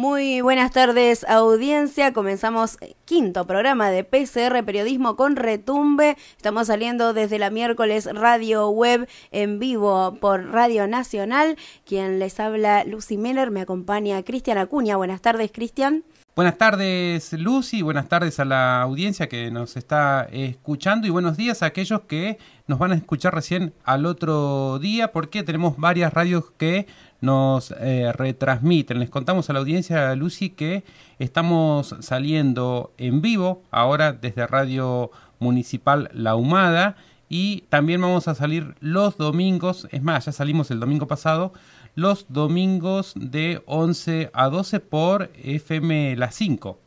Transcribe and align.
Muy 0.00 0.40
buenas 0.40 0.72
tardes, 0.72 1.26
audiencia. 1.28 2.14
Comenzamos 2.14 2.78
quinto 3.04 3.46
programa 3.46 3.90
de 3.90 4.02
PCR 4.02 4.64
Periodismo 4.64 5.14
con 5.14 5.36
Retumbe. 5.36 6.16
Estamos 6.38 6.68
saliendo 6.68 7.12
desde 7.12 7.38
la 7.38 7.50
miércoles 7.50 8.08
Radio 8.10 8.70
Web 8.70 9.06
en 9.30 9.58
vivo 9.58 10.16
por 10.18 10.52
Radio 10.52 10.86
Nacional. 10.86 11.58
Quien 11.84 12.18
les 12.18 12.40
habla, 12.40 12.84
Lucy 12.84 13.18
Miller, 13.18 13.50
me 13.50 13.60
acompaña 13.60 14.22
Cristian 14.22 14.56
Acuña. 14.56 14.96
Buenas 14.96 15.20
tardes, 15.20 15.52
Cristian. 15.52 16.02
Buenas 16.36 16.56
tardes 16.56 17.32
Lucy, 17.34 17.82
buenas 17.82 18.08
tardes 18.08 18.38
a 18.40 18.44
la 18.44 18.80
audiencia 18.80 19.28
que 19.28 19.50
nos 19.50 19.76
está 19.76 20.28
escuchando 20.30 21.06
y 21.06 21.10
buenos 21.10 21.36
días 21.36 21.62
a 21.62 21.66
aquellos 21.66 22.02
que 22.02 22.38
nos 22.68 22.78
van 22.78 22.92
a 22.92 22.94
escuchar 22.94 23.34
recién 23.34 23.74
al 23.84 24.06
otro 24.06 24.78
día 24.78 25.10
porque 25.12 25.42
tenemos 25.42 25.76
varias 25.76 26.14
radios 26.14 26.52
que 26.56 26.86
nos 27.20 27.72
eh, 27.78 28.12
retransmiten. 28.12 28.98
Les 28.98 29.10
contamos 29.10 29.48
a 29.50 29.52
la 29.52 29.58
audiencia 29.58 30.14
Lucy 30.14 30.50
que 30.50 30.84
estamos 31.18 31.94
saliendo 32.00 32.92
en 32.98 33.20
vivo 33.20 33.62
ahora 33.70 34.12
desde 34.12 34.46
Radio 34.46 35.10
Municipal 35.38 36.10
La 36.12 36.36
Humada 36.36 36.96
y 37.28 37.62
también 37.68 38.00
vamos 38.00 38.28
a 38.28 38.34
salir 38.34 38.74
los 38.80 39.16
domingos, 39.16 39.86
es 39.92 40.02
más, 40.02 40.24
ya 40.24 40.32
salimos 40.32 40.70
el 40.70 40.80
domingo 40.80 41.06
pasado 41.06 41.52
los 41.94 42.26
domingos 42.28 43.12
de 43.16 43.62
11 43.66 44.30
a 44.32 44.48
12 44.48 44.80
por 44.80 45.30
FM 45.42 46.16
La 46.16 46.30
5. 46.30 46.78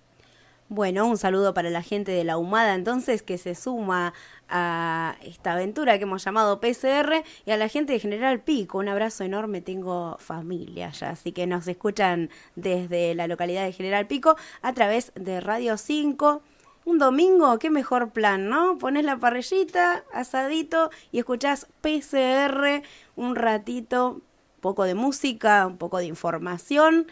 Bueno, 0.69 1.05
un 1.05 1.17
saludo 1.17 1.53
para 1.53 1.69
la 1.69 1.83
gente 1.83 2.11
de 2.11 2.23
la 2.23 2.37
Humada 2.37 2.73
entonces 2.73 3.21
que 3.21 3.37
se 3.37 3.53
suma 3.53 4.13
a 4.55 5.17
esta 5.23 5.53
aventura 5.53 5.97
que 5.97 6.03
hemos 6.03 6.23
llamado 6.23 6.61
PCR 6.61 7.23
y 7.43 7.51
a 7.51 7.57
la 7.57 7.67
gente 7.67 7.93
de 7.93 7.99
General 7.99 8.39
Pico. 8.39 8.77
Un 8.77 8.87
abrazo 8.87 9.23
enorme, 9.23 9.61
tengo 9.61 10.15
familia 10.19 10.91
ya, 10.91 11.09
así 11.09 11.31
que 11.31 11.47
nos 11.47 11.67
escuchan 11.67 12.29
desde 12.55 13.15
la 13.15 13.27
localidad 13.27 13.65
de 13.65 13.73
General 13.73 14.05
Pico 14.05 14.37
a 14.61 14.73
través 14.73 15.11
de 15.15 15.41
Radio 15.41 15.75
5. 15.77 16.43
Un 16.85 16.99
domingo, 16.99 17.57
qué 17.57 17.71
mejor 17.71 18.11
plan, 18.11 18.47
¿no? 18.47 18.77
Pones 18.77 19.03
la 19.05 19.17
parrillita, 19.17 20.03
asadito 20.13 20.91
y 21.11 21.17
escuchás 21.17 21.67
PCR 21.81 22.83
un 23.15 23.35
ratito 23.35 24.21
poco 24.61 24.83
de 24.83 24.93
música, 24.93 25.65
un 25.65 25.77
poco 25.77 25.97
de 25.97 26.05
información. 26.05 27.07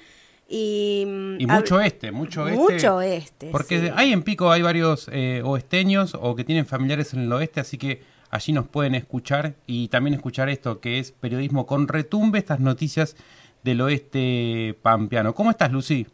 Y, 0.53 1.03
y 1.39 1.47
mucho 1.47 1.79
este, 1.79 2.11
mucho 2.11 2.45
este. 2.45 2.59
Mucho 2.59 3.01
este. 3.01 3.47
Porque 3.51 3.93
hay 3.95 4.11
en 4.11 4.21
Pico, 4.21 4.51
hay 4.51 4.61
varios 4.61 5.09
eh, 5.09 5.41
oesteños 5.45 6.13
o 6.13 6.35
que 6.35 6.43
tienen 6.43 6.65
familiares 6.65 7.13
en 7.13 7.21
el 7.21 7.31
oeste, 7.31 7.61
así 7.61 7.77
que 7.77 8.01
allí 8.29 8.51
nos 8.51 8.67
pueden 8.67 8.93
escuchar 8.93 9.53
y 9.65 9.87
también 9.87 10.13
escuchar 10.13 10.49
esto 10.49 10.81
que 10.81 10.99
es 10.99 11.13
periodismo 11.13 11.65
con 11.65 11.87
retumbe, 11.87 12.37
estas 12.37 12.59
noticias 12.59 13.15
del 13.63 13.79
oeste 13.79 14.77
pampeano. 14.81 15.33
¿Cómo 15.33 15.51
estás, 15.51 15.71
Lucy? 15.71 16.05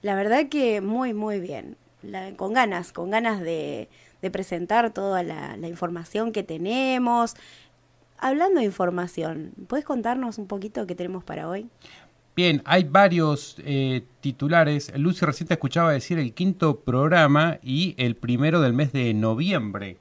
La 0.00 0.14
verdad 0.14 0.48
que 0.48 0.80
muy, 0.80 1.12
muy 1.12 1.38
bien. 1.38 1.76
con 2.36 2.54
ganas, 2.54 2.92
con 2.92 3.10
ganas 3.10 3.42
de, 3.42 3.90
presentar 4.32 4.90
toda 4.94 5.22
la, 5.22 5.58
la, 5.58 5.68
información 5.68 6.32
que 6.32 6.42
tenemos, 6.42 7.36
Hablando 8.24 8.60
de 8.60 8.66
información, 8.66 9.52
¿puedes 9.66 9.84
contarnos 9.84 10.38
un 10.38 10.46
poquito 10.46 10.86
qué 10.86 10.94
tenemos 10.94 11.24
para 11.24 11.48
hoy? 11.48 11.66
Bien, 12.34 12.62
hay 12.64 12.84
varios 12.84 13.56
eh, 13.64 14.04
titulares. 14.20 14.92
Lucy 14.96 15.26
recién 15.26 15.48
te 15.48 15.54
escuchaba 15.54 15.92
decir 15.92 16.18
el 16.18 16.32
quinto 16.32 16.80
programa 16.80 17.58
y 17.62 17.94
el 17.98 18.16
primero 18.16 18.60
del 18.60 18.72
mes 18.72 18.92
de 18.92 19.12
noviembre. 19.12 19.98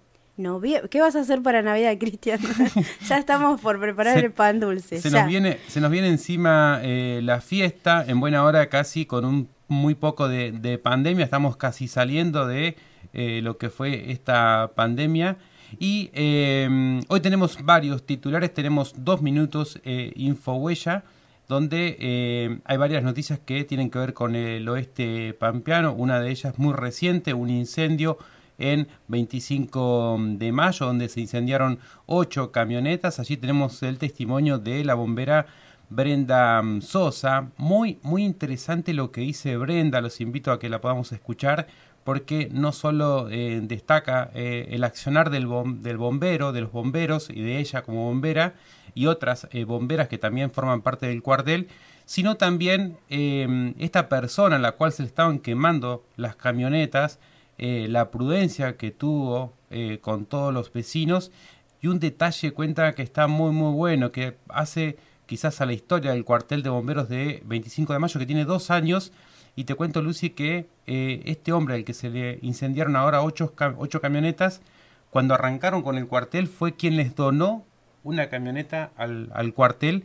¿Qué 0.90 1.02
vas 1.02 1.16
a 1.16 1.20
hacer 1.20 1.44
para 1.44 1.62
Navidad, 1.62 1.96
Cristian? 2.00 2.40
ya 3.08 3.18
estamos 3.18 3.62
por 3.62 3.80
preparar 3.80 4.18
el 4.18 4.32
pan 4.32 4.60
dulce. 4.60 5.00
Se 5.00 5.12
nos, 5.12 5.28
viene, 5.28 5.60
se 5.68 5.82
nos 5.82 5.92
viene 5.92 6.08
encima 6.08 6.80
eh, 6.82 7.20
la 7.22 7.42
fiesta, 7.42 8.04
en 8.08 8.20
buena 8.20 8.44
hora 8.44 8.68
casi 8.68 9.06
con 9.06 9.26
un 9.26 9.50
muy 9.68 9.96
poco 9.96 10.28
de, 10.28 10.80
pandemia. 10.82 11.26
Estamos 11.26 11.58
casi 11.58 11.88
saliendo 11.88 12.48
de 12.48 12.76
eh, 13.14 13.42
lo 13.44 13.58
que 13.58 13.70
fue 13.70 14.12
esta 14.12 14.72
pandemia 14.76 15.38
y 15.80 16.10
em, 16.14 17.02
hoy 17.08 17.22
tenemos 17.22 17.58
varios 17.64 18.06
titulares, 18.06 18.54
tenemos 18.54 18.94
dos 18.98 19.22
minutos 19.22 19.80
eh, 19.84 20.12
Infohuella, 20.16 21.04
donde 21.52 21.98
eh, 22.00 22.60
hay 22.64 22.78
varias 22.78 23.04
noticias 23.04 23.38
que 23.38 23.66
tienen 23.66 23.90
que 23.90 24.00
ver 24.00 24.14
con 24.14 24.38
el 24.38 24.70
oeste 24.70 25.34
pampeano, 25.34 25.92
una 25.92 26.22
de 26.22 26.32
ellas 26.32 26.58
muy 26.58 26.74
reciente, 26.74 27.34
un 27.34 27.50
incendio 27.50 28.18
en 28.58 28.88
25 29.10 30.18
de 30.38 30.54
mayo, 30.54 30.86
donde 30.86 31.10
se 31.10 31.20
incendiaron 31.20 31.80
ocho 32.06 32.54
camionetas. 32.54 33.20
Allí 33.20 33.36
tenemos 33.36 33.84
el 33.84 33.98
testimonio 33.98 34.60
de 34.60 34.86
la 34.86 34.94
bombera 34.94 35.46
Brenda 35.90 36.62
mm, 36.62 36.84
Sosa. 36.84 37.50
Muy, 37.58 38.00
muy 38.02 38.24
interesante 38.24 38.94
lo 38.94 39.12
que 39.12 39.20
dice 39.20 39.58
Brenda, 39.58 40.00
los 40.00 40.22
invito 40.22 40.54
a 40.54 40.60
que 40.60 40.70
la 40.70 40.80
podamos 40.80 41.12
escuchar 41.12 41.68
porque 42.06 42.48
no 42.50 42.72
solo 42.72 43.28
eh, 43.30 43.60
destaca 43.62 44.32
eh, 44.34 44.70
el 44.72 44.86
accionar 44.86 45.30
del, 45.30 45.50
del, 45.82 45.98
bombero, 45.98 46.54
de 46.54 46.62
los 46.62 46.72
bomberos 46.72 47.30
y 47.30 47.42
de 47.42 47.60
ella 47.60 47.82
como 47.82 48.06
bombera 48.06 48.54
y 48.94 49.08
otras 49.08 49.48
eh, 49.52 49.64
bomberas 49.64 50.08
que 50.08 50.18
también 50.18 50.52
forman 50.52 50.82
parte 50.82 51.08
del 51.08 51.22
cuartel, 51.22 51.68
sino 52.06 52.36
también 52.36 52.98
em, 53.10 53.74
esta 53.80 54.10
persona 54.10 54.58
a 54.58 54.60
la 54.60 54.74
cual 54.74 54.92
se 54.92 55.04
estaban 55.04 55.40
quemando 55.40 56.04
las 56.18 56.36
camionetas, 56.36 57.20
la 57.58 58.10
prudencia 58.10 58.76
que 58.76 58.90
tuvo 58.90 59.54
con 60.02 60.26
todos 60.26 60.52
los 60.52 60.74
vecinos. 60.74 61.32
Y 61.80 61.88
un 61.88 62.00
detalle 62.00 62.54
cuenta 62.54 62.96
que 62.96 63.04
está 63.04 63.28
muy 63.28 63.52
muy 63.52 63.72
bueno, 63.76 64.12
que 64.12 64.36
hace 64.50 64.98
quizás 65.28 65.62
a 65.62 65.66
la 65.66 65.72
historia 65.72 66.12
del 66.12 66.26
cuartel 66.26 66.64
de 66.64 66.70
bomberos 66.70 67.08
de 67.08 67.42
25 67.46 67.94
de 67.94 68.00
mayo, 68.00 68.20
que 68.20 68.26
tiene 68.26 68.44
dos 68.44 68.70
años, 68.70 69.14
y 69.56 69.64
te 69.64 69.76
cuento, 69.76 70.02
Lucy, 70.02 70.32
que 70.32 70.68
eh, 70.88 71.22
este 71.26 71.52
hombre 71.54 71.76
al 71.76 71.84
que 71.84 71.94
se 71.94 72.10
le 72.10 72.40
incendiaron 72.42 72.96
ahora 72.96 73.22
ocho, 73.22 73.54
ocho 73.78 74.02
camionetas, 74.02 74.62
cuando 75.10 75.34
arrancaron 75.34 75.84
con 75.84 75.98
el 75.98 76.08
cuartel, 76.08 76.48
fue 76.48 76.76
quien 76.76 76.96
les 76.96 77.16
donó 77.16 77.66
una 78.04 78.30
camioneta 78.30 78.92
al, 78.98 79.32
al 79.34 79.54
cuartel, 79.54 80.04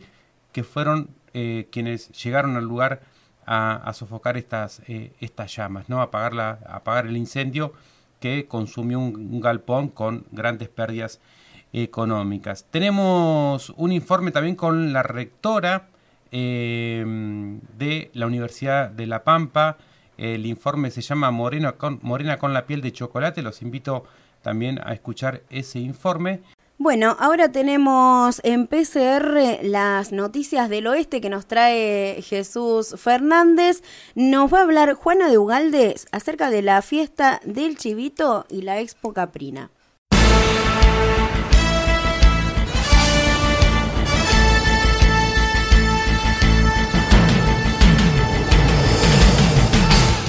que 0.51 0.63
fueron 0.63 1.09
eh, 1.33 1.67
quienes 1.71 2.09
llegaron 2.23 2.55
al 2.55 2.65
lugar 2.65 3.01
a, 3.45 3.91
sofocar 3.93 4.35
estas, 4.35 4.81
eh, 4.87 5.13
estas 5.21 5.55
llamas, 5.55 5.87
¿no? 5.87 6.01
Apagar, 6.01 6.33
la, 6.33 6.59
apagar 6.67 7.05
el 7.07 7.15
incendio 7.15 7.73
que 8.19 8.45
consumió 8.45 8.99
un, 8.99 9.39
galpón 9.39 9.87
con 9.87 10.25
grandes 10.31 10.67
pérdidas 10.67 11.21
económicas. 11.71 12.65
Tenemos 12.69 13.69
un 13.77 13.93
informe 13.93 14.31
también 14.31 14.55
con 14.55 14.91
la 14.91 15.03
rectora 15.03 15.87
Em, 16.31 17.61
de 17.77 18.11
la 18.13 18.27
Universidad 18.27 18.89
de 18.89 19.07
La 19.07 19.23
Pampa. 19.23 19.77
El 20.17 20.45
informe 20.45 20.91
se 20.91 21.01
llama 21.01 21.31
Morena 21.31 21.73
con, 21.73 21.99
Morena 22.01 22.37
con 22.37 22.53
la 22.53 22.65
piel 22.65 22.81
de 22.81 22.91
chocolate. 22.91 23.41
Los 23.41 23.61
invito 23.61 24.03
también 24.41 24.79
a 24.83 24.93
escuchar 24.93 25.43
ese 25.49 25.79
informe. 25.79 26.41
Bueno, 26.79 27.15
ahora 27.19 27.51
tenemos 27.51 28.39
en 28.43 28.67
PCR 28.67 29.63
las 29.63 30.11
noticias 30.11 30.69
del 30.69 30.85
oeste 30.87 31.21
que 31.21 31.29
nos 31.29 31.47
trae 31.47 32.21
Jesús 32.21 32.95
Fernández. 32.97 33.81
Nos 34.13 34.53
va 34.53 34.59
a 34.59 34.61
hablar 34.61 34.93
Juana 34.93 35.27
de 35.27 35.39
Ugaldes 35.39 36.05
acerca 36.11 36.51
de 36.51 36.61
la 36.61 36.81
fiesta 36.81 37.41
del 37.43 37.77
Chivito 37.77 38.45
y 38.49 38.61
la 38.61 38.79
Expo 38.79 39.11
Caprina. 39.11 39.71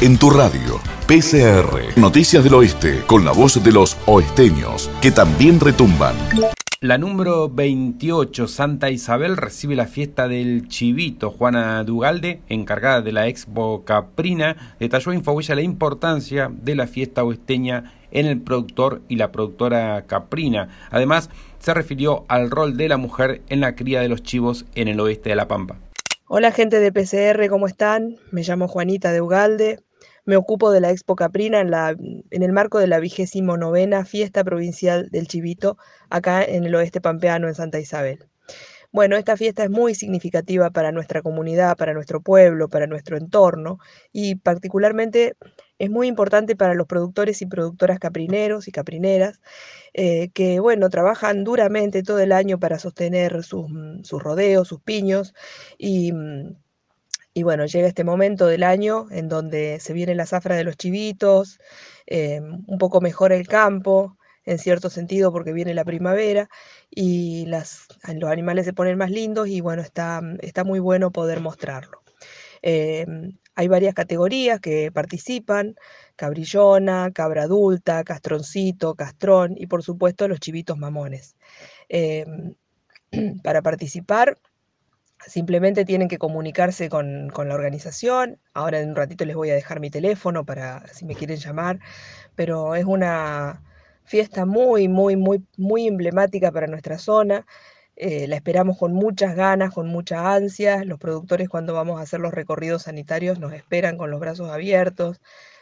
en 0.00 0.16
tu 0.16 0.30
radio. 0.30 0.87
PCR, 1.08 1.96
Noticias 1.96 2.44
del 2.44 2.52
Oeste, 2.52 3.02
con 3.06 3.24
la 3.24 3.32
voz 3.32 3.64
de 3.64 3.72
los 3.72 3.96
oesteños, 4.04 4.90
que 5.00 5.10
también 5.10 5.58
retumban. 5.58 6.14
La 6.82 6.98
número 6.98 7.48
28, 7.48 8.46
Santa 8.46 8.90
Isabel, 8.90 9.38
recibe 9.38 9.74
la 9.74 9.86
fiesta 9.86 10.28
del 10.28 10.68
Chivito. 10.68 11.30
Juana 11.30 11.82
Dugalde, 11.82 12.42
encargada 12.50 13.00
de 13.00 13.12
la 13.12 13.26
Expo 13.26 13.86
Caprina, 13.86 14.76
detalló 14.78 15.12
en 15.12 15.20
Infohuella 15.20 15.54
la 15.54 15.62
importancia 15.62 16.50
de 16.52 16.74
la 16.74 16.86
fiesta 16.86 17.24
oesteña 17.24 17.94
en 18.10 18.26
el 18.26 18.42
productor 18.42 19.00
y 19.08 19.16
la 19.16 19.32
productora 19.32 20.04
Caprina. 20.06 20.68
Además, 20.90 21.30
se 21.58 21.72
refirió 21.72 22.26
al 22.28 22.50
rol 22.50 22.76
de 22.76 22.86
la 22.90 22.98
mujer 22.98 23.40
en 23.48 23.60
la 23.60 23.76
cría 23.76 24.02
de 24.02 24.10
los 24.10 24.22
chivos 24.22 24.66
en 24.74 24.88
el 24.88 25.00
oeste 25.00 25.30
de 25.30 25.36
La 25.36 25.48
Pampa. 25.48 25.78
Hola 26.26 26.52
gente 26.52 26.80
de 26.80 26.92
PCR, 26.92 27.48
¿cómo 27.48 27.66
están? 27.66 28.16
Me 28.30 28.42
llamo 28.42 28.68
Juanita 28.68 29.10
de 29.10 29.22
Ugalde. 29.22 29.78
Me 30.28 30.36
ocupo 30.36 30.70
de 30.70 30.82
la 30.82 30.90
Expo 30.90 31.16
Caprina 31.16 31.62
en, 31.62 31.72
en 32.30 32.42
el 32.42 32.52
marco 32.52 32.78
de 32.78 32.86
la 32.86 33.00
vigésimo 33.00 33.56
novena 33.56 34.04
Fiesta 34.04 34.44
Provincial 34.44 35.08
del 35.08 35.26
Chivito, 35.26 35.78
acá 36.10 36.44
en 36.44 36.64
el 36.64 36.74
oeste 36.74 37.00
pampeano, 37.00 37.48
en 37.48 37.54
Santa 37.54 37.80
Isabel. 37.80 38.28
Bueno, 38.92 39.16
esta 39.16 39.38
fiesta 39.38 39.64
es 39.64 39.70
muy 39.70 39.94
significativa 39.94 40.68
para 40.68 40.92
nuestra 40.92 41.22
comunidad, 41.22 41.78
para 41.78 41.94
nuestro 41.94 42.20
pueblo, 42.20 42.68
para 42.68 42.86
nuestro 42.86 43.16
entorno 43.16 43.78
y 44.12 44.34
particularmente 44.34 45.34
es 45.78 45.88
muy 45.88 46.08
importante 46.08 46.56
para 46.56 46.74
los 46.74 46.86
productores 46.86 47.40
y 47.40 47.46
productoras 47.46 47.98
caprineros 47.98 48.68
y 48.68 48.72
caprineras 48.72 49.40
eh, 49.94 50.28
que, 50.34 50.60
bueno, 50.60 50.90
trabajan 50.90 51.42
duramente 51.42 52.02
todo 52.02 52.18
el 52.18 52.32
año 52.32 52.60
para 52.60 52.78
sostener 52.78 53.44
sus, 53.44 53.66
sus 54.02 54.22
rodeos, 54.22 54.68
sus 54.68 54.82
piños 54.82 55.32
y 55.78 56.12
mm, 56.12 56.54
y 57.38 57.44
bueno, 57.44 57.66
llega 57.66 57.86
este 57.86 58.02
momento 58.02 58.48
del 58.48 58.64
año 58.64 59.06
en 59.12 59.28
donde 59.28 59.78
se 59.78 59.92
viene 59.92 60.16
la 60.16 60.26
zafra 60.26 60.56
de 60.56 60.64
los 60.64 60.76
chivitos, 60.76 61.60
em, 62.06 62.64
un 62.66 62.78
poco 62.78 63.00
mejor 63.00 63.32
el 63.32 63.46
campo, 63.46 64.16
en 64.44 64.58
cierto 64.58 64.90
sentido, 64.90 65.30
porque 65.30 65.52
viene 65.52 65.72
la 65.72 65.84
primavera 65.84 66.48
y 66.90 67.46
los 67.46 67.86
animales 68.24 68.64
se 68.64 68.72
ponen 68.72 68.98
más 68.98 69.12
lindos 69.12 69.46
y 69.46 69.60
bueno, 69.60 69.82
está, 69.82 70.20
está 70.40 70.64
muy 70.64 70.80
bueno 70.80 71.12
poder 71.12 71.40
mostrarlo. 71.40 72.02
Em, 72.60 73.38
hay 73.54 73.68
varias 73.68 73.94
categorías 73.94 74.58
que 74.60 74.90
participan, 74.90 75.76
cabrillona, 76.16 77.12
cabra 77.12 77.44
adulta, 77.44 78.02
castroncito, 78.02 78.96
castrón 78.96 79.54
y 79.56 79.68
por 79.68 79.84
supuesto 79.84 80.26
los 80.26 80.40
chivitos 80.40 80.76
mamones. 80.76 81.36
Em, 81.88 82.54
para 83.44 83.62
participar 83.62 84.38
Simplemente 85.26 85.84
tienen 85.84 86.08
que 86.08 86.18
comunicarse 86.18 86.88
con, 86.88 87.28
la 87.28 87.54
organización. 87.54 88.38
Ahora 88.54 88.80
en 88.80 88.90
un 88.90 88.96
ratito 88.96 89.24
les 89.24 89.36
voy 89.36 89.50
a 89.50 89.54
dejar 89.54 89.80
mi 89.80 89.90
teléfono 89.90 90.44
para 90.44 90.86
si 90.88 91.04
me 91.04 91.14
quieren 91.14 91.38
llamar. 91.38 91.80
Pero 92.34 92.74
es 92.74 92.84
una 92.84 93.62
fiesta 94.04 94.46
muy, 94.46 94.88
muy, 94.88 95.16
muy, 95.16 95.44
muy 95.56 95.86
emblemática 95.86 96.52
para 96.52 96.66
nuestra 96.66 96.98
zona. 96.98 97.46
Eh, 97.96 98.28
la 98.28 98.36
esperamos 98.36 98.78
con 98.78 98.92
muchas 98.92 99.34
ganas, 99.34 99.72
con 99.74 99.88
mucha 99.88 100.34
ansia. 100.34 100.84
Los 100.84 100.98
productores 100.98 101.48
cuando 101.48 101.74
vamos 101.74 101.98
a 102.00 102.04
hacer 102.04 102.20
los 102.20 102.32
recorridos 102.32 102.84
sanitarios 102.84 103.40
nos 103.40 103.52
esperan 103.52 103.98
con 103.98 104.10
los 104.10 104.20
brazos 104.20 104.50
abiertos. 104.50 105.20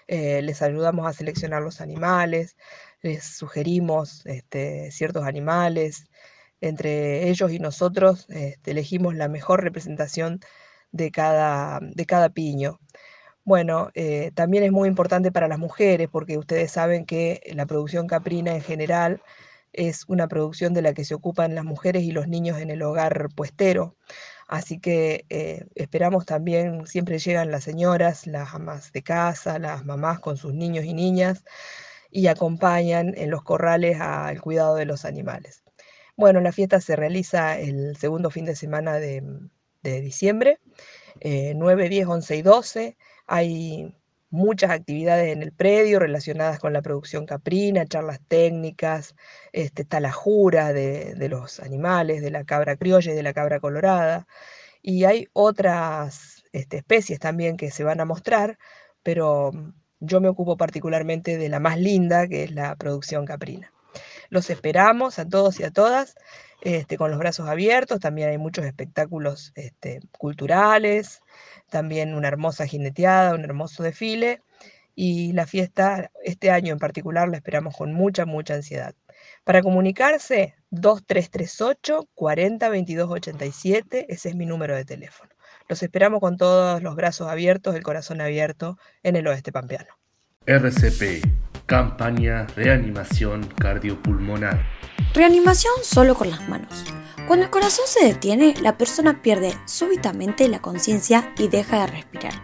Eh, 0.09 0.43
les 0.43 0.63
ayudamos 0.63 1.07
a 1.07 1.13
seleccionar 1.13 1.63
los 1.63 1.81
animales, 1.81 2.57
les 3.03 3.25
sugerimos 3.25 4.25
este, 4.27 4.91
ciertos 4.93 5.25
animales 5.25 6.07
entre 6.61 7.29
ellos 7.29 7.53
y 7.53 7.59
nosotros 7.59 8.27
este, 8.31 8.71
elegimos 8.73 9.15
la 9.15 9.29
mejor 9.29 9.63
representación 9.63 10.41
de 10.93 11.11
cada, 11.11 11.81
de 11.83 12.07
cada 12.07 12.31
piño. 12.31 12.81
Bueno, 13.45 13.91
eh, 13.95 14.33
también 14.35 14.65
es 14.65 14.73
muy 14.73 14.89
importante 14.89 15.33
para 15.33 15.49
las 15.49 15.59
mujeres 15.59 16.09
porque 16.11 16.39
ustedes 16.39 16.73
saben 16.73 17.07
que 17.07 17.41
la 17.55 17.67
producción 17.67 18.09
caprina 18.09 18.55
en 18.55 18.63
general 18.63 19.23
es 19.73 20.05
una 20.09 20.29
producción 20.29 20.75
de 20.75 20.83
la 20.83 20.95
que 20.95 21.05
se 21.05 21.15
ocupan 21.15 21.55
las 21.55 21.65
mujeres 21.65 22.03
y 22.05 22.13
los 22.13 22.29
niños 22.29 22.59
en 22.61 22.71
el 22.71 22.83
hogar 22.83 23.29
puestero. 23.37 23.97
Así 24.49 24.81
que 24.81 25.27
eh, 25.31 25.67
esperamos 25.75 26.27
también, 26.27 26.87
siempre 26.87 27.19
llegan 27.19 27.51
las 27.51 27.65
señoras, 27.65 28.27
las 28.27 28.55
amas 28.55 28.93
de 28.93 29.03
casa, 29.03 29.59
las 29.59 29.85
mamás 29.85 30.21
con 30.21 30.37
sus 30.37 30.55
niños 30.55 30.85
y 30.85 30.95
niñas 30.95 31.45
y 32.11 32.29
acompañan 32.29 33.15
en 33.17 33.31
los 33.31 33.43
corrales 33.45 34.01
al 34.01 34.41
cuidado 34.41 34.77
de 34.77 34.87
los 34.87 35.05
animales. 35.05 35.66
Bueno, 36.17 36.41
la 36.41 36.53
fiesta 36.53 36.81
se 36.81 36.97
realiza 36.97 37.59
el 37.59 37.97
segundo 37.97 38.31
fin 38.31 38.47
de 38.47 38.57
semana 38.57 38.95
de, 38.95 39.23
diciembre, 39.83 40.59
9, 41.23 41.89
10, 41.91 42.07
11 42.07 42.37
y 42.37 42.43
12. 42.43 42.97
Hay 43.27 43.95
muchas 44.31 44.71
actividades 44.71 45.33
en 45.33 45.43
el 45.43 45.53
predio 45.53 45.99
relacionadas 45.99 46.59
con 46.59 46.73
la 46.73 46.83
producción 46.83 47.27
caprina, 47.27 47.87
charlas 47.87 48.21
técnicas, 48.29 49.15
este, 49.53 49.83
está 49.83 50.01
la 50.01 50.13
jura 50.13 50.73
de, 50.73 51.15
los 51.29 51.61
animales, 51.61 52.23
de 52.23 52.31
la 52.31 52.45
cabra 52.45 52.77
criolla 52.77 53.13
y 53.13 53.17
de 53.17 53.23
la 53.23 53.35
cabra 53.35 53.61
colorada. 53.61 54.27
Y 54.83 55.05
hay 55.05 55.29
otras 55.35 56.45
este, 56.53 56.79
especies 56.79 57.19
también 57.21 57.57
que 57.59 57.71
se 57.71 57.85
van 57.85 58.01
a 58.01 58.07
mostrar, 58.07 58.59
pero 59.03 59.53
yo 60.01 60.21
me 60.21 60.29
ocupo 60.29 60.57
particularmente 60.57 61.37
de 61.39 61.49
la 61.51 61.61
más 61.61 61.79
linda, 61.79 62.27
que 62.29 62.45
es 62.45 62.53
la 62.53 62.75
producción 62.77 63.27
caprina. 63.27 63.73
Los 64.29 64.51
esperamos 64.51 65.19
a 65.19 65.29
todos 65.29 65.61
y 65.61 65.65
a 65.65 65.71
todas 65.71 66.17
este, 66.63 66.97
con 66.97 67.11
los 67.11 67.19
brazos 67.19 67.49
abiertos. 67.49 68.01
También 68.01 68.31
hay 68.31 68.39
muchos 68.39 68.65
espectáculos 68.65 69.53
este, 69.55 70.01
culturales, 70.19 71.21
también 71.71 72.15
una 72.15 72.29
hermosa 72.29 72.67
jineteada, 72.67 73.35
un 73.35 73.45
hermoso 73.45 73.83
desfile. 73.83 74.43
Y 74.95 75.33
la 75.33 75.47
fiesta, 75.47 76.11
este 76.25 76.51
año 76.51 76.73
en 76.73 76.79
particular, 76.79 77.29
la 77.29 77.37
esperamos 77.37 77.77
con 77.77 77.93
mucha, 77.93 78.25
mucha 78.25 78.55
ansiedad. 78.55 78.95
Para 79.45 79.63
comunicarse, 79.63 80.55
2338 80.71 82.09
40 82.15 82.69
22 82.69 83.11
87, 83.11 84.07
ese 84.09 84.29
es 84.29 84.35
mi 84.35 84.47
número 84.47 84.75
de 84.75 84.85
teléfono. 84.85 85.31
Los 85.69 85.83
esperamos 85.83 86.21
con 86.21 86.37
todos 86.37 86.83
los 86.83 86.95
brazos 86.97 87.29
abiertos, 87.29 87.75
el 87.75 87.83
corazón 87.83 88.21
abierto 88.21 88.79
en 89.03 89.17
el 89.17 89.27
oeste 89.27 89.53
pampeano. 89.53 89.99
RCP 90.47 91.46
Campaña 91.67 92.47
Reanimación 92.55 93.49
Cardiopulmonar. 93.59 94.65
Reanimación 95.15 95.75
solo 95.83 96.15
con 96.15 96.31
las 96.31 96.49
manos. 96.49 96.85
Cuando 97.27 97.45
el 97.45 97.51
corazón 97.51 97.87
se 97.89 98.07
detiene, 98.07 98.55
la 98.63 98.79
persona 98.79 99.21
pierde 99.21 99.53
súbitamente 99.65 100.49
la 100.49 100.61
conciencia 100.61 101.33
y 101.37 101.49
deja 101.49 101.81
de 101.81 101.87
respirar. 101.89 102.35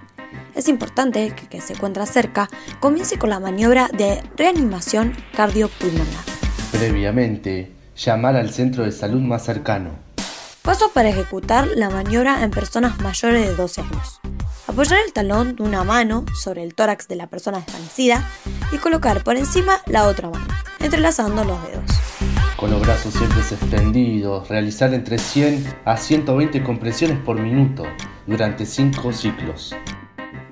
Es 0.56 0.66
importante 0.68 1.32
que 1.36 1.46
que 1.46 1.60
se 1.60 1.74
encuentra 1.74 2.04
cerca 2.04 2.50
comience 2.80 3.16
con 3.16 3.30
la 3.30 3.38
maniobra 3.38 3.88
de 3.96 4.20
reanimación 4.36 5.14
cardiopulmonar. 5.36 6.24
Previamente, 6.72 7.70
llamar 7.96 8.34
al 8.34 8.50
centro 8.50 8.82
de 8.82 8.90
salud 8.90 9.20
más 9.20 9.44
cercano. 9.44 9.90
Paso 10.62 10.90
para 10.92 11.10
ejecutar 11.10 11.68
la 11.76 11.90
maniobra 11.90 12.42
en 12.42 12.50
personas 12.50 13.00
mayores 13.00 13.46
de 13.46 13.54
12 13.54 13.82
años. 13.82 14.21
Apoyar 14.72 15.00
el 15.04 15.12
talón 15.12 15.54
de 15.54 15.64
una 15.64 15.84
mano 15.84 16.24
sobre 16.34 16.62
el 16.62 16.74
tórax 16.74 17.06
de 17.06 17.14
la 17.14 17.26
persona 17.26 17.58
desvanecida 17.58 18.26
y 18.72 18.78
colocar 18.78 19.22
por 19.22 19.36
encima 19.36 19.82
la 19.84 20.04
otra 20.06 20.30
mano, 20.30 20.46
entrelazando 20.80 21.44
los 21.44 21.62
dedos. 21.66 21.84
Con 22.56 22.70
los 22.70 22.80
brazos 22.80 23.12
siempre 23.12 23.40
extendidos, 23.40 24.48
realizar 24.48 24.94
entre 24.94 25.18
100 25.18 25.80
a 25.84 25.98
120 25.98 26.62
compresiones 26.62 27.18
por 27.18 27.38
minuto 27.38 27.84
durante 28.26 28.64
5 28.64 29.12
ciclos. 29.12 29.76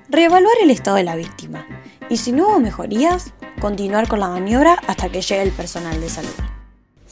Reevaluar 0.07 0.53
el 0.61 0.69
estado 0.69 0.97
de 0.97 1.03
la 1.03 1.15
víctima 1.15 1.65
y 2.07 2.17
si 2.17 2.31
no 2.31 2.49
hubo 2.49 2.59
mejorías, 2.59 3.33
continuar 3.59 4.07
con 4.07 4.19
la 4.19 4.27
maniobra 4.27 4.77
hasta 4.85 5.09
que 5.09 5.23
llegue 5.23 5.41
el 5.41 5.51
personal 5.51 5.99
de 5.99 6.09
salud. 6.09 6.60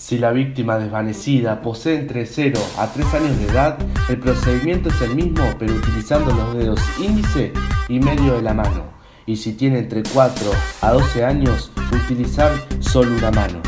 Si 0.10 0.18
la 0.18 0.32
víctima 0.32 0.80
desvanecida 0.80 1.62
posee 1.62 2.00
entre 2.00 2.26
0 2.26 2.60
a 2.80 2.88
3 2.88 3.14
años 3.14 3.38
de 3.38 3.46
edad, 3.46 3.78
el 4.10 4.20
procedimiento 4.20 4.90
es 4.90 5.00
el 5.02 5.14
mismo 5.14 5.44
pero 5.60 5.72
utilizando 5.76 6.34
los 6.34 6.58
dedos 6.58 6.80
índice 7.00 7.54
y 7.88 8.00
medio 8.00 8.34
de 8.34 8.42
la 8.42 8.56
mano. 8.56 8.86
Y 9.28 9.36
si 9.36 9.54
tiene 9.54 9.78
entre 9.78 10.02
4 10.02 10.52
a 10.82 10.92
12 10.94 11.24
años, 11.24 11.72
utilizar 11.92 12.52
solo 12.80 13.16
una 13.16 13.30
mano. 13.30 13.62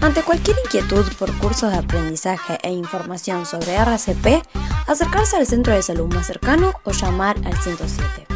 Ante 0.00 0.22
cualquier 0.22 0.56
inquietud 0.64 1.04
por 1.18 1.30
cursos 1.36 1.70
de 1.70 1.76
aprendizaje 1.76 2.58
e 2.62 2.72
información 2.72 3.44
sobre 3.44 3.74
RCP, 3.74 4.42
acercarse 4.86 5.36
al 5.36 5.46
centro 5.46 5.74
de 5.74 5.82
salud 5.82 6.10
más 6.14 6.26
cercano 6.26 6.72
o 6.84 6.92
llamar 6.92 7.36
al 7.44 7.58
107. 7.58 8.33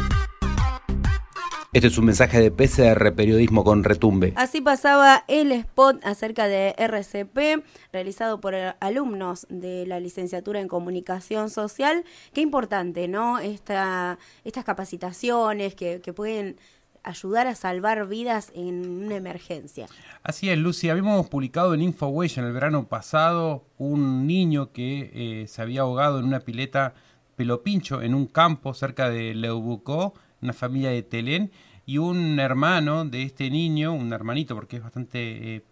Este 1.71 1.87
es 1.87 1.99
un 1.99 2.05
mensaje 2.05 2.41
de 2.41 2.49
PCR, 2.49 3.13
periodismo 3.13 3.63
con 3.63 3.83
retumbe. 3.83 4.33
Así 4.37 4.59
pasaba 4.59 5.23
el 5.27 5.51
spot 5.51 6.03
acerca 6.03 6.47
de 6.47 6.73
RCP, 6.79 7.63
realizado 7.93 8.41
por 8.41 8.55
alumnos 8.79 9.45
de 9.51 9.85
la 9.85 9.99
licenciatura 9.99 10.61
en 10.61 10.67
comunicación 10.67 11.51
social. 11.51 12.05
Qué 12.33 12.41
importante, 12.41 13.07
¿no? 13.07 13.37
Esta, 13.37 14.17
estas 14.43 14.65
capacitaciones 14.65 15.75
que, 15.75 16.01
pueden 16.15 16.57
ayudar 17.03 17.45
a 17.45 17.53
salvar 17.53 18.07
vidas 18.07 18.51
en 18.55 19.05
una 19.05 19.17
emergencia. 19.17 19.85
Así 20.23 20.49
es, 20.49 20.57
Lucy. 20.57 20.89
Habíamos 20.89 21.29
publicado 21.29 21.75
en 21.75 21.83
InfoWay 21.83 22.31
en 22.35 22.45
el 22.45 22.51
verano 22.51 22.87
pasado 22.87 23.63
un 23.77 24.25
niño 24.25 24.71
que 24.71 25.11
eh, 25.13 25.47
se 25.47 25.61
había 25.61 25.81
ahogado 25.81 26.17
en 26.17 26.25
una 26.25 26.39
pileta 26.39 26.95
pelopincho 27.35 28.01
en 28.01 28.15
un 28.15 28.25
campo 28.25 28.73
cerca 28.73 29.11
de 29.11 29.35
Leubucó 29.35 30.15
una 30.41 30.53
familia 30.53 30.89
de 30.89 31.03
Telén, 31.03 31.51
y 31.89 31.97
un 31.97 32.39
hermano 32.39 33.03
de 33.03 33.23
este 33.23 33.49
niño, 33.49 33.93
un 33.93 34.13
hermanito 34.13 34.53
porque 34.53 34.77
es 34.77 34.83
bastante 34.83 35.55
eh, 35.55 35.63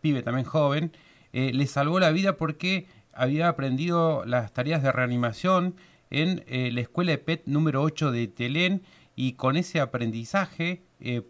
pibe 0.00 0.20
también 0.20 0.44
joven, 0.44 0.90
eh, 1.32 1.52
le 1.54 1.64
salvó 1.68 2.00
la 2.00 2.10
vida 2.10 2.36
porque 2.36 2.88
había 3.12 3.46
aprendido 3.46 4.24
las 4.26 4.52
tareas 4.52 4.82
de 4.82 4.90
reanimación 4.90 5.76
en 6.10 6.42
eh, 6.48 6.70
la 6.72 6.80
escuela 6.80 7.12
de 7.12 7.18
PET 7.18 7.42
número 7.46 7.82
8 7.82 8.10
de 8.10 8.26
Telén 8.26 8.82
y 9.14 9.34
con 9.34 9.56
ese 9.56 9.78
aprendizaje 9.78 10.82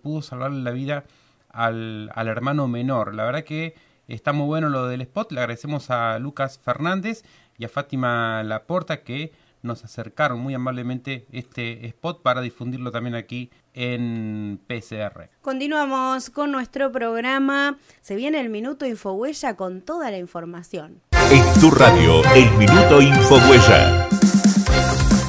pudo 0.02 0.22
salvarle 0.22 0.62
la 0.62 0.70
vida 0.70 1.04
al, 1.50 2.10
al, 2.14 2.28
hermano 2.28 2.66
menor. 2.66 3.14
La 3.14 3.24
verdad 3.24 3.44
que 3.44 3.74
está 4.08 4.32
muy 4.32 4.46
bueno 4.46 4.70
lo 4.70 4.86
del 4.86 5.02
spot. 5.02 5.32
Le 5.32 5.40
agradecemos 5.40 5.90
a 5.90 6.18
Lucas 6.18 6.58
Fernández 6.58 7.24
y 7.58 7.66
a 7.66 7.68
Fátima 7.68 8.42
Laporta 8.42 9.02
que 9.02 9.32
nos 9.62 9.84
acercaron 9.84 10.38
muy 10.40 10.54
amablemente 10.54 11.26
este 11.32 11.86
spot 11.86 12.22
para 12.22 12.40
difundirlo 12.40 12.90
también 12.90 13.14
aquí 13.14 13.50
en 13.74 14.60
PCR. 14.66 15.30
Continuamos 15.42 16.30
con 16.30 16.50
nuestro 16.50 16.90
programa. 16.92 17.78
Se 18.00 18.16
viene 18.16 18.40
el 18.40 18.48
Minuto 18.48 18.86
Infohuella 18.86 19.56
con 19.56 19.82
toda 19.82 20.10
la 20.10 20.18
información. 20.18 21.00
En 21.30 21.60
tu 21.60 21.70
radio, 21.70 22.22
el 22.34 22.50
Minuto 22.52 23.00
Infohuella. 23.00 24.08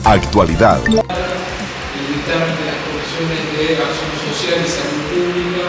Actualidad. 0.05 0.79
El 0.85 0.93
dictamen 0.93 1.07
de 2.57 2.65
las 2.65 2.79
comisiones 2.88 3.43
de 3.53 3.77
acción 3.77 4.11
social 4.33 4.59
y 4.65 4.69
salud 4.69 5.03
pública, 5.13 5.65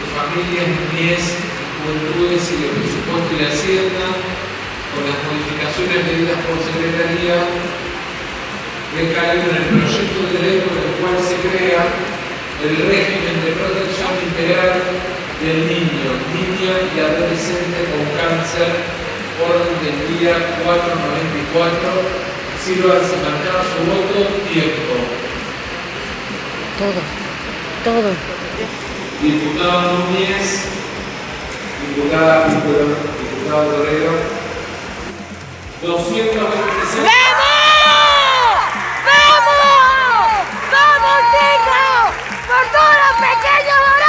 de 0.00 0.06
familias, 0.16 0.66
niñez, 0.68 1.36
juventudes 1.84 2.52
y 2.52 2.56
de 2.56 2.68
presupuesto 2.68 3.30
y 3.36 3.42
la 3.42 3.48
hacienda, 3.48 4.06
con 4.94 5.02
las 5.04 5.18
modificaciones 5.28 5.98
pedidas 6.08 6.38
por 6.46 6.56
Secretaría 6.56 7.79
recae 8.96 9.38
en 9.38 9.54
el 9.54 9.66
proyecto 9.70 10.20
de 10.32 10.38
ley 10.42 10.58
por 10.66 10.74
el 10.74 10.92
cual 10.98 11.16
se 11.22 11.36
crea 11.46 11.82
el 12.60 12.76
régimen 12.76 13.36
de 13.44 13.50
protección 13.54 14.12
integral 14.26 14.82
del 15.40 15.58
niño, 15.68 16.10
niña 16.34 16.74
y 16.90 17.00
adolescente 17.00 17.78
con 17.88 18.04
cáncer, 18.18 18.68
orden 19.40 19.78
del 19.80 20.18
día 20.18 20.34
494. 20.64 22.30
Sirva 22.60 22.94
de 22.94 23.00
marcar 23.00 23.64
su 23.64 23.80
voto, 23.88 24.28
tiempo. 24.52 24.94
Todo, 26.76 27.00
todo. 27.84 28.10
Diputado 29.22 29.98
Núñez, 29.98 30.68
diputada 31.88 32.46
Pinto, 32.46 32.72
diputado 33.18 33.64
Torrero, 33.70 34.12
226. 35.82 37.49
¡Por 41.30 42.64
todos 42.72 42.94
los 42.96 43.28
pequeños 43.28 43.99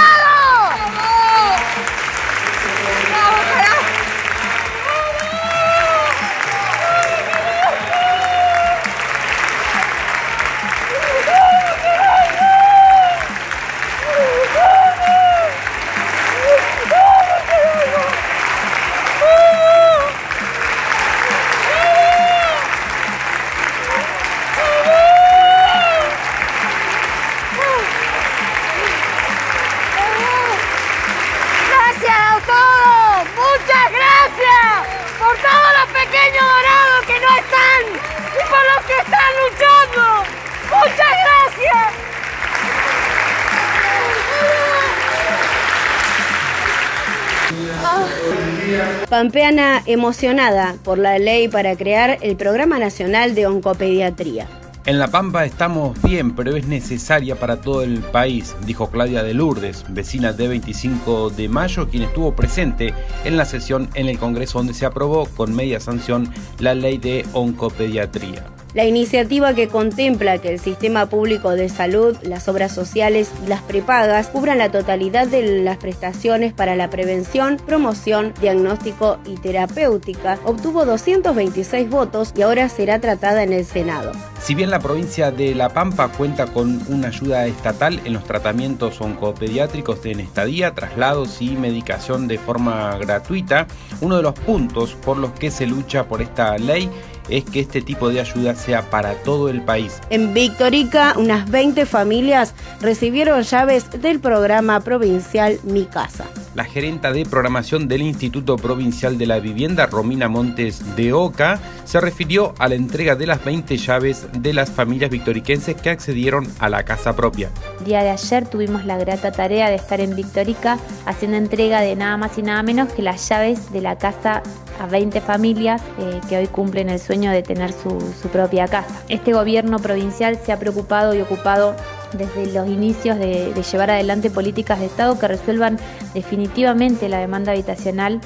Pampeana 49.12 49.84
emocionada 49.88 50.78
por 50.86 50.98
la 50.98 51.20
ley 51.20 51.50
para 51.50 51.76
crear 51.76 52.18
el 52.22 52.38
Programa 52.38 52.80
Nacional 52.80 53.36
de 53.36 53.46
Oncopediatría. 53.46 54.48
En 54.86 55.00
La 55.00 55.10
Pampa 55.10 55.44
estamos 55.44 56.02
bien, 56.02 56.34
pero 56.34 56.56
es 56.56 56.66
necesaria 56.66 57.36
para 57.36 57.60
todo 57.60 57.84
el 57.84 58.00
país, 58.00 58.56
dijo 58.66 58.90
Claudia 58.90 59.22
de 59.22 59.34
Lourdes, 59.34 59.84
vecina 59.90 60.32
de 60.32 60.48
25 60.48 61.30
de 61.32 61.50
mayo, 61.50 61.90
quien 61.90 62.04
estuvo 62.04 62.34
presente 62.38 62.94
en 63.26 63.36
la 63.36 63.44
sesión 63.44 63.90
en 63.96 64.08
el 64.08 64.18
Congreso 64.18 64.60
donde 64.60 64.74
se 64.74 64.86
aprobó 64.86 65.26
con 65.26 65.54
media 65.54 65.82
sanción 65.82 66.34
la 66.60 66.74
ley 66.74 66.98
de 66.98 67.26
oncopediatría. 67.34 68.46
La 68.74 68.86
iniciativa 68.86 69.54
que 69.54 69.68
contempla 69.68 70.38
que 70.38 70.50
el 70.50 70.60
sistema 70.60 71.08
público 71.08 71.52
de 71.52 71.68
salud, 71.68 72.16
las 72.24 72.48
obras 72.48 72.74
sociales 72.74 73.30
y 73.44 73.50
las 73.50 73.62
prepagas 73.62 74.28
cubran 74.28 74.60
la 74.60 74.72
totalidad 74.72 75.28
de 75.28 75.62
las 75.62 75.76
prestaciones 75.76 76.54
para 76.54 76.78
la 76.78 76.90
prevención, 76.90 77.58
promoción, 77.58 78.34
diagnóstico 78.40 79.20
y 79.26 79.36
terapéutica 79.36 80.40
obtuvo 80.46 80.86
226 80.86 81.90
votos 81.90 82.32
y 82.36 82.44
ahora 82.44 82.70
será 82.70 83.00
tratada 83.00 83.44
en 83.44 83.52
el 83.52 83.66
Senado. 83.66 84.14
Si 84.42 84.56
bien 84.56 84.72
la 84.72 84.80
provincia 84.80 85.32
de 85.32 85.54
La 85.54 85.70
Pampa 85.70 86.08
cuenta 86.08 86.48
con 86.48 86.82
una 86.88 87.10
ayuda 87.10 87.46
estatal 87.48 88.00
en 88.06 88.14
los 88.14 88.24
tratamientos 88.24 89.02
oncopediátricos 89.02 90.06
en 90.06 90.22
estadía, 90.22 90.74
traslados 90.74 91.42
y 91.42 91.52
medicación 91.52 92.28
de 92.28 92.38
forma 92.38 92.98
gratuita, 92.98 93.68
uno 94.00 94.18
de 94.18 94.24
los 94.24 94.34
puntos 94.34 94.96
por 94.96 95.18
los 95.18 95.32
que 95.34 95.52
se 95.52 95.68
lucha 95.68 96.08
por 96.08 96.22
esta 96.22 96.58
ley 96.58 96.90
es 97.32 97.44
que 97.46 97.62
este 97.62 97.82
tipo 97.82 98.10
de 98.10 98.20
ayuda 98.20 98.56
sea 98.56 98.90
para 98.90 99.16
todo 99.24 99.50
el 99.50 99.62
país. 99.62 100.00
En 100.10 100.34
Victorica, 100.34 101.16
unas 101.18 101.50
20 101.50 101.86
familias 101.86 102.54
recibieron 102.82 103.42
llaves 103.42 103.90
del 104.02 104.20
programa 104.20 104.80
provincial 104.82 105.60
Mi 105.64 105.86
Casa. 105.86 106.26
La 106.54 106.66
gerenta 106.66 107.12
de 107.14 107.26
programación 107.26 107.88
del 107.88 108.02
Instituto 108.02 108.58
Provincial 108.58 109.18
de 109.18 109.26
la 109.26 109.40
Vivienda, 109.40 109.86
Romina 109.86 110.28
Montes 110.28 110.96
de 110.98 111.14
Oca, 111.14 111.60
se 111.86 112.02
refirió 112.02 112.54
a 112.60 112.68
la 112.68 112.76
entrega 112.76 113.16
de 113.16 113.26
las 113.26 113.44
20 113.44 113.78
llaves 113.78 114.28
de 114.34 114.54
las 114.54 114.70
familias 114.70 115.10
victoriquenses 115.10 115.76
que 115.76 115.90
accedieron 115.90 116.48
a 116.60 116.70
la 116.70 116.84
casa 116.84 117.16
propia. 117.16 117.50
Día 117.86 118.04
de 118.04 118.10
ayer 118.10 118.46
tuvimos 118.48 118.86
la 118.86 118.98
grata 118.98 119.32
tarea 119.32 119.70
de 119.70 119.76
estar 119.76 120.02
en 120.02 120.16
Victorica 120.16 120.78
haciendo 121.06 121.38
entrega 121.38 121.82
de 121.82 121.96
nada 121.96 122.18
más 122.18 122.38
y 122.38 122.44
nada 122.44 122.64
menos 122.64 122.92
que 122.92 123.02
las 123.02 123.28
llaves 123.30 123.72
de 123.72 123.82
la 123.82 123.98
casa 123.98 124.44
a 124.80 124.88
20 124.88 125.22
familias 125.22 125.82
eh, 126.00 126.22
que 126.28 126.38
hoy 126.38 126.48
cumplen 126.48 126.90
el 126.90 127.00
sueño 127.00 127.32
de 127.32 127.44
tener 127.44 127.72
su, 127.72 128.00
su 128.22 128.30
propia 128.30 128.68
casa. 128.68 129.02
Este 129.10 129.34
gobierno 129.34 129.80
provincial 129.80 130.38
se 130.44 130.52
ha 130.52 130.60
preocupado 130.60 131.14
y 131.14 131.22
ocupado 131.22 131.76
desde 132.14 132.48
los 132.48 132.68
inicios 132.68 133.18
de, 133.18 133.54
llevar 133.72 133.92
adelante 133.92 134.30
políticas 134.30 134.80
de 134.80 134.86
Estado 134.88 135.18
que 135.18 135.28
resuelvan 135.28 135.78
definitivamente 136.14 137.10
la 137.10 137.20
demanda 137.20 137.52
habitacional 137.52 138.20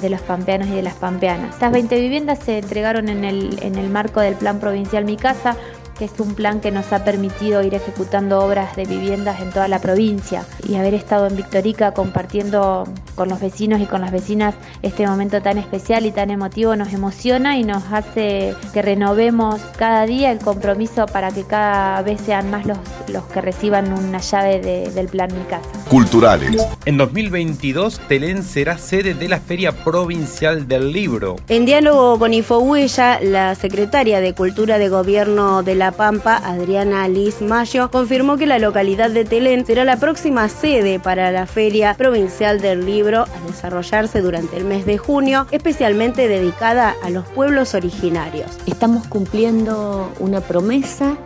de 0.00 0.10
los 0.10 0.20
pampeanos 0.20 0.68
y 0.68 0.72
de 0.72 0.82
las 0.82 0.94
pampeanas. 0.94 1.54
Estas 1.54 1.72
20 1.72 2.00
viviendas 2.00 2.38
se 2.38 2.58
entregaron 2.58 3.08
en 3.08 3.24
el, 3.24 3.58
en 3.62 3.76
el 3.76 3.90
marco 3.90 4.20
del 4.20 4.34
Plan 4.34 4.60
Provincial 4.60 5.04
Mi 5.04 5.16
Casa, 5.16 5.56
que 6.00 6.06
es 6.06 6.18
un 6.18 6.34
plan 6.34 6.60
que 6.60 6.70
nos 6.70 6.94
ha 6.94 7.04
permitido 7.04 7.62
ir 7.62 7.74
ejecutando 7.74 8.40
obras 8.40 8.74
de 8.74 8.86
viviendas 8.86 9.38
en 9.42 9.50
toda 9.50 9.68
la 9.68 9.80
provincia 9.80 10.46
y 10.66 10.76
haber 10.76 10.94
estado 10.94 11.26
en 11.26 11.36
Victorica 11.36 11.92
compartiendo 11.92 12.84
con 13.16 13.28
los 13.28 13.38
vecinos 13.38 13.82
y 13.82 13.84
con 13.84 14.00
las 14.00 14.10
vecinas 14.10 14.54
este 14.80 15.06
momento 15.06 15.42
tan 15.42 15.58
especial 15.58 16.06
y 16.06 16.10
tan 16.10 16.30
emotivo 16.30 16.74
nos 16.74 16.94
emociona 16.94 17.58
y 17.58 17.64
nos 17.64 17.82
hace 17.92 18.54
que 18.72 18.80
renovemos 18.80 19.60
cada 19.76 20.06
día 20.06 20.32
el 20.32 20.38
compromiso 20.38 21.04
para 21.04 21.32
que 21.32 21.44
cada 21.44 22.00
vez 22.00 22.22
sean 22.22 22.50
más 22.50 22.64
los, 22.64 22.78
los 23.08 23.24
que 23.24 23.42
reciban 23.42 23.92
una 23.92 24.20
llave 24.20 24.58
de, 24.58 24.90
del 24.92 25.08
plan 25.08 25.28
Mi 25.34 25.44
Casa. 25.44 25.68
Culturales. 25.90 26.66
En 26.86 26.96
2022, 26.96 28.00
Telén 28.08 28.42
será 28.42 28.78
sede 28.78 29.12
de 29.12 29.28
la 29.28 29.38
Feria 29.38 29.72
Provincial 29.72 30.66
del 30.66 30.92
Libro. 30.92 31.36
En 31.48 31.66
diálogo 31.66 32.18
con 32.18 32.32
Infohuella, 32.32 33.20
la 33.20 33.54
secretaria 33.54 34.20
de 34.20 34.32
Cultura 34.32 34.78
de 34.78 34.88
Gobierno 34.88 35.62
de 35.62 35.74
La 35.74 35.89
Pampa, 35.92 36.36
Adriana 36.36 37.08
Liz 37.08 37.40
Mayo, 37.42 37.90
confirmó 37.90 38.36
que 38.36 38.46
la 38.46 38.58
localidad 38.58 39.10
de 39.10 39.24
Telén 39.24 39.64
será 39.64 39.84
la 39.84 39.98
próxima 39.98 40.48
sede 40.48 41.00
para 41.00 41.30
la 41.32 41.46
Feria 41.46 41.94
Provincial 41.94 42.60
del 42.60 42.86
Libro 42.86 43.22
a 43.22 43.46
desarrollarse 43.46 44.20
durante 44.20 44.56
el 44.56 44.64
mes 44.64 44.86
de 44.86 44.98
junio, 44.98 45.46
especialmente 45.50 46.28
dedicada 46.28 46.94
a 47.02 47.10
los 47.10 47.26
pueblos 47.28 47.74
originarios. 47.74 48.50
Estamos 48.66 49.06
cumpliendo 49.06 50.12
una 50.18 50.40
promesa. 50.40 51.16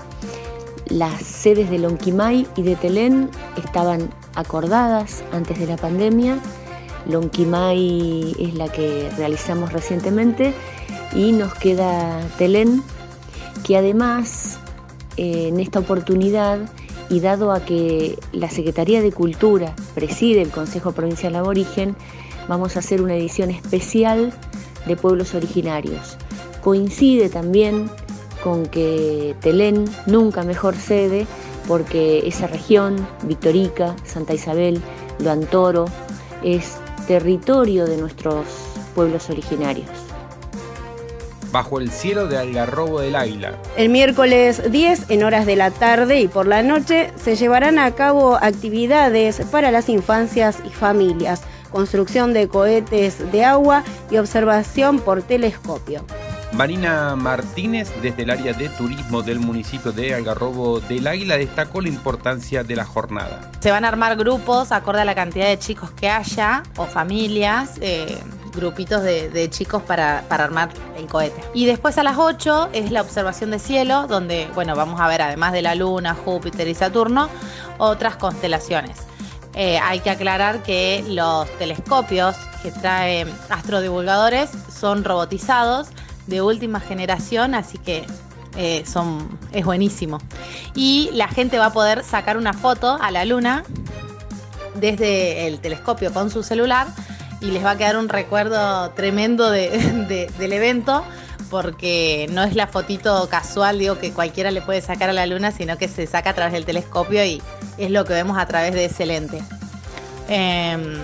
Las 0.86 1.22
sedes 1.22 1.70
de 1.70 1.78
Lonquimay 1.78 2.46
y 2.56 2.62
de 2.62 2.76
Telén 2.76 3.30
estaban 3.56 4.10
acordadas 4.34 5.24
antes 5.32 5.58
de 5.58 5.66
la 5.66 5.76
pandemia. 5.76 6.38
Lonquimay 7.06 8.34
es 8.38 8.54
la 8.54 8.68
que 8.68 9.10
realizamos 9.16 9.72
recientemente 9.72 10.54
y 11.14 11.32
nos 11.32 11.54
queda 11.54 12.20
Telén, 12.38 12.82
que 13.62 13.76
además 13.76 14.58
eh, 15.16 15.48
en 15.48 15.60
esta 15.60 15.78
oportunidad 15.78 16.58
y 17.10 17.20
dado 17.20 17.52
a 17.52 17.64
que 17.64 18.18
la 18.32 18.50
Secretaría 18.50 19.02
de 19.02 19.12
Cultura 19.12 19.74
preside 19.94 20.42
el 20.42 20.50
Consejo 20.50 20.92
Provincial 20.92 21.36
Aborigen, 21.36 21.94
vamos 22.48 22.76
a 22.76 22.80
hacer 22.80 23.02
una 23.02 23.14
edición 23.14 23.50
especial 23.50 24.32
de 24.86 24.96
pueblos 24.96 25.34
originarios. 25.34 26.16
Coincide 26.62 27.28
también 27.28 27.90
con 28.42 28.66
que 28.66 29.34
Telén, 29.40 29.84
nunca 30.06 30.42
mejor 30.42 30.76
sede, 30.76 31.26
porque 31.66 32.26
esa 32.26 32.46
región, 32.46 33.06
Victorica, 33.22 33.96
Santa 34.04 34.34
Isabel, 34.34 34.82
Lo 35.18 35.30
Antoro, 35.30 35.86
es 36.42 36.76
territorio 37.06 37.86
de 37.86 37.96
nuestros 37.96 38.46
pueblos 38.94 39.30
originarios. 39.30 40.03
Bajo 41.54 41.78
el 41.78 41.92
cielo 41.92 42.26
de 42.26 42.36
Algarrobo 42.36 42.98
del 42.98 43.14
Águila. 43.14 43.52
El 43.76 43.88
miércoles 43.88 44.72
10 44.72 45.08
en 45.10 45.22
horas 45.22 45.46
de 45.46 45.54
la 45.54 45.70
tarde 45.70 46.20
y 46.20 46.26
por 46.26 46.48
la 46.48 46.64
noche 46.64 47.12
se 47.14 47.36
llevarán 47.36 47.78
a 47.78 47.92
cabo 47.92 48.34
actividades 48.34 49.40
para 49.52 49.70
las 49.70 49.88
infancias 49.88 50.58
y 50.66 50.70
familias, 50.70 51.42
construcción 51.70 52.32
de 52.32 52.48
cohetes 52.48 53.30
de 53.30 53.44
agua 53.44 53.84
y 54.10 54.16
observación 54.16 54.98
por 54.98 55.22
telescopio. 55.22 56.04
Marina 56.54 57.14
Martínez, 57.14 57.92
desde 58.02 58.24
el 58.24 58.30
área 58.30 58.52
de 58.52 58.68
turismo 58.70 59.22
del 59.22 59.38
municipio 59.38 59.92
de 59.92 60.12
Algarrobo 60.12 60.80
del 60.80 61.06
Águila, 61.06 61.36
destacó 61.36 61.80
la 61.80 61.88
importancia 61.88 62.64
de 62.64 62.74
la 62.74 62.84
jornada. 62.84 63.52
Se 63.60 63.70
van 63.70 63.84
a 63.84 63.88
armar 63.88 64.16
grupos 64.16 64.72
acorde 64.72 65.02
a 65.02 65.04
la 65.04 65.14
cantidad 65.14 65.46
de 65.46 65.58
chicos 65.60 65.92
que 65.92 66.08
haya 66.08 66.64
o 66.76 66.86
familias. 66.86 67.78
Eh, 67.80 68.18
grupitos 68.54 69.02
de, 69.02 69.48
chicos 69.50 69.82
para, 69.82 70.24
armar 70.30 70.70
el 70.96 71.06
cohete. 71.06 71.42
Y 71.54 71.66
después 71.66 71.98
a 71.98 72.02
las 72.02 72.16
8 72.18 72.70
es 72.72 72.90
la 72.90 73.02
observación 73.02 73.50
de 73.50 73.58
cielo, 73.58 74.06
donde, 74.06 74.48
bueno, 74.54 74.74
vamos 74.74 75.00
a 75.00 75.08
ver 75.08 75.22
además 75.22 75.52
de 75.52 75.62
la 75.62 75.74
Luna, 75.74 76.14
Júpiter 76.14 76.68
y 76.68 76.74
Saturno, 76.74 77.28
otras 77.78 78.16
constelaciones. 78.16 78.98
Eh, 79.54 79.78
hay 79.78 80.00
que 80.00 80.10
aclarar 80.10 80.62
que 80.62 81.04
los 81.08 81.48
telescopios 81.58 82.34
que 82.62 82.72
traen 82.72 83.28
astrodivulgadores 83.50 84.50
son 84.72 85.04
robotizados 85.04 85.88
de 86.26 86.42
última 86.42 86.80
generación, 86.80 87.54
así 87.54 87.78
que 87.78 88.04
eh, 88.56 88.84
son, 88.86 89.38
es 89.52 89.64
buenísimo. 89.64 90.18
Y 90.74 91.10
la 91.12 91.28
gente 91.28 91.58
va 91.58 91.66
a 91.66 91.72
poder 91.72 92.02
sacar 92.02 92.36
una 92.36 92.52
foto 92.52 92.98
a 93.00 93.10
la 93.10 93.24
luna 93.24 93.64
desde 94.74 95.46
el 95.46 95.60
telescopio 95.60 96.12
con 96.12 96.30
su 96.30 96.42
celular 96.42 96.88
y 97.44 97.50
les 97.50 97.64
va 97.64 97.72
a 97.72 97.76
quedar 97.76 97.96
un 97.96 98.08
recuerdo 98.08 98.90
tremendo 98.90 99.50
del 99.50 100.52
evento 100.52 101.04
porque 101.50 102.26
no 102.32 102.42
es 102.42 102.56
la 102.56 102.66
fotito 102.66 103.28
casual, 103.28 103.78
digo, 103.78 103.98
que 103.98 104.12
cualquiera 104.12 104.50
le 104.50 104.62
puede 104.62 104.80
sacar 104.80 105.10
a 105.10 105.12
la 105.12 105.26
luna, 105.26 105.52
sino 105.52 105.76
que 105.76 105.86
se 105.86 106.06
saca 106.06 106.30
a 106.30 106.34
través 106.34 106.54
del 106.54 106.64
telescopio 106.64 107.24
y 107.24 107.42
es 107.78 107.90
lo 107.90 108.04
que 108.04 108.14
vemos 108.14 108.38
a 108.38 108.46
través 108.46 108.74
de 108.74 108.86
ese 108.86 109.06
lente. 109.06 109.42
Em, 110.28 110.96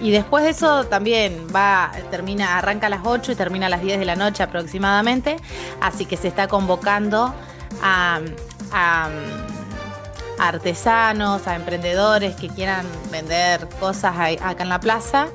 y 0.00 0.12
después 0.12 0.44
de 0.44 0.50
eso 0.50 0.84
también 0.84 1.48
va, 1.54 1.90
termina, 2.10 2.56
arranca 2.56 2.86
a 2.86 2.90
las 2.90 3.00
8 3.04 3.32
y 3.32 3.34
termina 3.34 3.66
a 3.66 3.68
las 3.68 3.82
10 3.82 3.98
de 3.98 4.04
la 4.04 4.14
noche 4.14 4.44
aproximadamente. 4.44 5.36
Así 5.80 6.06
que 6.06 6.16
se 6.16 6.28
está 6.28 6.46
convocando 6.46 7.34
a, 7.82 8.20
artesanos, 10.38 11.48
a 11.48 11.56
emprendedores 11.56 12.36
que 12.36 12.48
quieran 12.48 12.86
vender 13.10 13.68
cosas 13.80 14.14
acá 14.40 14.62
en 14.62 14.68
la 14.68 14.78
plaza 14.78 15.26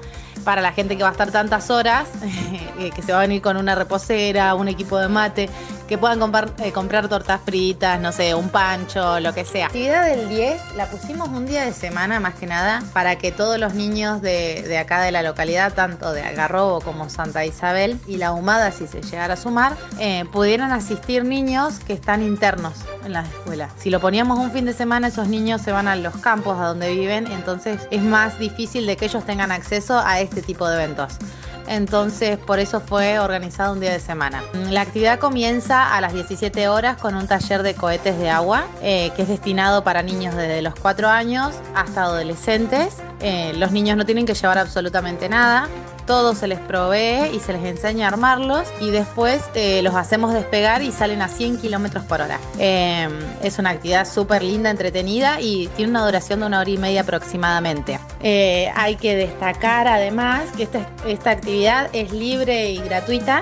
para 0.44 0.62
la 0.62 0.72
gente 0.74 0.98
que 0.98 1.04
va 1.04 1.10
a 1.10 1.12
estar 1.14 1.32
tantas 1.32 1.70
horas, 1.70 2.08
eh, 2.80 2.92
que 2.94 3.02
se 3.02 3.12
va 3.12 3.20
a 3.20 3.22
venir 3.22 3.42
con 3.42 3.58
una 3.58 3.76
reposera, 3.76 4.56
un 4.56 4.68
equipo 4.68 4.98
de 4.98 5.08
mate, 5.08 5.50
que 5.94 6.00
puedan 6.00 6.20
comprar, 6.20 6.50
eh, 6.58 6.72
comprar 6.72 7.08
tortas 7.08 7.40
fritas, 7.46 8.02
no 8.02 8.12
sé, 8.12 8.34
un 8.34 8.50
pancho, 8.50 9.20
lo 9.20 9.32
que 9.32 9.46
sea. 9.46 9.60
La 9.60 9.66
actividad 9.68 10.08
del 10.08 10.28
10 10.28 10.74
la 10.76 10.88
pusimos 10.88 11.30
un 11.30 11.46
día 11.46 11.66
de 11.66 11.72
semana 11.72 12.20
más 12.20 12.34
que 12.34 12.48
nada 12.48 12.82
para 12.94 13.20
que 13.20 13.32
todos 13.32 13.60
los 13.60 13.76
niños 13.76 14.20
de, 14.24 14.76
acá 14.80 15.02
de 15.02 15.12
la 15.12 15.22
localidad, 15.22 15.72
tanto 15.76 16.12
de 16.12 16.24
Algarrobo 16.24 16.82
como 16.82 17.12
Santa 17.12 17.46
Isabel 17.46 18.00
y 18.08 18.18
la 18.18 18.32
Humada, 18.32 18.72
si 18.72 18.88
se 18.88 19.04
llegara 19.04 19.36
a 19.36 19.38
sumar, 19.38 19.78
eh, 20.00 20.26
pudieran 20.32 20.72
asistir 20.72 21.26
niños 21.26 21.78
que 21.78 21.94
están 21.94 22.24
internos 22.24 22.74
en 23.06 23.14
las 23.14 23.30
escuelas. 23.30 23.72
Si 23.78 23.92
lo 23.92 24.00
poníamos 24.00 24.40
un 24.40 24.50
fin 24.50 24.66
de 24.66 24.74
semana, 24.74 25.10
esos 25.10 25.28
niños 25.28 25.62
se 25.62 25.72
van 25.72 25.88
a 25.88 25.96
los 25.96 26.18
campos 26.18 26.58
a 26.58 26.66
donde 26.66 26.90
viven, 26.90 27.32
entonces 27.32 27.88
es 27.92 28.02
más 28.02 28.40
difícil 28.40 28.88
de 28.88 28.98
que 28.98 29.06
ellos 29.06 29.24
tengan 29.28 29.52
acceso 29.52 30.02
a 30.04 30.22
este 30.22 30.42
tipo 30.42 30.68
de 30.68 30.74
eventos 30.74 31.20
entonces 31.68 32.38
por 32.38 32.60
eso 32.60 32.80
fue 32.80 33.20
organizado 33.20 33.74
un 33.74 33.80
día 33.80 33.92
de 33.92 34.00
semana. 34.00 34.44
La 34.70 34.82
actividad 34.82 35.20
comienza 35.20 35.96
a 35.96 36.02
las 36.02 36.14
17 36.14 36.68
horas 36.68 36.98
con 36.98 37.16
un 37.16 37.28
taller 37.28 37.64
de 37.64 37.74
cohetes 37.76 38.18
de 38.18 38.30
agua 38.30 38.66
eh, 38.82 39.12
que 39.16 39.24
es 39.24 39.28
destinado 39.28 39.84
para 39.84 40.02
niños 40.02 40.36
desde 40.36 40.62
los 40.62 40.76
4 40.76 41.10
años 41.10 41.54
hasta 41.76 42.04
adolescentes. 42.04 42.98
Eh, 43.20 43.54
los 43.56 43.72
niños 43.72 43.98
no 43.98 44.06
tienen 44.06 44.26
que 44.26 44.34
llevar 44.34 44.58
absolutamente 44.58 45.30
nada, 45.30 45.68
todo 46.06 46.36
se 46.36 46.48
les 46.48 46.60
provee 46.60 47.30
y 47.34 47.40
se 47.40 47.54
les 47.54 47.64
enseña 47.64 48.06
a 48.06 48.10
armarlos 48.10 48.68
y 48.80 48.92
después 48.92 49.42
eh, 49.56 49.82
los 49.82 49.96
hacemos 49.96 50.34
despegar 50.34 50.82
y 50.82 50.92
salen 50.92 51.22
a 51.22 51.28
100 51.28 51.60
kilómetros 51.60 52.04
por 52.06 52.22
hora. 52.22 52.40
Eh, 52.60 53.08
es 53.42 53.60
una 53.60 53.72
actividad 53.72 54.08
súper 54.08 54.44
linda, 54.44 54.70
entretenida 54.70 55.40
y 55.40 55.68
tiene 55.76 55.92
una 55.92 56.06
duración 56.06 56.42
de 56.42 56.46
una 56.46 56.60
hora 56.60 56.70
y 56.70 56.78
media 56.78 57.02
aproximadamente. 57.02 58.00
Eh, 58.22 58.72
hay 58.76 58.96
que 58.96 59.16
destacar 59.16 59.88
además 59.88 60.44
que 60.56 60.64
esta, 60.64 60.88
esta 61.06 61.32
actividad 61.32 61.90
es 61.94 62.12
libre 62.12 62.72
y 62.72 62.78
gratuita. 62.78 63.42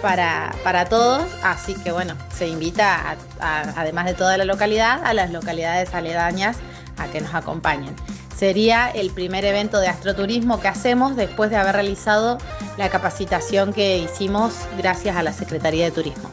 Para, 0.00 0.52
para, 0.64 0.86
todos, 0.86 1.22
así 1.44 1.74
que 1.74 1.92
bueno, 1.92 2.16
se 2.36 2.48
invita 2.48 3.16
además 3.38 4.06
de 4.06 4.14
toda 4.14 4.36
la 4.36 4.44
localidad, 4.44 5.00
a 5.04 5.14
las 5.14 5.30
localidades 5.30 5.94
aledañas 5.94 6.56
a 6.98 7.06
que 7.06 7.20
nos 7.20 7.32
acompañen. 7.32 7.94
Sería 8.42 8.90
el 8.90 9.12
primer 9.12 9.44
evento 9.44 9.78
de 9.78 9.86
astroturismo 9.86 10.60
que 10.60 10.66
hacemos 10.66 11.14
después 11.14 11.48
de 11.50 11.54
haber 11.54 11.76
realizado 11.76 12.38
la 12.76 12.90
capacitación 12.90 13.72
que 13.72 13.98
hicimos 13.98 14.66
gracias 14.76 15.14
a 15.14 15.22
la 15.22 15.32
Secretaría 15.32 15.84
de 15.84 15.92
Turismo. 15.92 16.28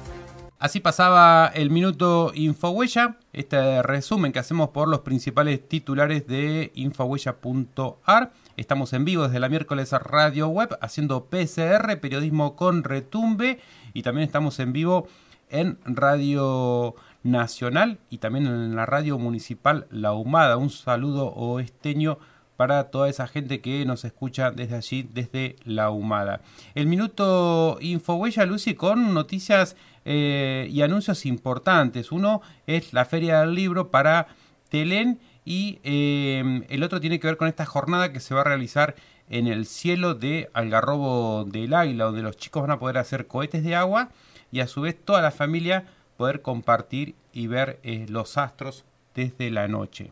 Así 0.58 0.80
pasaba 0.80 1.52
el 1.54 1.70
minuto 1.70 2.32
Infohuella, 2.34 3.18
este 3.32 3.84
resumen 3.84 4.32
que 4.32 4.40
hacemos 4.40 4.70
por 4.70 4.88
los 4.88 5.02
principales 5.02 5.70
titulares 5.70 6.26
de 6.26 6.72
infohuella.ar. 6.74 8.32
Estamos 8.58 8.92
en 8.94 9.06
vivo 9.06 9.26
desde 9.26 9.40
la 9.40 9.48
miércoles 9.48 9.92
Radio 9.92 10.48
Web 10.48 10.80
haciendo 10.82 11.26
PCR, 11.26 12.00
periodismo 12.02 12.56
con 12.56 12.84
retumbe, 12.84 13.60
y 13.94 14.02
también 14.02 14.26
estamos 14.26 14.60
en 14.60 14.74
vivo 14.74 15.08
en 15.52 15.78
Radio 15.86 16.96
nacional 17.24 18.00
y 18.10 18.20
también 18.20 18.48
en 18.48 18.76
la 18.76 18.86
radio 18.86 19.18
municipal 19.18 19.88
La 19.92 20.14
Humada. 20.14 20.58
Un 20.58 20.70
saludo 20.70 21.34
oesteño 21.34 22.18
para 22.56 22.86
toda 22.92 23.08
esa 23.10 23.28
gente 23.28 23.62
que 23.62 23.86
nos 23.86 24.04
escucha 24.04 24.52
desde 24.52 24.76
allí, 24.76 25.10
desde 25.14 25.56
La 25.64 25.92
Humada. 25.92 26.42
El 26.76 26.88
minuto 26.88 27.78
Infohuella, 27.80 28.46
Lucy, 28.46 28.76
con 28.76 29.14
noticias 29.14 29.78
eh, 30.04 30.68
y 30.70 30.82
anuncios 30.82 31.26
importantes. 31.26 32.12
Uno 32.12 32.42
es 32.68 32.94
la 32.94 33.06
Feria 33.06 33.40
del 33.40 33.56
Libro 33.56 33.92
para 33.92 34.28
Telén 34.70 35.20
y 35.46 35.80
eh, 35.84 36.66
el 36.70 36.84
otro 36.84 37.00
tiene 37.00 37.20
que 37.20 37.28
ver 37.28 37.38
con 37.38 37.48
esta 37.48 37.66
jornada 37.66 38.12
que 38.12 38.20
se 38.20 38.34
va 38.34 38.42
a 38.42 38.46
realizar 38.46 38.96
en 39.30 39.48
el 39.48 39.66
cielo 39.66 40.16
de 40.16 40.50
Algarrobo 40.54 41.46
del 41.46 41.74
Águila, 41.74 42.06
donde 42.06 42.24
los 42.24 42.38
chicos 42.38 42.64
van 42.64 42.72
a 42.72 42.80
poder 42.80 42.98
hacer 42.98 43.28
cohetes 43.28 43.64
de 43.64 43.76
agua 43.76 44.10
y 44.52 44.60
a 44.60 44.68
su 44.68 44.82
vez 44.82 44.98
toda 45.02 45.22
la 45.22 45.32
familia 45.32 45.86
poder 46.20 46.42
compartir 46.42 47.16
y 47.32 47.48
ver 47.48 47.80
eh, 47.82 48.06
los 48.10 48.38
astros 48.38 48.84
desde 49.16 49.50
la 49.52 49.70
noche. 49.70 50.12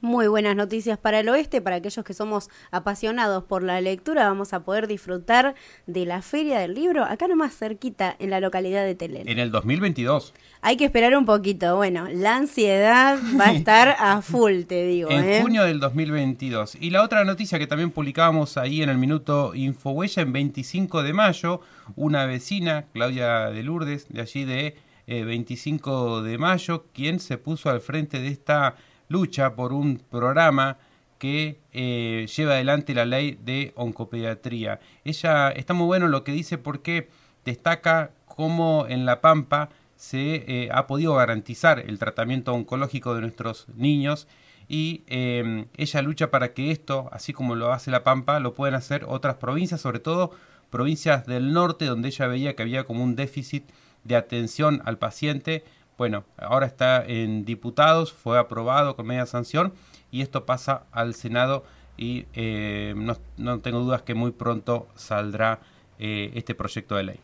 Muy 0.00 0.26
buenas 0.26 0.56
noticias 0.56 0.96
para 0.96 1.20
el 1.20 1.28
oeste, 1.28 1.60
para 1.60 1.76
aquellos 1.76 2.02
que 2.06 2.14
somos 2.14 2.48
apasionados 2.70 3.44
por 3.44 3.62
la 3.62 3.78
lectura, 3.82 4.26
vamos 4.26 4.54
a 4.54 4.64
poder 4.64 4.86
disfrutar 4.86 5.54
de 5.86 6.06
la 6.06 6.22
Feria 6.22 6.58
del 6.58 6.72
Libro, 6.72 7.04
acá 7.04 7.28
nomás 7.28 7.54
cerquita, 7.54 8.16
en 8.18 8.30
la 8.30 8.40
localidad 8.40 8.82
de 8.86 8.94
Telén. 8.94 9.28
En 9.28 9.38
el 9.38 9.50
2022. 9.50 10.32
Hay 10.62 10.78
que 10.78 10.86
esperar 10.86 11.14
un 11.14 11.26
poquito, 11.26 11.76
bueno, 11.76 12.08
la 12.10 12.34
ansiedad 12.34 13.18
va 13.38 13.48
a 13.48 13.52
estar 13.52 13.94
a 13.98 14.22
full, 14.22 14.62
te 14.62 14.86
digo. 14.86 15.10
En 15.10 15.22
¿eh? 15.22 15.42
junio 15.42 15.64
del 15.64 15.80
2022. 15.80 16.78
Y 16.80 16.88
la 16.88 17.02
otra 17.02 17.26
noticia 17.26 17.58
que 17.58 17.66
también 17.66 17.90
publicábamos 17.90 18.56
ahí 18.56 18.82
en 18.82 18.88
el 18.88 18.96
minuto 18.96 19.54
Infohuella, 19.54 20.22
en 20.22 20.32
25 20.32 21.02
de 21.02 21.12
mayo, 21.12 21.60
una 21.94 22.24
vecina, 22.24 22.86
Claudia 22.94 23.50
de 23.50 23.62
Lourdes, 23.62 24.08
de 24.08 24.22
allí 24.22 24.46
de 24.46 24.76
25 25.06 26.20
eh, 26.20 26.30
de 26.30 26.38
mayo, 26.38 26.86
quien 26.92 27.20
se 27.20 27.38
puso 27.38 27.70
al 27.70 27.80
frente 27.80 28.20
de 28.20 28.28
esta 28.28 28.76
lucha 29.08 29.54
por 29.54 29.72
un 29.72 29.98
programa 29.98 30.78
que 31.18 31.60
eh, 31.72 32.26
lleva 32.34 32.54
adelante 32.54 32.94
la 32.94 33.04
ley 33.04 33.38
de 33.44 33.72
oncopediatría. 33.76 34.80
Ella 35.04 35.50
está 35.50 35.74
muy 35.74 35.86
bueno 35.86 36.08
lo 36.08 36.24
que 36.24 36.32
dice 36.32 36.58
porque 36.58 37.08
destaca 37.44 38.10
cómo 38.26 38.86
en 38.88 39.04
La 39.06 39.20
Pampa 39.20 39.68
se 39.96 40.44
eh, 40.48 40.68
ha 40.72 40.86
podido 40.86 41.14
garantizar 41.14 41.78
el 41.78 41.98
tratamiento 41.98 42.52
oncológico 42.52 43.14
de 43.14 43.20
nuestros 43.20 43.68
niños 43.76 44.26
y 44.68 45.02
ella 45.06 46.02
lucha 46.02 46.30
para 46.30 46.54
que 46.54 46.70
esto, 46.70 47.10
así 47.12 47.34
como 47.34 47.56
lo 47.56 47.72
hace 47.72 47.90
La 47.90 48.04
Pampa, 48.04 48.40
lo 48.40 48.54
puedan 48.54 48.74
hacer 48.74 49.04
otras 49.06 49.34
provincias, 49.34 49.82
sobre 49.82 49.98
todo 49.98 50.30
provincias 50.70 51.26
del 51.26 51.52
norte, 51.52 51.84
donde 51.84 52.08
ella 52.08 52.26
veía 52.26 52.56
que 52.56 52.62
había 52.62 52.84
como 52.84 53.04
un 53.04 53.14
déficit 53.14 53.64
de 54.04 54.16
atención 54.16 54.82
al 54.84 54.98
paciente. 54.98 55.64
Bueno, 55.98 56.24
ahora 56.36 56.66
está 56.66 57.04
en 57.04 57.44
diputados, 57.44 58.12
fue 58.12 58.38
aprobado 58.38 58.96
con 58.96 59.06
media 59.06 59.26
sanción 59.26 59.72
y 60.10 60.22
esto 60.22 60.46
pasa 60.46 60.84
al 60.90 61.14
Senado 61.14 61.64
y 61.96 62.26
eh, 62.34 62.94
no, 62.96 63.16
no, 63.36 63.60
tengo 63.60 63.80
dudas 63.80 64.02
que 64.02 64.14
muy 64.14 64.32
pronto 64.32 64.88
saldrá 64.94 65.60
eh, 65.98 66.32
este 66.34 66.54
proyecto 66.54 66.96
de 66.96 67.04
ley. 67.04 67.20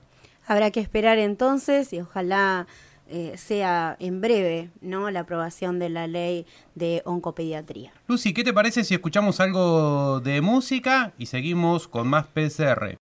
Habrá 0.47 0.71
que 0.71 0.81
esperar 0.81 1.19
entonces 1.19 1.93
y 1.93 2.01
ojalá 2.01 2.67
eh, 3.11 3.39
sea 3.39 3.97
en 4.01 4.21
breve 4.21 4.71
no 4.83 5.11
la 5.11 5.21
aprobación 5.21 5.79
de 5.79 5.89
la 5.89 6.07
ley 6.07 6.47
de 6.75 7.01
oncopediatría. 7.07 7.91
Lucy, 8.07 8.35
¿qué 8.35 8.45
te 8.45 8.53
parece 8.53 8.85
si 8.85 8.95
escuchamos 8.95 9.41
algo 9.41 10.21
de 10.21 10.43
música 10.43 11.15
y 11.17 11.25
seguimos 11.25 11.89
con 11.89 12.07
más 12.07 12.27
PCR? 12.27 12.99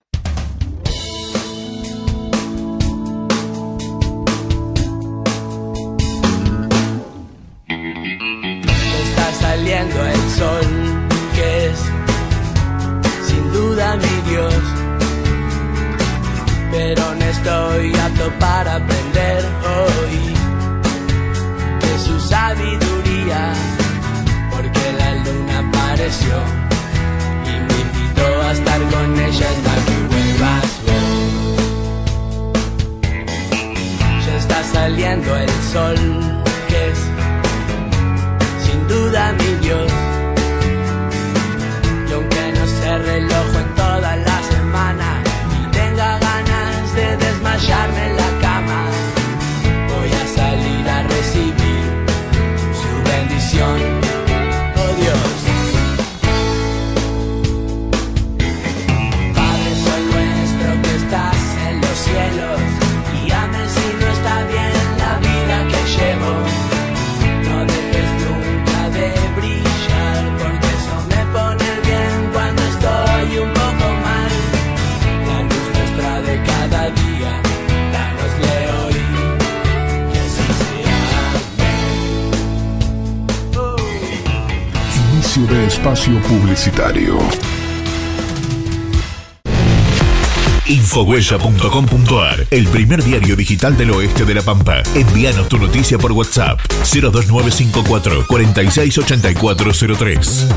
El 92.51 92.69
primer 92.69 93.03
diario 93.03 93.35
digital 93.35 93.75
del 93.75 93.91
oeste 93.91 94.23
de 94.23 94.33
La 94.33 94.41
Pampa. 94.41 94.81
Envíanos 94.95 95.49
tu 95.49 95.57
noticia 95.57 95.97
por 95.97 96.13
WhatsApp 96.13 96.57
02954 96.89 98.27
468403. 98.27 100.47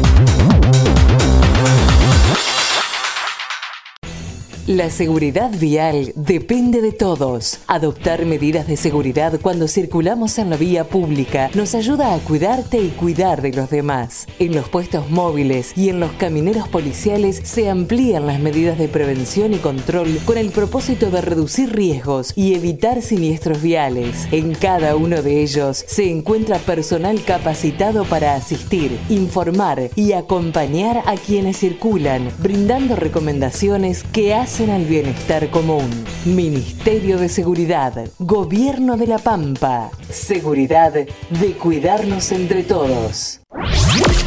La 4.71 4.89
seguridad 4.89 5.51
vial 5.59 6.13
depende 6.15 6.81
de 6.81 6.93
todos. 6.93 7.59
Adoptar 7.67 8.25
medidas 8.25 8.69
de 8.69 8.77
seguridad 8.77 9.41
cuando 9.43 9.67
circulamos 9.67 10.39
en 10.39 10.49
la 10.49 10.57
vía 10.57 10.85
pública 10.85 11.51
nos 11.55 11.75
ayuda 11.75 12.15
a 12.15 12.19
cuidarte 12.21 12.79
y 12.81 12.91
cuidar 12.91 13.43
de 13.43 13.53
los 13.53 13.69
demás. 13.69 14.29
En 14.39 14.55
los 14.55 14.69
puestos 14.69 15.11
móviles 15.11 15.77
y 15.77 15.89
en 15.89 15.99
los 15.99 16.13
camineros 16.13 16.69
policiales 16.69 17.41
se 17.43 17.69
amplían 17.69 18.29
las 18.29 18.39
medidas 18.39 18.79
de 18.79 18.87
prevención 18.87 19.55
y 19.55 19.57
control 19.57 20.21
con 20.25 20.39
el 20.39 20.51
propósito 20.51 21.11
de 21.11 21.21
reducir 21.21 21.75
riesgos 21.75 22.33
y 22.37 22.55
evitar 22.55 23.03
siniestros 23.03 23.61
viales. 23.63 24.29
En 24.31 24.55
cada 24.55 24.95
uno 24.95 25.21
de 25.21 25.43
ellos 25.43 25.85
se 25.85 26.09
encuentra 26.09 26.59
personal 26.59 27.25
capacitado 27.25 28.05
para 28.05 28.37
asistir, 28.37 28.97
informar 29.09 29.91
y 29.97 30.13
acompañar 30.13 31.03
a 31.07 31.17
quienes 31.17 31.59
circulan, 31.59 32.31
brindando 32.39 32.95
recomendaciones 32.95 34.05
que 34.05 34.33
hacen 34.33 34.60
al 34.69 34.85
bienestar 34.85 35.49
común. 35.49 35.89
Ministerio 36.27 37.17
de 37.17 37.31
Seguridad, 37.31 37.95
Gobierno 38.19 38.99
de 38.99 39.07
la 39.07 39.17
Pampa. 39.17 39.91
Seguridad 40.11 40.93
de 40.93 41.53
cuidarnos 41.57 42.31
entre 42.33 42.63
todos. 42.65 43.40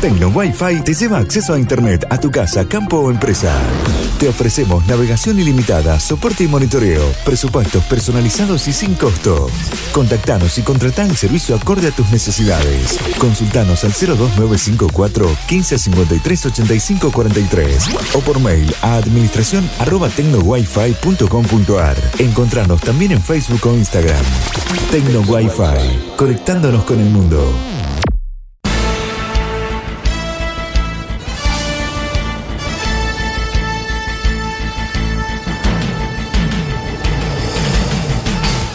Tecno 0.03 0.27
Wi-Fi 0.27 0.81
te 0.83 0.93
lleva 0.93 1.19
acceso 1.19 1.53
a 1.53 1.57
Internet 1.57 2.05
a 2.09 2.19
tu 2.19 2.29
casa, 2.29 2.67
campo 2.67 2.97
o 2.97 3.09
empresa. 3.09 3.57
Te 4.19 4.27
ofrecemos 4.27 4.85
navegación 4.85 5.39
ilimitada, 5.39 5.97
soporte 5.97 6.43
y 6.43 6.49
monitoreo, 6.49 7.09
presupuestos 7.23 7.81
personalizados 7.85 8.67
y 8.67 8.73
sin 8.73 8.95
costo. 8.95 9.49
Contactanos 9.93 10.57
y 10.57 10.61
contratá 10.61 11.03
el 11.03 11.15
servicio 11.15 11.55
acorde 11.55 11.87
a 11.87 11.91
tus 11.91 12.11
necesidades. 12.11 12.99
Consultanos 13.17 13.85
al 13.85 13.93
02954 13.93 15.25
1553 15.25 16.45
85 16.47 17.09
43 17.09 17.89
o 18.15 18.19
por 18.19 18.41
mail 18.41 18.75
a 18.81 18.95
administración 18.95 19.69
arroba 19.79 20.09
tecnowifi.com.ar. 20.09 21.95
Encontranos 22.19 22.81
también 22.81 23.13
en 23.13 23.21
Facebook 23.21 23.65
o 23.67 23.73
Instagram. 23.73 24.25
Tecno 24.91 25.21
Wi-Fi, 25.21 26.15
conectándonos 26.17 26.83
con 26.83 26.99
el 26.99 27.09
mundo. 27.09 27.72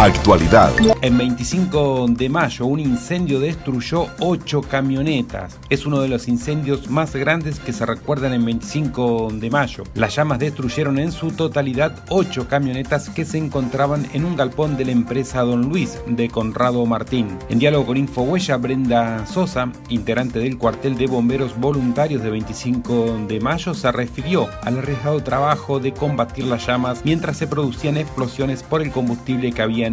Actualidad. 0.00 0.72
En 1.02 1.18
25 1.18 2.06
de 2.08 2.30
mayo, 2.30 2.64
un 2.64 2.80
incendio 2.80 3.38
destruyó 3.38 4.06
8 4.20 4.62
camionetas. 4.62 5.58
Es 5.68 5.84
uno 5.84 6.00
de 6.00 6.08
los 6.08 6.26
incendios 6.26 6.88
más 6.88 7.14
grandes 7.14 7.60
que 7.60 7.74
se 7.74 7.84
recuerdan 7.84 8.32
en 8.32 8.42
25 8.46 9.28
de 9.34 9.50
mayo. 9.50 9.84
Las 9.92 10.16
llamas 10.16 10.38
destruyeron 10.38 10.98
en 10.98 11.12
su 11.12 11.32
totalidad 11.32 12.02
8 12.08 12.48
camionetas 12.48 13.10
que 13.10 13.26
se 13.26 13.36
encontraban 13.36 14.08
en 14.14 14.24
un 14.24 14.36
galpón 14.36 14.78
de 14.78 14.86
la 14.86 14.92
empresa 14.92 15.42
Don 15.42 15.68
Luis 15.68 15.98
de 16.06 16.30
Conrado 16.30 16.86
Martín. 16.86 17.36
En 17.50 17.58
diálogo 17.58 17.84
con 17.88 17.98
Infohuella, 17.98 18.56
Brenda 18.56 19.26
Sosa, 19.26 19.70
integrante 19.90 20.38
del 20.38 20.56
cuartel 20.56 20.96
de 20.96 21.08
bomberos 21.08 21.60
voluntarios 21.60 22.22
de 22.22 22.30
25 22.30 23.26
de 23.28 23.38
mayo, 23.40 23.74
se 23.74 23.92
refirió 23.92 24.48
al 24.62 24.78
arriesgado 24.78 25.22
trabajo 25.22 25.78
de 25.78 25.92
combatir 25.92 26.46
las 26.46 26.66
llamas 26.66 27.02
mientras 27.04 27.36
se 27.36 27.46
producían 27.46 27.98
explosiones 27.98 28.62
por 28.62 28.80
el 28.80 28.92
combustible 28.92 29.52
que 29.52 29.60
había 29.60 29.89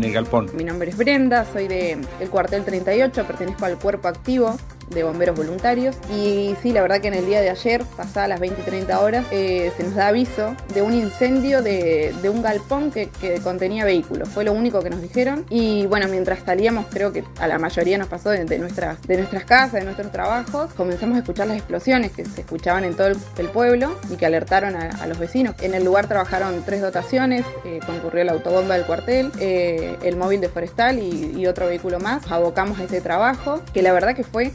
Mi 0.54 0.64
nombre 0.64 0.90
es 0.92 0.98
Brenda, 0.98 1.46
soy 1.52 1.68
del 1.68 2.06
cuartel 2.30 2.64
38, 2.64 3.26
pertenezco 3.26 3.66
al 3.66 3.78
cuerpo 3.78 4.08
activo 4.08 4.56
de 4.89 5.04
bomberos 5.04 5.36
voluntarios. 5.36 5.95
Y 6.12 6.56
sí, 6.62 6.71
la 6.71 6.82
verdad 6.82 7.02
que 7.02 7.08
en 7.08 7.15
el 7.15 7.26
día 7.26 7.41
de 7.41 7.50
ayer, 7.50 7.84
pasadas 7.95 8.30
las 8.30 8.39
20 8.39 8.62
y 8.62 8.63
30 8.63 9.00
horas, 9.00 9.26
eh, 9.32 9.71
se 9.78 9.84
nos 9.84 9.95
da 9.95 10.08
aviso 10.08 10.56
de 10.73 10.82
un 10.82 10.93
incendio 10.93 11.62
de, 11.62 12.13
de 12.21 12.30
un 12.30 12.41
galpón 12.41 12.91
que, 12.91 13.10
contenía 13.43 13.86
vehículos, 13.86 14.30
fue 14.30 14.43
lo 14.43 14.54
único 14.54 14.82
que 14.82 14.89
nos 14.89 15.02
dijeron. 15.02 15.45
Y 15.50 15.86
bueno, 15.88 16.08
mientras 16.08 16.39
salíamos 16.45 16.86
creo 16.89 17.12
que 17.12 17.23
a 17.39 17.47
la 17.47 17.60
mayoría 17.60 17.97
nos 17.97 18.08
pasó 18.08 18.30
de, 18.30 18.45
de 18.45 18.58
nuestras, 18.60 19.02
de 19.04 19.17
nuestras 19.17 19.45
casas, 19.45 19.73
de 19.73 19.84
nuestros 19.84 20.12
trabajos, 20.12 20.73
comenzamos 20.73 21.17
a 21.17 21.19
escuchar 21.19 21.47
las 21.47 21.58
explosiones 21.58 22.12
que 22.12 22.26
se 22.26 22.41
escuchaban 22.41 22.84
en 22.84 22.95
todo 22.95 23.08
el, 23.08 23.47
pueblo 23.47 23.97
y 24.12 24.17
que 24.17 24.26
alertaron 24.26 24.76
a, 24.76 25.08
los 25.08 25.17
vecinos. 25.17 25.56
En 25.62 25.73
el 25.73 25.86
lugar 25.86 26.08
trabajaron 26.08 26.63
tres 26.65 26.82
dotaciones, 26.82 27.45
eh, 27.65 27.80
concurrió 27.86 28.23
la 28.26 28.34
autobomba 28.34 28.76
del 28.76 28.86
cuartel, 28.86 29.32
eh, 29.39 29.95
el 30.04 30.17
móvil 30.17 30.41
de 30.41 30.50
forestal 30.50 31.00
y, 31.00 31.47
otro 31.47 31.67
vehículo 31.67 32.00
más, 32.00 32.30
abocamos 32.30 32.78
a 32.80 32.84
ese 32.84 33.00
trabajo 33.00 33.62
que 33.73 33.82
la 33.82 33.93
verdad 33.93 34.15
que 34.15 34.23
fue... 34.23 34.52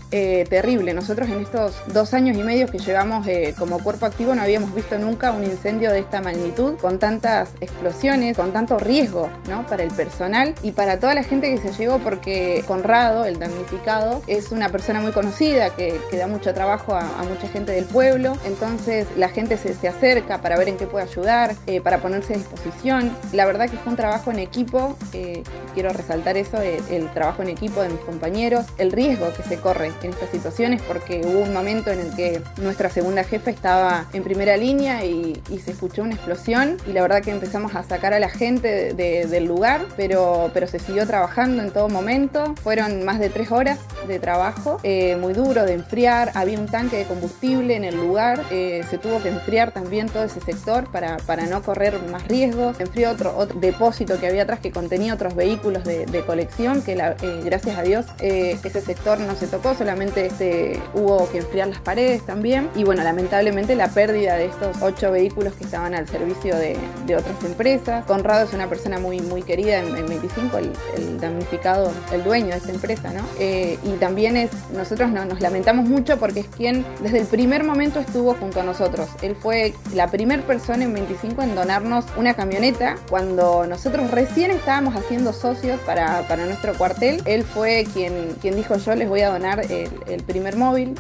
terrible. 0.49 0.95
Nosotros 0.95 1.29
en 1.29 1.41
estos 1.41 1.75
dos 1.93 2.15
años 2.15 2.37
y 2.37 2.43
medio 2.43 2.67
que 2.67 2.79
llevamos 2.79 3.27
eh, 3.27 3.55
como 3.59 3.79
cuerpo 3.83 4.07
activo 4.07 4.35
no 4.35 4.43
habíamos 4.43 4.75
visto 4.75 4.99
nunca 4.99 5.33
un 5.33 5.45
incendio 5.45 5.91
de 5.91 6.01
esta 6.01 6.21
magnitud, 6.21 6.77
con 6.79 6.99
tantas 6.99 7.51
explosiones, 7.61 8.37
con 8.37 8.53
tanto 8.53 8.79
riesgo 8.79 9.29
¿no? 9.49 9.67
para 9.67 9.83
el 9.83 9.91
personal 9.91 10.55
y 10.63 10.73
para 10.73 10.99
toda 10.99 11.15
la 11.15 11.23
gente 11.23 11.55
que 11.55 11.59
se 11.59 11.73
llegó, 11.77 11.99
porque 11.99 12.65
Conrado, 12.67 13.25
el 13.25 13.39
damnificado, 13.39 14.23
es 14.27 14.53
una 14.53 14.69
persona 14.69 15.01
muy 15.01 15.13
conocida 15.13 15.71
que, 15.71 15.99
que 16.11 16.17
da 16.17 16.27
mucho 16.27 16.55
trabajo 16.55 16.95
a, 16.95 17.03
mucha 17.23 17.49
gente 17.49 17.73
del 17.73 17.85
pueblo. 17.85 18.37
Entonces 18.45 19.07
la 19.17 19.29
gente 19.29 19.57
se, 19.57 19.75
se 19.75 19.89
acerca 19.89 20.41
para 20.43 20.57
ver 20.57 20.69
en 20.69 20.77
qué 20.77 20.87
puede 20.87 21.05
ayudar, 21.05 21.55
eh, 21.67 21.81
para 21.81 21.99
ponerse 21.99 22.35
a 22.35 22.37
disposición. 22.37 23.17
La 23.33 23.47
verdad 23.47 23.69
que 23.69 23.77
fue 23.77 23.91
un 23.91 23.97
trabajo 23.97 24.31
en 24.31 24.39
equipo, 24.39 24.97
eh, 25.13 25.43
quiero 25.75 25.93
resaltar 25.93 26.37
eso, 26.37 26.61
el 26.61 27.11
trabajo 27.13 27.43
en 27.43 27.49
equipo 27.49 27.83
de 27.83 27.89
mis 27.89 28.01
compañeros, 28.01 28.67
el 28.79 28.93
riesgo 28.93 29.33
que 29.35 29.43
se 29.43 29.59
corre 29.59 29.93
en 30.03 30.12
estas 30.13 30.31
situaciones, 30.31 30.83
porque 30.83 31.23
hubo 31.25 31.41
un 31.41 31.53
momento 31.53 31.91
en 31.91 32.01
el 32.01 32.15
que 32.15 32.41
nuestra 32.59 32.91
segunda 32.91 33.25
jefa 33.25 33.51
estaba 33.51 34.07
en 34.13 34.23
primera 34.23 34.57
línea 34.57 35.05
y, 35.05 35.41
se 35.63 35.71
escuchó 35.71 36.03
una 36.03 36.15
explosión 36.15 36.77
y 36.89 36.93
la 36.93 37.03
verdad 37.03 37.23
que 37.23 37.31
empezamos 37.31 37.77
a 37.77 37.85
sacar 37.85 38.15
a 38.15 38.19
la 38.19 38.29
gente 38.29 38.67
de, 38.67 38.95
de, 38.95 39.27
del 39.27 39.45
lugar, 39.45 39.87
pero, 39.97 40.51
pero 40.53 40.67
se 40.67 40.81
siguió 40.81 41.07
trabajando 41.07 41.63
en 41.63 41.71
todo 41.71 41.89
momento. 41.89 42.55
Fueron 42.63 43.05
más 43.05 43.21
de 43.21 43.29
tres 43.29 43.53
horas 43.53 43.79
de 44.07 44.19
trabajo, 44.19 44.79
eh, 44.83 45.17
muy 45.17 45.33
duro 45.33 45.65
de 45.65 45.75
enfriar, 45.75 46.33
había 46.35 46.59
un 46.59 46.67
tanque 46.67 46.97
de 46.97 47.05
combustible 47.05 47.77
en 47.77 47.85
el 47.85 47.97
lugar, 47.97 48.43
eh, 48.51 48.83
se 48.91 48.99
tuvo 48.99 49.23
que 49.23 49.29
enfriar 49.29 49.73
también 49.73 50.09
todo 50.09 50.25
ese 50.25 50.41
sector 50.41 50.91
para, 50.91 51.17
para 51.19 51.47
no 51.47 51.63
correr 51.63 52.01
más 52.11 52.27
riesgos. 52.27 52.81
Enfrió 52.81 53.11
otro, 53.11 53.37
otro, 53.37 53.61
depósito 53.61 54.19
que 54.19 54.27
había 54.27 54.43
atrás 54.43 54.61
que 54.61 54.73
contenía 54.73 55.15
otros 55.15 55.35
vehículos 55.35 55.85
de, 55.85 56.23
colección, 56.27 56.83
que 56.83 56.93
eh, 56.93 57.41
gracias 57.45 57.77
a 57.77 57.83
Dios 57.83 58.07
ese 58.19 58.81
sector 58.81 59.19
no 59.19 59.35
se 59.35 59.47
tocó, 59.47 59.75
solamente 59.75 60.02
este, 60.03 60.81
hubo 60.95 61.31
que 61.31 61.39
enfriar 61.39 61.69
las 61.69 61.81
paredes 61.81 62.25
también. 62.25 62.69
Y 62.75 62.85
bueno, 62.85 63.03
lamentablemente 63.03 63.75
la 63.75 63.89
pérdida 63.89 64.37
de 64.37 64.47
estos 64.47 64.83
ocho 64.83 65.11
vehículos 65.13 65.55
que 65.55 65.65
estaban 65.65 65.95
al 65.95 66.09
servicio 66.09 66.57
de, 66.57 66.77
otras 67.13 67.45
empresas. 67.45 68.07
Conrado 68.07 68.47
es 68.47 68.55
una 68.55 68.69
persona 68.71 68.99
muy, 68.99 69.21
muy 69.21 69.43
querida 69.43 69.81
en, 69.81 69.95
en 69.95 70.07
25, 70.07 70.57
el, 70.57 71.21
damnificado, 71.21 71.93
el 72.11 72.25
dueño 72.25 72.49
de 72.49 72.57
esta 72.57 72.71
empresa, 72.71 73.13
¿no? 73.13 73.21
Eh, 73.39 73.79
y 73.85 73.91
también 73.99 74.37
es, 74.39 74.51
nosotros 74.75 75.11
no, 75.11 75.27
nos 75.27 75.41
lamentamos 75.41 75.87
mucho 75.87 76.19
porque 76.19 76.41
es 76.41 76.47
quien 76.47 76.87
desde 77.03 77.19
el 77.19 77.27
primer 77.27 77.65
momento 77.65 78.01
estuvo 78.01 78.33
junto 78.35 78.61
a 78.61 78.63
nosotros. 78.63 79.09
Él 79.21 79.37
fue 79.37 79.75
la 79.95 80.09
primera 80.09 80.43
persona 80.43 80.85
en 80.85 80.95
25 80.95 81.43
en 81.43 81.55
donarnos 81.55 82.07
una 82.17 82.33
camioneta 82.33 82.97
cuando 83.11 83.67
nosotros 83.67 84.11
recién 84.11 84.51
estábamos 84.51 84.97
haciendo 84.97 85.33
socios 85.35 85.79
para, 85.81 86.27
para 86.29 86.47
nuestro 86.47 86.73
cuartel. 86.75 87.23
Él 87.27 87.45
fue 87.45 87.87
quien, 87.93 88.37
quien 88.41 88.57
dijo 88.57 88.77
yo 88.77 88.95
les 88.95 89.09
voy 89.09 89.21
a 89.21 89.31
donar 89.31 89.61
el, 89.71 89.91
el 90.07 90.23
primer 90.23 90.57
móvil 90.57 90.95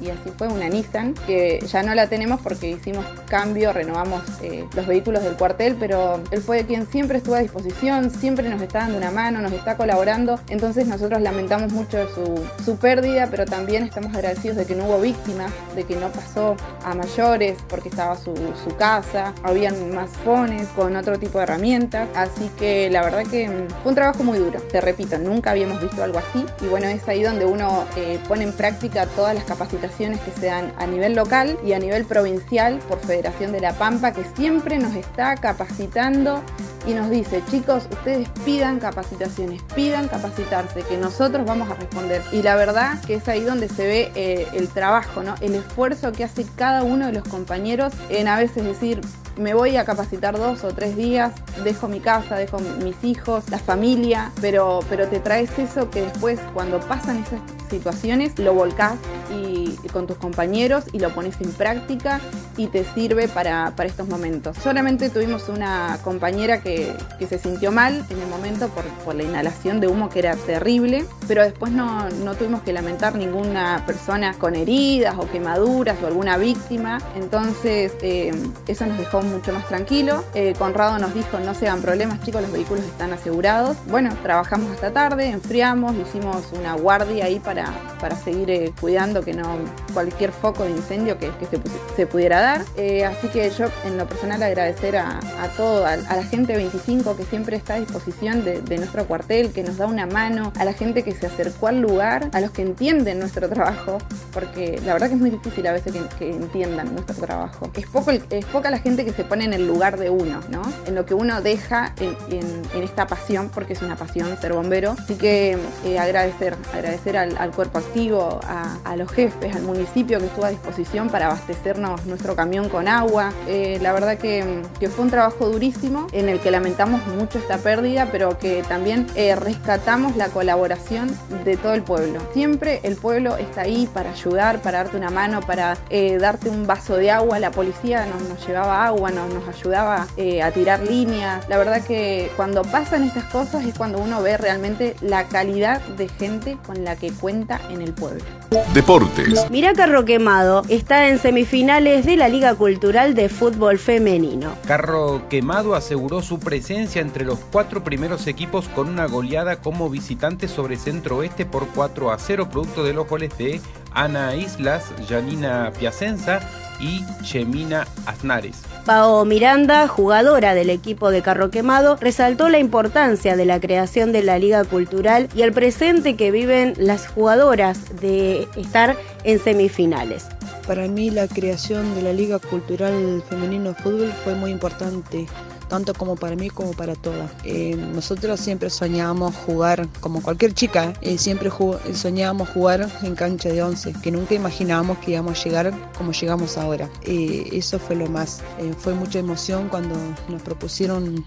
y, 0.00 0.10
así 0.10 0.30
fue 0.36 0.48
una 0.48 0.68
Nissan 0.68 1.14
que 1.26 1.60
ya 1.66 1.82
no 1.82 1.94
la 1.94 2.08
tenemos 2.08 2.40
porque 2.40 2.70
hicimos 2.70 3.04
cambio, 3.28 3.72
renovamos 3.72 4.22
eh, 4.42 4.64
los 4.74 4.86
vehículos 4.86 5.22
del 5.22 5.34
cuartel, 5.36 5.76
pero 5.78 6.20
él 6.30 6.40
fue 6.40 6.64
quien 6.64 6.86
siempre 6.86 7.18
estuvo 7.18 7.34
a 7.34 7.40
disposición, 7.40 8.10
siempre 8.10 8.48
nos 8.48 8.60
está 8.60 8.80
dando 8.80 8.98
una 8.98 9.10
mano, 9.10 9.40
nos 9.40 9.52
está 9.52 9.76
colaborando. 9.76 10.38
Entonces 10.48 10.86
nosotros 10.86 11.20
lamentamos 11.20 11.72
mucho 11.72 12.06
su, 12.14 12.44
su 12.64 12.76
pérdida, 12.76 13.28
pero 13.30 13.44
también 13.44 13.84
estamos 13.84 14.14
agradecidos 14.14 14.56
de 14.56 14.66
que 14.66 14.74
no 14.74 14.84
hubo 14.86 15.00
víctimas, 15.00 15.52
de 15.74 15.84
que 15.84 15.96
no 15.96 16.08
pasó 16.08 16.56
a 16.84 16.94
mayores 16.94 17.56
porque 17.68 17.88
estaba 17.88 18.16
su, 18.16 18.34
su 18.34 18.76
casa, 18.76 19.34
habían 19.42 19.94
más 19.94 20.10
fones 20.24 20.68
con 20.68 20.96
otro 20.96 21.18
tipo 21.18 21.38
de 21.38 21.44
herramientas. 21.44 22.08
Así 22.14 22.50
que 22.58 22.90
la 22.90 23.02
verdad 23.02 23.24
que 23.24 23.48
fue 23.82 23.90
un 23.90 23.94
trabajo 23.94 24.22
muy 24.22 24.38
duro. 24.38 24.60
Te 24.60 24.80
repito, 24.80 25.18
nunca 25.18 25.50
habíamos 25.50 25.80
visto 25.80 26.02
algo 26.02 26.18
así. 26.18 26.44
Y 26.60 26.66
bueno, 26.66 26.86
es 26.86 27.06
ahí 27.08 27.22
donde 27.22 27.44
uno 27.44 27.84
eh, 27.96 28.18
pone 28.24 28.44
en 28.44 28.52
práctica 28.52 29.06
todas 29.06 29.34
las 29.34 29.44
capacitaciones 29.44 30.20
que 30.20 30.30
se 30.32 30.46
dan 30.46 30.72
a 30.78 30.86
nivel 30.86 31.14
local 31.14 31.58
y 31.64 31.72
a 31.72 31.78
nivel 31.78 32.04
provincial 32.04 32.78
por 32.88 32.98
Federación 33.00 33.52
de 33.52 33.60
la 33.60 33.72
Pampa, 33.74 34.12
que 34.12 34.24
siempre 34.36 34.78
nos 34.78 34.94
está 34.94 35.36
capacitando 35.36 36.42
y 36.86 36.92
nos 36.92 37.10
dice, 37.10 37.42
chicos, 37.50 37.88
ustedes 37.90 38.28
pidan 38.44 38.78
capacitaciones, 38.78 39.62
pidan 39.74 40.08
capacitarse, 40.08 40.82
que 40.82 40.96
nosotros 40.96 41.46
vamos 41.46 41.70
a 41.70 41.74
responder. 41.74 42.22
Y 42.32 42.42
la 42.42 42.56
verdad 42.56 43.00
que 43.06 43.14
es 43.14 43.28
ahí 43.28 43.40
donde 43.40 43.68
se 43.68 43.86
ve 43.86 44.12
eh, 44.14 44.46
el 44.54 44.68
trabajo, 44.68 45.22
¿no? 45.22 45.34
el 45.40 45.54
esfuerzo 45.54 46.12
que 46.12 46.24
hace 46.24 46.44
cada 46.56 46.82
uno 46.82 47.06
de 47.06 47.12
los 47.12 47.26
compañeros 47.26 47.92
en 48.10 48.28
a 48.28 48.36
veces 48.36 48.64
decir, 48.64 49.00
me 49.36 49.54
voy 49.54 49.76
a 49.76 49.84
capacitar 49.84 50.36
dos 50.38 50.64
o 50.64 50.72
tres 50.72 50.96
días, 50.96 51.32
dejo 51.64 51.88
mi 51.88 52.00
casa, 52.00 52.36
dejo 52.36 52.58
mis 52.82 53.02
hijos, 53.02 53.48
la 53.50 53.58
familia, 53.58 54.30
pero, 54.40 54.80
pero 54.88 55.08
te 55.08 55.18
traes 55.18 55.58
eso 55.58 55.90
que 55.90 56.02
después 56.02 56.38
cuando 56.52 56.80
pasan 56.80 57.18
esas 57.18 57.40
situaciones 57.68 58.13
lo 58.38 58.54
volcás 58.54 58.94
y, 59.32 59.76
con 59.92 60.06
tus 60.06 60.16
compañeros 60.16 60.84
y 60.92 60.98
lo 60.98 61.10
pones 61.10 61.40
en 61.40 61.52
práctica 61.52 62.20
y 62.56 62.66
te 62.66 62.84
sirve 62.84 63.28
para, 63.28 63.74
para 63.76 63.88
estos 63.88 64.08
momentos. 64.08 64.56
Solamente 64.58 65.08
tuvimos 65.10 65.48
una 65.48 65.98
compañera 66.02 66.60
que, 66.60 66.92
que, 67.18 67.26
se 67.26 67.38
sintió 67.38 67.70
mal 67.70 68.04
en 68.10 68.20
el 68.20 68.28
momento 68.28 68.68
por, 68.68 68.84
por, 69.04 69.14
la 69.14 69.22
inhalación 69.22 69.80
de 69.80 69.86
humo 69.86 70.08
que 70.08 70.18
era 70.20 70.34
terrible, 70.34 71.04
pero 71.28 71.42
después 71.42 71.72
no, 71.72 72.08
no 72.10 72.34
tuvimos 72.34 72.62
que 72.62 72.72
lamentar 72.72 73.14
ninguna 73.14 73.84
persona 73.86 74.34
con 74.34 74.56
heridas 74.56 75.14
o 75.18 75.30
quemaduras 75.30 75.96
o 76.02 76.06
alguna 76.06 76.36
víctima, 76.36 77.00
entonces 77.14 77.92
eh, 78.02 78.32
eso 78.66 78.86
nos 78.86 78.98
dejó 78.98 79.22
mucho 79.22 79.52
más 79.52 79.66
tranquilo. 79.68 80.24
Eh, 80.34 80.54
Conrado 80.58 80.98
nos 80.98 81.14
dijo 81.14 81.38
no 81.38 81.54
se 81.54 81.68
hagan 81.68 81.82
problemas 81.82 82.20
chicos, 82.22 82.42
los 82.42 82.52
vehículos 82.52 82.84
están 82.84 83.12
asegurados. 83.12 83.76
Bueno, 83.86 84.10
trabajamos 84.22 84.70
hasta 84.72 84.92
tarde, 84.92 85.28
enfriamos, 85.30 85.94
hicimos 85.96 86.44
una 86.52 86.74
guardia 86.74 87.26
ahí 87.26 87.40
para, 87.40 87.72
para 88.04 88.16
seguir 88.16 88.50
eh, 88.50 88.70
cuidando 88.78 89.22
que 89.22 89.32
no 89.32 89.56
cualquier 89.94 90.30
foco 90.30 90.64
de 90.64 90.72
incendio 90.72 91.18
que, 91.18 91.30
se, 91.50 91.58
se, 91.96 92.06
pudiera 92.06 92.38
dar. 92.38 92.62
Eh, 92.76 93.02
así 93.06 93.28
que 93.28 93.48
yo 93.48 93.64
en 93.86 93.96
lo 93.96 94.06
personal 94.06 94.42
agradecer 94.42 94.98
a, 94.98 95.20
a 95.40 95.48
todo, 95.56 95.86
a, 95.86 95.96
la 95.96 96.22
gente 96.24 96.54
25 96.54 97.16
que 97.16 97.24
siempre 97.24 97.56
está 97.56 97.76
a 97.76 97.80
disposición 97.80 98.44
de, 98.44 98.60
nuestro 98.76 99.06
cuartel, 99.06 99.52
que 99.52 99.62
nos 99.62 99.78
da 99.78 99.86
una 99.86 100.04
mano, 100.04 100.52
a 100.58 100.66
la 100.66 100.74
gente 100.74 101.02
que 101.02 101.12
se 101.12 101.24
acercó 101.24 101.68
al 101.68 101.80
lugar, 101.80 102.28
a 102.34 102.42
los 102.42 102.50
que 102.50 102.60
entienden 102.60 103.20
nuestro 103.20 103.48
trabajo, 103.48 103.96
porque 104.34 104.78
la 104.84 104.92
verdad 104.92 105.08
que 105.08 105.14
es 105.14 105.20
muy 105.20 105.30
difícil 105.30 105.66
a 105.66 105.72
veces 105.72 105.94
que, 106.18 106.28
entiendan 106.28 106.92
nuestro 106.92 107.14
trabajo. 107.14 107.70
Es, 107.74 107.86
poco, 107.86 108.10
es 108.10 108.44
poca 108.44 108.70
la 108.70 108.80
gente 108.80 109.06
que 109.06 109.14
se 109.14 109.24
pone 109.24 109.46
en 109.46 109.54
el 109.54 109.66
lugar 109.66 109.98
de 109.98 110.10
uno, 110.10 110.40
¿no? 110.50 110.60
En 110.84 110.94
lo 110.94 111.06
que 111.06 111.14
uno 111.14 111.40
deja 111.40 111.94
en, 111.98 112.14
en, 112.30 112.82
esta 112.82 113.06
pasión, 113.06 113.48
porque 113.48 113.72
es 113.72 113.80
una 113.80 113.96
pasión 113.96 114.36
ser 114.42 114.52
bombero. 114.52 114.94
Así 114.98 115.14
que 115.14 115.56
eh, 115.86 115.98
agradecer, 115.98 116.54
agradecer 116.74 117.16
al, 117.16 117.34
al 117.38 117.50
cuerpo 117.52 117.78
a, 117.94 118.96
los 118.96 119.10
jefes, 119.12 119.54
al 119.54 119.62
municipio 119.62 120.18
que 120.18 120.26
estuvo 120.26 120.44
a 120.44 120.50
disposición 120.50 121.10
para 121.10 121.26
abastecernos 121.26 122.06
nuestro 122.06 122.34
camión 122.34 122.68
con 122.68 122.88
agua. 122.88 123.32
Eh, 123.46 123.78
la 123.80 123.92
verdad 123.92 124.18
que, 124.18 124.62
fue 124.88 125.04
un 125.04 125.10
trabajo 125.10 125.48
durísimo 125.48 126.06
en 126.12 126.28
el 126.28 126.40
que 126.40 126.50
lamentamos 126.50 127.06
mucho 127.06 127.38
esta 127.38 127.58
pérdida, 127.58 128.08
pero 128.10 128.38
que 128.38 128.62
también 128.64 129.06
eh, 129.14 129.34
rescatamos 129.36 130.16
la 130.16 130.28
colaboración 130.28 131.16
de 131.44 131.56
todo 131.56 131.74
el 131.74 131.82
pueblo. 131.82 132.20
Siempre 132.32 132.80
el 132.82 132.96
pueblo 132.96 133.36
está 133.36 133.62
ahí 133.62 133.88
para 133.92 134.10
ayudar, 134.10 134.60
para 134.60 134.78
darte 134.78 134.96
una 134.96 135.10
mano, 135.10 135.40
para 135.40 135.76
eh, 135.90 136.18
darte 136.18 136.50
un 136.50 136.66
vaso 136.66 136.96
de 136.96 137.10
agua. 137.10 137.38
La 137.38 137.50
policía 137.50 138.06
nos, 138.06 138.46
llevaba 138.46 138.86
agua, 138.86 139.10
nos, 139.10 139.48
ayudaba 139.48 140.06
a 140.42 140.50
tirar 140.50 140.80
líneas. 140.80 141.48
La 141.48 141.58
verdad 141.58 141.82
que 141.82 142.30
cuando 142.36 142.62
pasan 142.62 143.04
estas 143.04 143.24
cosas 143.24 143.64
es 143.64 143.74
cuando 143.76 143.98
uno 143.98 144.20
ve 144.20 144.36
realmente 144.36 144.96
la 145.00 145.24
calidad 145.28 145.80
de 145.96 146.08
gente 146.08 146.58
con 146.66 146.84
la 146.84 146.96
que 146.96 147.12
cuenta 147.12 147.60
en 147.70 147.80
el 147.83 147.83
pueblo. 147.92 148.24
Deportes. 148.72 149.50
Mirá 149.50 149.72
Carro 149.72 150.04
Quemado 150.04 150.62
está 150.68 151.08
en 151.08 151.18
semifinales 151.18 152.06
de 152.06 152.16
la 152.16 152.28
Liga 152.28 152.54
Cultural 152.54 153.14
de 153.14 153.28
Fútbol 153.28 153.78
Femenino. 153.78 154.54
Carro 154.66 155.28
Quemado 155.28 155.74
aseguró 155.74 156.22
su 156.22 156.38
presencia 156.38 157.02
entre 157.02 157.24
los 157.24 157.38
cuatro 157.52 157.82
primeros 157.84 158.26
equipos 158.26 158.68
con 158.68 158.88
una 158.88 159.06
goleada 159.06 159.56
como 159.56 159.90
visitante 159.90 160.48
sobre 160.48 160.76
Centro 160.76 161.18
Oeste 161.18 161.46
por 161.46 161.66
4 161.68 162.12
a 162.12 162.18
0, 162.18 162.48
producto 162.50 162.84
de 162.84 162.92
los 162.92 163.08
goles 163.08 163.36
de 163.38 163.60
Ana 163.92 164.34
Islas, 164.34 164.92
Janina 165.08 165.72
Piacenza 165.78 166.40
y 166.80 167.04
Chemina 167.22 167.86
Aznares. 168.06 168.73
Pao 168.84 169.24
Miranda, 169.24 169.88
jugadora 169.88 170.54
del 170.54 170.68
equipo 170.68 171.10
de 171.10 171.22
Carro 171.22 171.50
Quemado, 171.50 171.96
resaltó 171.96 172.50
la 172.50 172.58
importancia 172.58 173.34
de 173.34 173.46
la 173.46 173.58
creación 173.58 174.12
de 174.12 174.22
la 174.22 174.38
Liga 174.38 174.62
Cultural 174.64 175.30
y 175.34 175.40
el 175.40 175.52
presente 175.52 176.16
que 176.16 176.30
viven 176.30 176.74
las 176.76 177.08
jugadoras 177.08 177.98
de 178.02 178.46
estar 178.56 178.94
en 179.24 179.38
semifinales. 179.38 180.26
Para 180.66 180.86
mí 180.86 181.10
la 181.10 181.28
creación 181.28 181.94
de 181.94 182.02
la 182.02 182.12
Liga 182.12 182.38
Cultural 182.38 183.24
Femenino 183.26 183.74
Fútbol 183.74 184.12
fue 184.22 184.34
muy 184.34 184.50
importante, 184.50 185.26
tanto 185.68 185.94
como 185.94 186.16
para 186.16 186.36
mí 186.36 186.50
como 186.50 186.72
para 186.72 186.94
todas. 186.94 187.30
Eh, 187.44 187.76
nosotros 187.76 188.40
siempre 188.40 188.70
soñábamos 188.70 189.34
jugar, 189.46 189.88
como 190.00 190.22
cualquier 190.22 190.54
chica, 190.54 190.92
eh, 191.00 191.18
siempre 191.18 191.50
soñábamos 191.92 192.48
jugar 192.50 192.88
en 193.02 193.14
cancha 193.14 193.48
de 193.48 193.62
11, 193.62 193.94
que 194.02 194.10
nunca 194.10 194.34
imaginábamos 194.34 194.98
que 194.98 195.12
íbamos 195.12 195.40
a 195.40 195.44
llegar 195.44 195.92
como 195.96 196.12
llegamos 196.12 196.56
ahora. 196.56 196.88
Eh, 197.02 197.48
eso 197.52 197.78
fue 197.78 197.96
lo 197.96 198.06
más, 198.06 198.42
fue 198.78 198.94
mucha 198.94 199.18
emoción 199.18 199.68
cuando 199.68 199.94
nos 200.28 200.42
propusieron, 200.42 201.24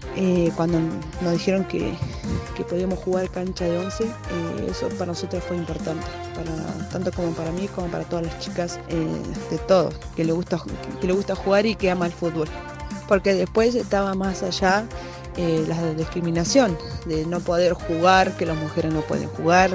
cuando 0.56 0.78
nos 1.22 1.32
dijeron 1.32 1.64
que, 1.64 1.92
que 2.56 2.64
podíamos 2.64 2.98
jugar 3.00 3.30
cancha 3.30 3.64
de 3.64 3.78
11, 3.78 4.04
eh, 4.04 4.10
eso 4.70 4.88
para 4.90 5.06
nosotros 5.06 5.42
fue 5.44 5.56
importante, 5.56 6.06
tanto 6.90 7.12
como 7.12 7.32
para 7.32 7.50
mí 7.52 7.68
como 7.68 7.88
para 7.88 8.04
todas 8.04 8.26
las 8.26 8.38
chicas 8.40 8.78
de 8.88 9.58
todo, 9.66 9.90
que 10.16 10.24
le, 10.24 10.32
gusta, 10.32 10.60
que 11.00 11.06
le 11.06 11.12
gusta 11.12 11.34
jugar 11.34 11.66
y 11.66 11.74
que 11.74 11.90
ama 11.90 12.06
el 12.06 12.12
fútbol. 12.12 12.48
Porque 13.08 13.34
después 13.34 13.74
estaba 13.74 14.14
más 14.14 14.42
allá 14.42 14.84
eh, 15.36 15.64
la 15.66 15.94
discriminación, 15.94 16.76
de 17.06 17.24
no 17.26 17.40
poder 17.40 17.72
jugar, 17.72 18.36
que 18.36 18.44
las 18.46 18.56
mujeres 18.56 18.92
no 18.92 19.00
pueden 19.00 19.28
jugar, 19.30 19.70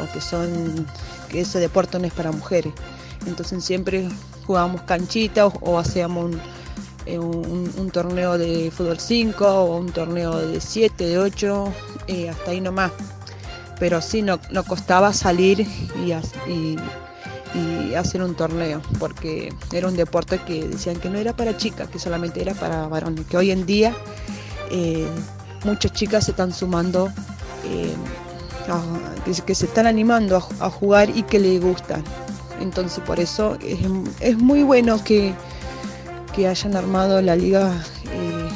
o 0.00 0.12
que 0.12 0.20
son 0.20 0.86
que 1.28 1.40
ese 1.42 1.58
deporte 1.60 1.98
no 1.98 2.06
es 2.06 2.12
para 2.12 2.32
mujeres. 2.32 2.72
Entonces 3.26 3.64
siempre 3.64 4.08
jugábamos 4.46 4.82
canchita 4.82 5.46
o, 5.46 5.78
hacíamos 5.78 6.26
un, 6.26 6.40
eh, 7.06 7.18
un- 7.18 7.72
un 7.76 7.90
torneo 7.90 8.38
de 8.38 8.70
fútbol 8.70 8.98
5 8.98 9.46
o 9.46 9.76
un 9.78 9.90
torneo 9.92 10.38
de 10.38 10.60
7, 10.60 11.04
de 11.06 11.18
8, 11.18 11.72
eh, 12.06 12.28
hasta 12.30 12.50
ahí 12.52 12.60
nomás. 12.60 12.90
Pero 13.78 14.00
sí, 14.00 14.22
no, 14.22 14.38
no 14.50 14.62
costaba 14.64 15.12
salir 15.12 15.60
y- 16.06 16.76
y 17.54 17.94
hacer 17.94 18.22
un 18.22 18.34
torneo, 18.34 18.80
porque 18.98 19.52
era 19.72 19.88
un 19.88 19.96
deporte 19.96 20.38
que 20.38 20.66
decían 20.68 20.96
que 20.96 21.10
no 21.10 21.18
era 21.18 21.34
para 21.36 21.56
chicas, 21.56 21.88
que 21.88 21.98
solamente 21.98 22.40
era 22.40 22.54
para 22.54 22.86
varones, 22.88 23.26
que 23.26 23.36
hoy 23.36 23.50
en 23.50 23.66
día 23.66 23.94
eh, 24.70 25.06
muchas 25.64 25.92
chicas 25.92 26.24
se 26.24 26.30
están 26.30 26.52
sumando, 26.52 27.10
eh, 27.64 27.92
que, 29.46 29.54
se- 29.54 29.66
están 29.66 29.86
animando 29.86 30.36
a 30.60 30.70
jugar 30.70 31.10
y 31.10 31.22
que 31.24 31.38
les 31.38 31.60
gustan. 31.60 32.02
Entonces 32.60 33.02
por 33.04 33.20
eso 33.20 33.56
es, 33.60 33.78
es 34.20 34.38
muy 34.38 34.62
bueno 34.62 35.02
que, 35.04 35.34
que 36.34 36.48
hayan 36.48 36.76
armado 36.76 37.20
la 37.20 37.36
Liga 37.36 37.72
eh, 38.06 38.48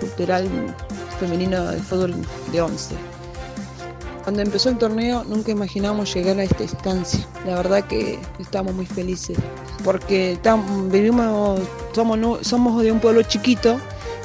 Cultural 0.00 0.48
Femenina 1.18 1.70
de 1.72 1.80
Fútbol 1.80 2.14
de 2.52 2.60
11. 2.60 2.94
Cuando 4.24 4.40
empezó 4.42 4.70
el 4.70 4.78
torneo 4.78 5.22
nunca 5.24 5.50
imaginamos 5.52 6.12
llegar 6.14 6.38
a 6.38 6.44
esta 6.44 6.62
instancia. 6.62 7.26
La 7.46 7.56
verdad 7.56 7.84
que 7.84 8.18
estamos 8.38 8.74
muy 8.74 8.86
felices 8.86 9.36
porque 9.84 10.38
tam- 10.42 10.90
vivimos, 10.90 11.60
somos, 11.94 12.46
somos 12.46 12.82
de 12.82 12.90
un 12.90 13.00
pueblo 13.00 13.22
chiquito 13.22 13.78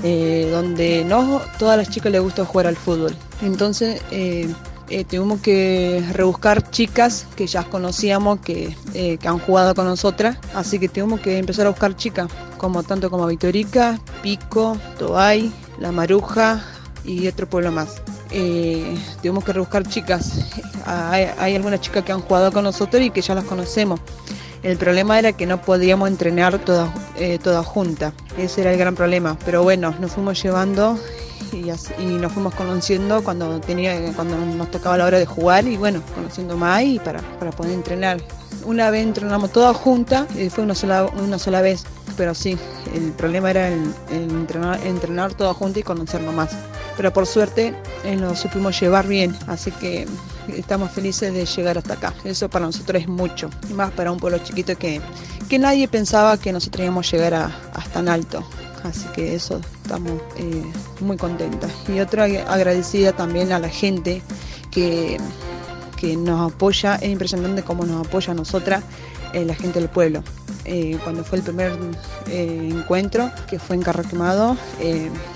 eh, 0.04 0.48
donde 0.52 1.04
no 1.04 1.42
todas 1.60 1.78
las 1.78 1.90
chicas 1.90 2.12
les 2.14 2.22
gusta 2.22 2.46
jugar 2.46 2.68
al 2.68 2.78
fútbol. 2.78 3.14
Entonces 3.42 4.02
eh, 4.12 4.50
eh, 4.90 5.04
tuvimos 5.04 5.42
que 5.42 6.02
rebuscar 6.14 6.72
chicas 6.72 7.28
que 7.36 7.46
ya 7.46 7.66
conocíamos, 7.66 8.40
que, 8.40 8.78
eh, 8.94 9.18
que 9.18 9.28
han 9.28 9.40
jugado 9.40 9.76
con 9.76 9.84
nosotras. 9.86 10.38
Así 10.56 10.80
que 10.80 10.88
tuvimos 10.88 11.20
que 11.20 11.38
empezar 11.38 11.68
a 11.68 11.72
buscar 11.72 11.96
chicas, 11.98 12.30
como 12.58 12.84
tanto 12.84 13.10
como 13.12 13.28
Vitorica, 13.28 14.00
Pico, 14.24 14.78
Toay, 14.98 15.52
La 15.78 15.92
Maruja 15.92 16.64
y 17.04 17.28
otro 17.28 17.50
pueblo 17.50 17.72
más. 17.74 18.02
Eh, 18.32 18.98
tuvimos 19.22 19.44
que 19.44 19.54
rebuscar 19.54 19.88
chicas. 19.88 20.40
Hay, 20.86 21.56
algunas 21.56 21.82
chicas 21.82 22.04
que 22.04 22.12
han 22.12 22.22
jugado 22.22 22.52
con 22.52 22.64
nosotros 22.64 23.02
y 23.02 23.10
que 23.10 23.22
ya 23.22 23.36
las 23.36 23.44
conocemos. 23.44 24.00
El 24.62 24.78
problema 24.78 25.18
era 25.18 25.32
que 25.32 25.46
no 25.46 25.62
podíamos 25.62 26.10
entrenar 26.10 26.60
todas, 26.60 26.90
eh, 27.16 27.40
juntas. 27.64 28.14
Ese 28.38 28.62
era 28.62 28.72
el 28.72 28.78
gran 28.78 28.96
problema. 28.96 29.38
Pero 29.46 29.64
bueno, 29.64 29.94
nos 30.00 30.12
fuimos 30.12 30.42
llevando 30.42 31.00
y, 31.54 31.72
nos 32.04 32.32
fuimos 32.32 32.54
conociendo 32.54 33.24
cuando, 33.24 33.60
tenía, 33.60 34.14
cuando 34.14 34.38
nos 34.38 34.70
tocaba 34.70 34.98
la 34.98 35.06
hora 35.06 35.18
de 35.18 35.26
jugar 35.26 35.66
y 35.66 35.78
bueno, 35.78 36.02
conociendo 36.14 36.58
más 36.58 36.84
y 36.84 37.00
para, 37.00 37.22
para 37.40 37.52
poder 37.52 37.74
entrenar. 37.74 38.20
Una 38.66 38.92
vez 38.92 39.04
entrenamos 39.04 39.52
todas 39.52 39.76
juntas 39.78 40.28
y 40.36 40.50
fue 40.50 40.64
una 40.64 40.76
sola, 40.76 41.06
una 41.06 41.40
sola 41.40 41.62
vez. 41.62 41.86
Pero 42.18 42.36
sí, 42.36 42.58
el 42.94 43.14
problema 43.14 43.50
era 43.50 43.70
entrenar, 44.12 44.86
entrenar 44.86 45.34
todas 45.34 45.56
juntas 45.56 45.80
y 45.80 45.84
conocernos 45.84 46.34
más. 46.34 46.50
Pero 47.00 47.14
por 47.14 47.26
suerte 47.26 47.74
eh, 48.04 48.20
supimos 48.36 48.78
llevar 48.78 49.08
bien, 49.08 49.34
así 49.48 49.72
que 49.72 50.06
estamos 50.50 50.92
felices 50.92 51.34
de 51.34 51.46
llegar 51.46 51.78
hasta 51.78 51.94
acá. 51.94 52.14
Eso 52.26 52.50
para 52.50 52.66
nosotros 52.66 53.02
es 53.02 53.08
mucho, 53.08 53.50
y 53.70 53.74
más 53.74 53.92
para 53.92 54.12
un 54.12 54.20
pueblo 54.20 54.38
chiquito 54.40 54.78
que, 54.78 55.00
que 55.48 55.60
nadie 55.60 55.88
pensaba 55.88 56.38
que 56.38 56.52
nosotros 56.52 56.84
íbamos 56.84 57.08
a 57.08 57.12
llegar 57.12 57.34
a, 57.36 57.46
a 57.46 57.84
tan 57.94 58.10
alto. 58.10 58.44
Así 58.84 59.06
que 59.16 59.34
eso 59.34 59.62
estamos 59.82 60.22
eh, 60.36 60.62
muy 61.00 61.16
contentas. 61.16 61.72
Y 61.88 62.02
otra 62.02 62.26
agradecida 62.26 63.14
también 63.14 63.54
a 63.54 63.60
la 63.60 63.70
gente 63.70 64.22
que, 64.70 65.22
que 65.96 66.18
nos 66.18 66.52
apoya, 66.52 66.96
es 66.96 67.12
impresionante 67.12 67.64
cómo 67.64 67.86
nos 67.86 68.06
apoya 68.06 68.34
a 68.34 68.36
nosotras 68.36 68.84
eh, 69.34 69.46
la 69.46 69.56
gente 69.56 69.80
del 69.80 69.90
pueblo. 69.90 70.24
Eh, 70.66 70.98
cuando 71.04 71.24
fue 71.24 71.40
el 71.40 71.44
primer 71.44 71.72
eh, 72.28 72.70
encuentro, 72.72 73.32
que 73.50 73.60
fue 73.60 73.76
en 73.76 73.82
Carro 73.82 74.04
Quemado, 74.04 74.58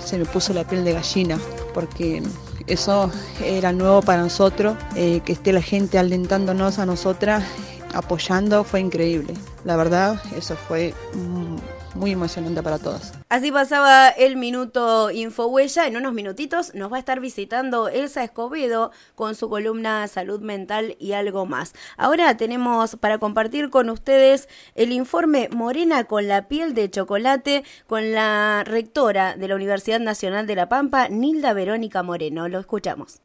se 0.04 0.18
me 0.18 0.24
puso 0.26 0.52
la 0.52 0.64
piel 0.64 0.84
de 0.84 0.92
gallina, 0.92 1.38
porque 1.72 2.22
eso 2.66 3.10
era 3.42 3.72
nuevo 3.72 4.02
para 4.02 4.22
nosotros, 4.22 4.76
que 4.94 5.22
esté 5.26 5.52
la 5.52 5.62
gente 5.62 5.98
alentándonos 5.98 6.78
a 6.78 6.86
nosotras, 6.86 7.42
apoyando, 7.94 8.64
fue 8.64 8.80
increíble. 8.80 9.34
La 9.64 9.76
verdad, 9.76 10.20
eso 10.36 10.56
fue 10.56 10.94
muy 11.94 12.12
emocionante 12.12 12.62
para 12.62 12.78
todas. 12.78 13.12
Así 13.28 13.50
pasaba 13.50 14.08
el 14.08 14.36
minuto 14.36 15.10
Infohuella. 15.10 15.86
En 15.86 15.96
unos 15.96 16.12
minutitos 16.12 16.74
nos 16.74 16.92
va 16.92 16.96
a 16.96 16.98
estar 17.00 17.20
visitando 17.20 17.88
Elsa 17.88 18.24
Escobedo 18.24 18.92
con 19.14 19.34
su 19.34 19.48
columna 19.48 20.06
Salud 20.08 20.40
Mental 20.40 20.96
y 20.98 21.12
algo 21.12 21.46
más. 21.46 21.74
Ahora 21.96 22.36
tenemos 22.36 22.96
para 22.96 23.18
compartir 23.18 23.70
con 23.70 23.90
ustedes 23.90 24.48
el 24.74 24.92
informe 24.92 25.48
Morena 25.52 26.04
con 26.04 26.28
la 26.28 26.48
piel 26.48 26.74
de 26.74 26.90
chocolate 26.90 27.64
con 27.86 28.12
la 28.12 28.62
rectora 28.64 29.36
de 29.36 29.48
la 29.48 29.54
Universidad 29.54 30.00
Nacional 30.00 30.46
de 30.46 30.56
La 30.56 30.68
Pampa, 30.68 31.08
Nilda 31.08 31.52
Verónica 31.52 32.02
Moreno. 32.02 32.48
Lo 32.48 32.58
escuchamos. 32.58 33.23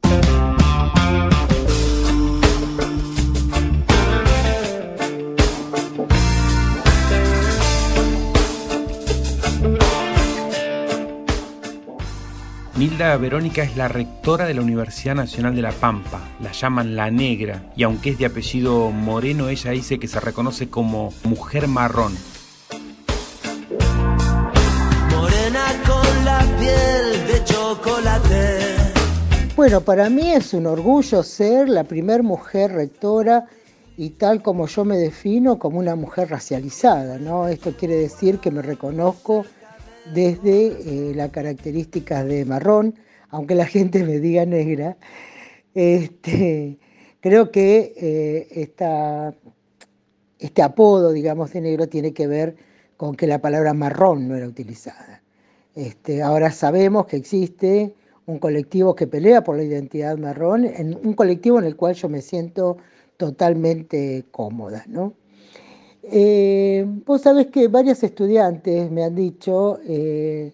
Nilda 12.80 13.14
Verónica 13.18 13.62
es 13.62 13.76
la 13.76 13.88
rectora 13.88 14.46
de 14.46 14.54
la 14.54 14.62
Universidad 14.62 15.14
Nacional 15.14 15.54
de 15.54 15.60
La 15.60 15.70
Pampa, 15.70 16.18
la 16.40 16.50
llaman 16.50 16.96
La 16.96 17.10
Negra, 17.10 17.70
y 17.76 17.82
aunque 17.82 18.08
es 18.08 18.18
de 18.18 18.24
apellido 18.24 18.90
Moreno, 18.90 19.50
ella 19.50 19.72
dice 19.72 19.98
que 19.98 20.08
se 20.08 20.18
reconoce 20.18 20.70
como 20.70 21.12
mujer 21.24 21.68
marrón. 21.68 22.14
Morena 25.10 25.66
con 25.86 26.24
la 26.24 26.38
piel 26.58 27.26
de 27.26 27.44
chocolate. 27.44 28.60
Bueno, 29.54 29.82
para 29.82 30.08
mí 30.08 30.30
es 30.30 30.54
un 30.54 30.66
orgullo 30.66 31.22
ser 31.22 31.68
la 31.68 31.84
primer 31.84 32.22
mujer 32.22 32.72
rectora 32.72 33.44
y 33.98 34.08
tal 34.08 34.40
como 34.40 34.66
yo 34.66 34.86
me 34.86 34.96
defino 34.96 35.58
como 35.58 35.78
una 35.78 35.96
mujer 35.96 36.30
racializada, 36.30 37.18
¿no? 37.18 37.46
Esto 37.46 37.76
quiere 37.76 37.96
decir 37.96 38.38
que 38.38 38.50
me 38.50 38.62
reconozco 38.62 39.44
desde 40.12 41.10
eh, 41.10 41.14
las 41.14 41.30
características 41.30 42.26
de 42.26 42.44
marrón, 42.44 42.94
aunque 43.28 43.54
la 43.54 43.66
gente 43.66 44.04
me 44.04 44.18
diga 44.18 44.44
negra. 44.46 44.96
Este, 45.74 46.78
creo 47.20 47.50
que 47.50 47.94
eh, 47.96 48.48
esta, 48.50 49.34
este 50.38 50.62
apodo, 50.62 51.12
digamos, 51.12 51.52
de 51.52 51.60
negro 51.60 51.88
tiene 51.88 52.12
que 52.12 52.26
ver 52.26 52.56
con 52.96 53.14
que 53.14 53.26
la 53.26 53.40
palabra 53.40 53.72
marrón 53.72 54.28
no 54.28 54.36
era 54.36 54.46
utilizada. 54.46 55.22
Este, 55.74 56.22
ahora 56.22 56.50
sabemos 56.50 57.06
que 57.06 57.16
existe 57.16 57.94
un 58.26 58.38
colectivo 58.38 58.94
que 58.94 59.06
pelea 59.06 59.42
por 59.42 59.56
la 59.56 59.64
identidad 59.64 60.18
marrón, 60.18 60.64
en 60.64 60.98
un 61.02 61.14
colectivo 61.14 61.58
en 61.58 61.64
el 61.64 61.76
cual 61.76 61.94
yo 61.94 62.08
me 62.08 62.20
siento 62.20 62.76
totalmente 63.16 64.24
cómoda, 64.30 64.84
¿no? 64.88 65.14
Eh, 66.12 66.84
vos 67.06 67.22
sabés 67.22 67.46
que 67.48 67.68
varias 67.68 68.02
estudiantes 68.02 68.90
me 68.90 69.04
han 69.04 69.14
dicho 69.14 69.78
eh, 69.86 70.52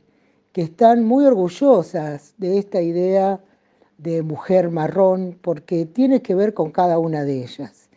que 0.53 0.62
están 0.62 1.05
muy 1.05 1.25
orgullosas 1.25 2.35
de 2.38 2.59
esta 2.59 2.83
idea 2.83 3.40
de 3.99 4.23
mujer 4.23 4.71
marrón 4.71 5.38
porque 5.40 5.87
tiene 5.87 6.21
que 6.23 6.35
ver 6.35 6.53
con 6.55 6.71
cada 6.73 6.99
una 6.99 7.25
de 7.25 7.42
ellas. 7.45 7.88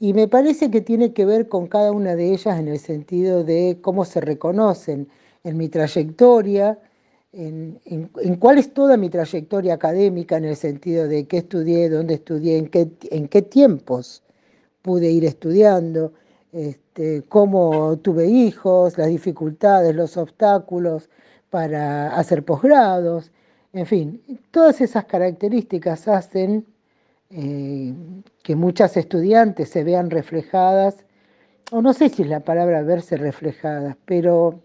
Y 0.00 0.14
me 0.14 0.28
parece 0.28 0.70
que 0.70 0.80
tiene 0.82 1.12
que 1.14 1.26
ver 1.26 1.48
con 1.48 1.68
cada 1.68 1.92
una 1.92 2.16
de 2.16 2.32
ellas 2.34 2.58
en 2.60 2.68
el 2.68 2.78
sentido 2.80 3.44
de 3.44 3.78
cómo 3.82 4.04
se 4.06 4.20
reconocen 4.22 5.08
en 5.44 5.56
mi 5.58 5.68
trayectoria, 5.68 6.78
en, 7.32 7.80
en- 7.86 8.10
en 8.22 8.36
cuál 8.36 8.58
es 8.58 8.74
toda 8.74 8.96
mi 8.98 9.10
trayectoria 9.10 9.74
académica 9.74 10.36
en 10.38 10.44
el 10.46 10.56
sentido 10.56 11.08
de 11.08 11.26
qué 11.26 11.38
estudié, 11.38 11.88
dónde 11.90 12.14
estudié, 12.14 12.58
en 12.58 12.68
qué, 12.68 12.88
en 13.10 13.28
qué 13.28 13.42
tiempos 13.42 14.22
pude 14.82 15.10
ir 15.10 15.24
estudiando, 15.24 16.12
este, 16.52 17.22
cómo 17.28 17.96
tuve 17.98 18.26
hijos, 18.26 18.98
las 18.98 19.08
dificultades, 19.08 19.94
los 19.94 20.16
obstáculos, 20.16 21.08
para 21.50 22.16
hacer 22.16 22.44
posgrados, 22.44 23.32
en 23.72 23.86
fin, 23.86 24.22
todas 24.50 24.80
esas 24.80 25.04
características 25.04 26.08
hacen 26.08 26.66
eh, 27.30 27.94
que 28.42 28.56
muchas 28.56 28.96
estudiantes 28.96 29.68
se 29.68 29.84
vean 29.84 30.10
reflejadas, 30.10 31.04
o 31.70 31.80
no 31.82 31.92
sé 31.92 32.08
si 32.08 32.22
es 32.22 32.28
la 32.28 32.40
palabra 32.40 32.82
verse 32.82 33.16
reflejadas, 33.16 33.96
pero 34.04 34.60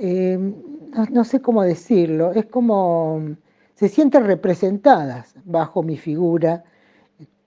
no, 0.00 1.06
no, 1.10 1.24
sé 1.24 1.40
cómo 1.40 1.62
decirlo, 1.62 2.32
es 2.32 2.46
como 2.46 3.36
se 3.74 3.88
sienten 3.88 4.24
representadas 4.24 5.34
bajo 5.44 5.82
mi 5.82 5.96
figura, 5.96 6.64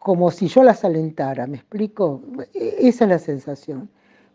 como 0.02 0.32
si 0.32 0.48
yo 0.48 0.64
las 0.64 0.84
alentara, 0.84 1.46
¿me 1.46 1.58
explico? 1.58 2.24
Esa 2.56 3.04
es 3.04 3.10
la 3.12 3.20
sensación, 3.20 3.88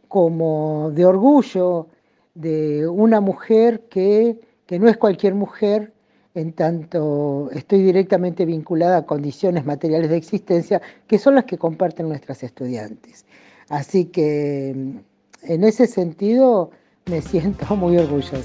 como 0.06 0.92
de 0.94 1.04
orgullo 1.04 1.88
de 2.36 2.86
una 2.86 3.20
mujer 3.20 3.88
que, 3.88 4.38
que 4.64 4.78
no 4.78 4.88
es 4.88 4.96
cualquier 4.96 5.34
mujer, 5.34 5.92
en 6.36 6.52
tanto 6.52 7.50
estoy 7.52 7.82
directamente 7.82 8.44
vinculada 8.44 8.98
a 8.98 9.06
condiciones 9.06 9.66
materiales 9.66 10.08
de 10.08 10.16
existencia 10.16 10.80
que 11.08 11.18
son 11.18 11.34
las 11.34 11.46
que 11.46 11.58
comparten 11.58 12.08
nuestras 12.08 12.44
estudiantes. 12.44 13.26
Así 13.68 14.04
que 14.04 14.68
en 14.70 15.64
ese 15.64 15.88
sentido 15.88 16.70
me 17.06 17.20
siento 17.20 17.74
muy 17.74 17.98
orgullosa. 17.98 18.38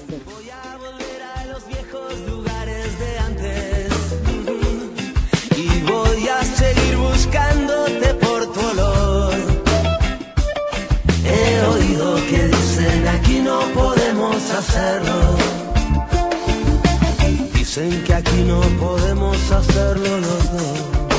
Dicen 17.54 18.04
que 18.04 18.14
aquí 18.14 18.42
no 18.46 18.60
podemos 18.78 19.50
hacerlo 19.50 20.18
los 20.18 20.52
dos. 20.52 21.11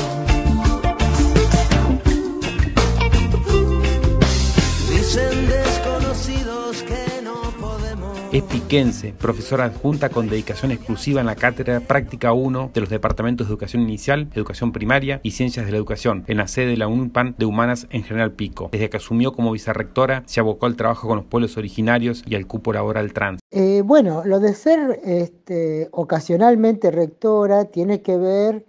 Profesora 9.20 9.66
adjunta 9.66 10.08
con 10.08 10.28
dedicación 10.28 10.72
exclusiva 10.72 11.20
en 11.20 11.26
la 11.28 11.36
Cátedra 11.36 11.78
Práctica 11.78 12.32
1 12.32 12.72
de 12.74 12.80
los 12.80 12.90
Departamentos 12.90 13.46
de 13.46 13.52
Educación 13.52 13.82
Inicial, 13.82 14.28
Educación 14.34 14.72
Primaria 14.72 15.20
y 15.22 15.30
Ciencias 15.30 15.64
de 15.64 15.70
la 15.70 15.78
Educación, 15.78 16.24
en 16.26 16.38
la 16.38 16.48
sede 16.48 16.70
de 16.70 16.76
la 16.76 16.88
UNPAN 16.88 17.36
de 17.38 17.46
Humanas 17.46 17.86
en 17.90 18.02
General 18.02 18.32
Pico. 18.32 18.70
Desde 18.72 18.90
que 18.90 18.96
asumió 18.96 19.32
como 19.32 19.52
vicerrectora, 19.52 20.24
se 20.26 20.40
abocó 20.40 20.66
al 20.66 20.74
trabajo 20.74 21.06
con 21.06 21.18
los 21.18 21.24
pueblos 21.24 21.56
originarios 21.56 22.24
y 22.26 22.34
al 22.34 22.48
cupo 22.48 22.72
laboral 22.72 23.12
trans. 23.12 23.38
Eh, 23.52 23.82
bueno, 23.84 24.24
lo 24.24 24.40
de 24.40 24.54
ser 24.54 24.98
este, 25.04 25.88
ocasionalmente 25.92 26.90
rectora 26.90 27.66
tiene 27.66 28.02
que 28.02 28.16
ver 28.16 28.66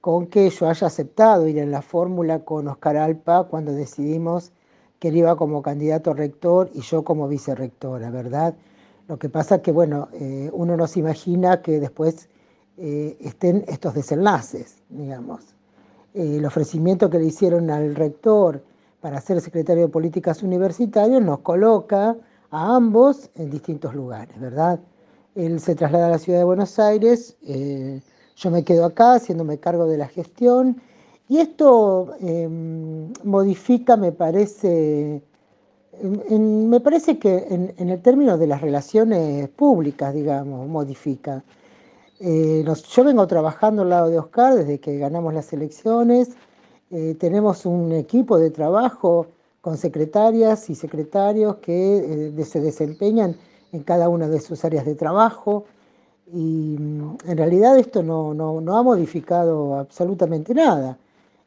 con 0.00 0.28
que 0.28 0.48
yo 0.48 0.68
haya 0.68 0.86
aceptado 0.86 1.48
ir 1.48 1.58
en 1.58 1.72
la 1.72 1.82
fórmula 1.82 2.44
con 2.44 2.68
Oscar 2.68 2.98
Alpa 2.98 3.48
cuando 3.50 3.72
decidimos 3.72 4.52
que 5.00 5.08
él 5.08 5.16
iba 5.16 5.34
como 5.34 5.60
candidato 5.60 6.14
rector 6.14 6.70
y 6.72 6.82
yo 6.82 7.02
como 7.02 7.26
vicerrectora, 7.26 8.10
¿verdad? 8.10 8.54
Lo 9.10 9.18
que 9.18 9.28
pasa 9.28 9.60
que, 9.60 9.72
bueno, 9.72 10.08
eh, 10.12 10.48
uno 10.52 10.76
no 10.76 10.86
se 10.86 11.00
imagina 11.00 11.62
que 11.62 11.80
después 11.80 12.28
eh, 12.76 13.16
estén 13.18 13.64
estos 13.66 13.92
desenlaces, 13.94 14.84
digamos. 14.88 15.56
Eh, 16.14 16.36
el 16.36 16.46
ofrecimiento 16.46 17.10
que 17.10 17.18
le 17.18 17.24
hicieron 17.24 17.70
al 17.70 17.96
rector 17.96 18.62
para 19.00 19.20
ser 19.20 19.40
secretario 19.40 19.82
de 19.82 19.88
Políticas 19.88 20.44
Universitarias 20.44 21.20
nos 21.20 21.40
coloca 21.40 22.16
a 22.52 22.76
ambos 22.76 23.30
en 23.34 23.50
distintos 23.50 23.96
lugares, 23.96 24.38
¿verdad? 24.38 24.78
Él 25.34 25.58
se 25.58 25.74
traslada 25.74 26.06
a 26.06 26.10
la 26.10 26.18
ciudad 26.18 26.38
de 26.38 26.44
Buenos 26.44 26.78
Aires, 26.78 27.36
yo 28.36 28.50
me 28.52 28.62
quedo 28.62 28.84
acá 28.84 29.14
haciéndome 29.14 29.58
cargo 29.58 29.86
de 29.86 29.98
la 29.98 30.06
gestión 30.06 30.80
y 31.30 31.38
esto 31.38 32.14
eh, 32.20 32.48
modifica, 33.22 33.96
me 33.96 34.10
parece, 34.10 35.22
me 36.02 36.80
parece 36.80 37.18
que 37.18 37.46
en, 37.50 37.74
en, 37.76 37.90
el 37.90 38.00
término 38.00 38.38
de 38.38 38.46
las 38.46 38.60
relaciones 38.60 39.48
públicas, 39.48 40.14
digamos, 40.14 40.68
modifica. 40.68 41.42
Eh, 42.20 42.64
yo 42.64 43.04
vengo 43.04 43.26
trabajando 43.26 43.82
al 43.82 43.90
lado 43.90 44.10
de 44.10 44.18
Oscar 44.18 44.54
desde 44.54 44.78
que 44.78 44.98
ganamos 44.98 45.32
las 45.34 45.52
elecciones. 45.52 46.30
Eh, 46.90 47.16
tenemos 47.18 47.66
un 47.66 47.92
equipo 47.92 48.38
de 48.38 48.50
trabajo 48.50 49.26
con 49.60 49.76
secretarias 49.76 50.70
y 50.70 50.74
secretarios 50.74 51.56
que 51.56 52.32
se 52.44 52.60
desempeñan 52.60 53.36
en 53.72 53.82
cada 53.82 54.08
una 54.08 54.28
de 54.28 54.40
sus 54.40 54.64
áreas 54.64 54.84
de 54.84 54.94
trabajo. 54.94 55.64
Y 56.32 56.76
en 56.76 57.36
realidad 57.36 57.78
esto 57.78 58.02
no, 58.02 58.34
no, 58.34 58.60
no 58.60 58.76
ha 58.76 58.82
modificado 58.82 59.76
absolutamente 59.76 60.54
nada. 60.54 60.98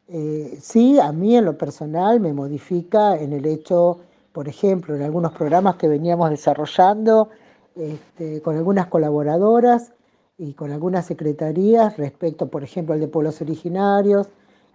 Eh, 0.08 0.58
sí, 0.60 0.98
a 1.00 1.12
mí 1.12 1.36
en 1.36 1.46
lo 1.46 1.56
personal 1.56 2.20
me 2.20 2.32
modifica 2.32 3.16
en 3.16 3.32
el 3.32 3.46
hecho, 3.46 4.00
por 4.34 4.48
ejemplo, 4.48 4.96
en 4.96 5.02
algunos 5.02 5.32
programas 5.32 5.76
que 5.76 5.86
veníamos 5.86 6.28
desarrollando 6.28 7.28
este, 7.76 8.42
con 8.42 8.56
algunas 8.56 8.88
colaboradoras 8.88 9.92
y 10.36 10.54
con 10.54 10.72
algunas 10.72 11.06
secretarías 11.06 11.96
respecto, 11.96 12.48
por 12.48 12.64
ejemplo, 12.64 12.94
al 12.94 13.00
de 13.00 13.06
pueblos 13.06 13.40
originarios, 13.40 14.28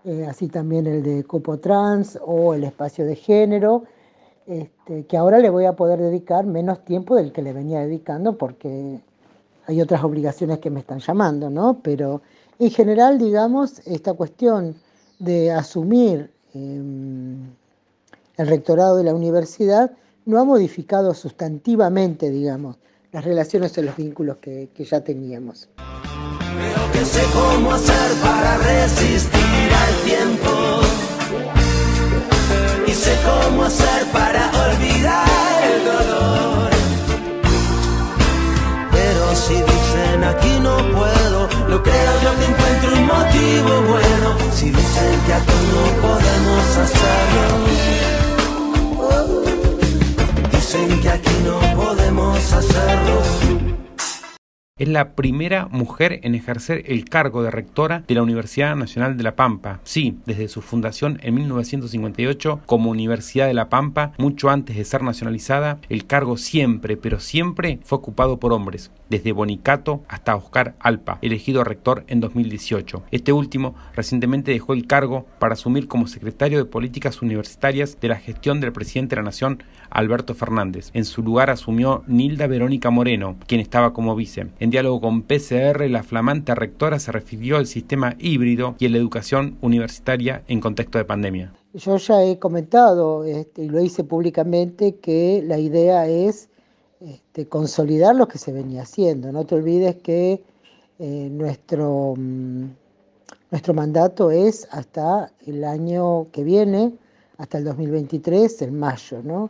eh, 0.05 0.25
así 0.29 0.47
también 0.47 0.87
el 0.87 1.03
de 1.03 1.25
cupo 1.25 1.59
trans 1.59 2.17
o 2.25 2.53
el 2.53 2.63
espacio 2.63 3.05
de 3.05 3.17
género, 3.17 3.83
este, 4.47 5.05
que 5.05 5.17
ahora 5.17 5.39
le 5.39 5.49
voy 5.49 5.65
a 5.65 5.75
poder 5.75 5.99
dedicar 5.99 6.45
menos 6.45 6.85
tiempo 6.85 7.17
del 7.17 7.33
que 7.33 7.41
le 7.41 7.51
venía 7.51 7.81
dedicando 7.81 8.37
porque 8.37 9.01
hay 9.67 9.81
otras 9.81 10.05
obligaciones 10.05 10.59
que 10.59 10.69
me 10.69 10.79
están 10.79 10.99
llamando, 10.99 11.49
¿no? 11.49 11.81
Pero 11.83 12.21
en 12.59 12.71
general, 12.71 13.17
digamos, 13.17 13.85
esta 13.85 14.13
cuestión 14.13 14.75
de 15.19 15.51
asumir 15.51 16.31
eh, 16.53 16.81
el 18.39 18.47
rectorado 18.47 18.95
de 18.95 19.03
la 19.03 19.13
universidad 19.13 19.91
no 20.25 20.39
ha 20.39 20.45
modificado 20.45 21.13
sustantivamente, 21.13 22.29
digamos, 22.29 22.77
las 23.11 23.25
relaciones 23.25 23.77
y 23.77 23.81
los 23.81 23.97
vínculos 23.97 24.37
que, 24.37 24.69
que 24.73 24.85
ya 24.85 25.01
teníamos. 25.01 25.67
Creo 25.75 26.91
que 26.93 27.03
sé 27.03 27.21
cómo 27.33 27.73
hacer 27.73 28.11
para 28.21 28.57
resistir 28.59 29.69
al 29.83 29.95
tiempo. 30.05 30.49
Y 32.87 32.91
sé 32.91 33.13
cómo 33.25 33.63
hacer 33.63 34.05
para 34.13 34.49
olvidar 34.69 35.63
el 35.73 35.85
dolor. 35.85 36.69
Pero 38.89 39.35
si 39.35 39.55
dicen 39.55 40.23
aquí 40.23 40.59
no 40.61 40.77
puedo, 40.95 41.49
lo 41.67 41.83
creo 41.83 42.13
yo 42.23 42.31
que 42.39 42.45
encuentro 42.45 42.93
un 42.93 43.05
motivo 43.05 43.81
bueno. 43.91 44.37
Si 44.53 44.69
dicen 44.69 45.19
que 45.25 45.33
aquí 45.33 45.59
no 45.73 46.07
podemos 46.07 46.77
hacerlo. 46.77 48.18
Es 54.79 54.87
la 54.87 55.13
primera 55.13 55.67
mujer 55.67 56.21
en 56.23 56.35
ejercer 56.35 56.83
el 56.85 57.03
cargo 57.03 57.43
de 57.43 57.51
rectora 57.51 58.05
de 58.07 58.15
la 58.15 58.23
Universidad 58.23 58.77
Nacional 58.77 59.17
de 59.17 59.23
La 59.23 59.35
Pampa. 59.35 59.81
Sí, 59.83 60.19
desde 60.25 60.47
su 60.47 60.61
fundación 60.61 61.19
en 61.21 61.35
1958 61.35 62.61
como 62.65 62.89
Universidad 62.89 63.47
de 63.47 63.53
La 63.53 63.67
Pampa, 63.67 64.13
mucho 64.17 64.49
antes 64.49 64.77
de 64.77 64.85
ser 64.85 65.03
nacionalizada, 65.03 65.79
el 65.89 66.07
cargo 66.07 66.37
siempre, 66.37 66.95
pero 66.95 67.19
siempre 67.19 67.81
fue 67.83 67.97
ocupado 67.97 68.39
por 68.39 68.53
hombres, 68.53 68.89
desde 69.09 69.33
Bonicato 69.33 70.05
hasta 70.07 70.37
Oscar 70.37 70.75
Alpa, 70.79 71.19
elegido 71.21 71.65
rector 71.65 72.05
en 72.07 72.21
2018. 72.21 73.03
Este 73.11 73.33
último 73.33 73.75
recientemente 73.93 74.53
dejó 74.53 74.71
el 74.71 74.87
cargo 74.87 75.25
para 75.39 75.55
asumir 75.55 75.89
como 75.89 76.07
secretario 76.07 76.57
de 76.57 76.63
Políticas 76.63 77.21
Universitarias 77.21 77.99
de 77.99 78.07
la 78.07 78.15
gestión 78.15 78.61
del 78.61 78.71
presidente 78.71 79.17
de 79.17 79.21
la 79.23 79.25
Nación, 79.25 79.61
Alberto 79.89 80.33
Fernández. 80.33 80.89
En 80.93 81.05
su 81.05 81.23
lugar 81.23 81.49
asumió 81.49 82.03
Nilda 82.07 82.47
Verónica 82.47 82.89
Moreno, 82.89 83.35
quien 83.47 83.61
estaba 83.61 83.93
como 83.93 84.15
vice. 84.15 84.47
En 84.59 84.69
diálogo 84.69 85.01
con 85.01 85.23
PCR, 85.23 85.89
la 85.89 86.03
flamante 86.03 86.55
rectora 86.55 86.99
se 86.99 87.11
refirió 87.11 87.57
al 87.57 87.67
sistema 87.67 88.15
híbrido 88.19 88.75
y 88.79 88.85
a 88.85 88.89
la 88.89 88.97
educación 88.97 89.57
universitaria 89.61 90.43
en 90.47 90.61
contexto 90.61 90.97
de 90.97 91.05
pandemia. 91.05 91.53
Yo 91.73 91.97
ya 91.97 92.23
he 92.23 92.39
comentado, 92.39 93.23
este, 93.23 93.63
y 93.63 93.69
lo 93.69 93.79
hice 93.79 94.03
públicamente, 94.03 94.95
que 94.95 95.43
la 95.45 95.59
idea 95.59 96.07
es 96.07 96.49
este, 96.99 97.47
consolidar 97.47 98.15
lo 98.15 98.27
que 98.27 98.37
se 98.37 98.51
venía 98.51 98.81
haciendo. 98.81 99.31
No 99.31 99.45
te 99.45 99.55
olvides 99.55 99.95
que 99.97 100.43
eh, 100.99 101.29
nuestro, 101.31 102.13
mm, 102.17 102.65
nuestro 103.51 103.73
mandato 103.73 104.31
es 104.31 104.67
hasta 104.71 105.31
el 105.45 105.63
año 105.63 106.27
que 106.31 106.43
viene, 106.43 106.93
hasta 107.37 107.57
el 107.57 107.63
2023, 107.63 108.63
en 108.63 108.79
mayo, 108.79 109.21
¿no? 109.23 109.49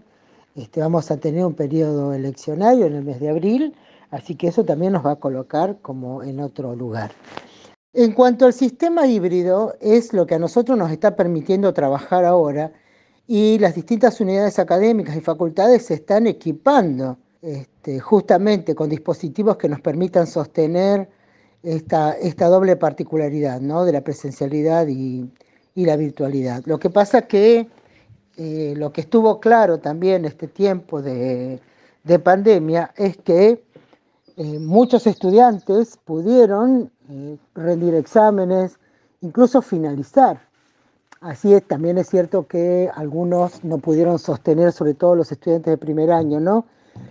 Este, 0.59 0.81
vamos 0.81 1.09
a 1.09 1.15
tener 1.15 1.45
un 1.45 1.53
periodo 1.53 2.13
eleccionario 2.13 2.85
en 2.85 2.95
el 2.95 3.05
mes 3.05 3.21
de 3.21 3.29
abril, 3.29 3.73
así 4.11 4.35
que 4.35 4.49
eso 4.49 4.65
también 4.65 4.91
nos 4.91 5.05
va 5.05 5.11
a 5.11 5.15
colocar 5.15 5.77
como 5.81 6.21
en 6.21 6.41
otro 6.41 6.75
lugar. 6.75 7.11
En 7.93 8.11
cuanto 8.11 8.45
al 8.45 8.51
sistema 8.51 9.07
híbrido, 9.07 9.75
es 9.79 10.11
lo 10.11 10.27
que 10.27 10.35
a 10.35 10.39
nosotros 10.39 10.77
nos 10.77 10.91
está 10.91 11.15
permitiendo 11.15 11.73
trabajar 11.73 12.25
ahora 12.25 12.73
y 13.25 13.57
las 13.59 13.73
distintas 13.73 14.19
unidades 14.19 14.59
académicas 14.59 15.15
y 15.15 15.21
facultades 15.21 15.85
se 15.85 15.93
están 15.93 16.27
equipando 16.27 17.17
este, 17.41 18.01
justamente 18.01 18.75
con 18.75 18.89
dispositivos 18.89 19.55
que 19.55 19.69
nos 19.69 19.79
permitan 19.79 20.27
sostener 20.27 21.07
esta, 21.63 22.11
esta 22.11 22.47
doble 22.47 22.75
particularidad 22.75 23.61
¿no? 23.61 23.85
de 23.85 23.93
la 23.93 24.01
presencialidad 24.01 24.87
y, 24.89 25.25
y 25.73 25.85
la 25.85 25.95
virtualidad. 25.95 26.63
Lo 26.65 26.79
que 26.79 26.89
pasa 26.89 27.21
que 27.21 27.69
eh, 28.41 28.73
lo 28.77 28.93
que 28.93 29.01
estuvo 29.01 29.41
claro 29.41 29.79
también 29.79 30.23
este 30.23 30.47
tiempo 30.47 31.01
de, 31.01 31.59
de 32.05 32.19
pandemia 32.19 32.93
es 32.95 33.17
que 33.17 33.61
eh, 34.37 34.59
muchos 34.59 35.07
estudiantes 35.07 35.97
pudieron 35.97 36.89
eh, 37.09 37.37
rendir 37.53 37.95
exámenes, 37.95 38.79
incluso 39.19 39.61
finalizar. 39.61 40.39
Así 41.19 41.53
es, 41.53 41.67
también 41.67 41.97
es 41.97 42.07
cierto 42.07 42.47
que 42.47 42.89
algunos 42.95 43.61
no 43.65 43.77
pudieron 43.79 44.17
sostener, 44.17 44.71
sobre 44.71 44.93
todo 44.93 45.15
los 45.15 45.33
estudiantes 45.33 45.71
de 45.71 45.77
primer 45.77 46.09
año, 46.09 46.39
¿no? 46.39 46.65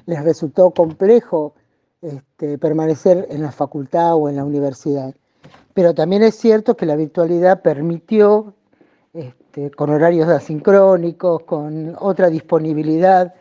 Les 0.06 0.24
resultó 0.24 0.70
complejo 0.70 1.52
este, 2.00 2.56
permanecer 2.56 3.26
en 3.28 3.42
la 3.42 3.52
facultad 3.52 4.14
o 4.14 4.30
en 4.30 4.36
la 4.36 4.44
universidad. 4.46 5.14
Pero 5.74 5.94
también 5.94 6.22
es 6.22 6.36
cierto 6.36 6.74
que 6.74 6.86
la 6.86 6.96
virtualidad 6.96 7.60
permitió, 7.60 8.54
este, 9.58 9.70
con 9.76 9.90
horarios 9.90 10.28
asincrónicos, 10.28 11.42
con 11.42 11.96
otra 11.98 12.28
disponibilidad 12.28 13.34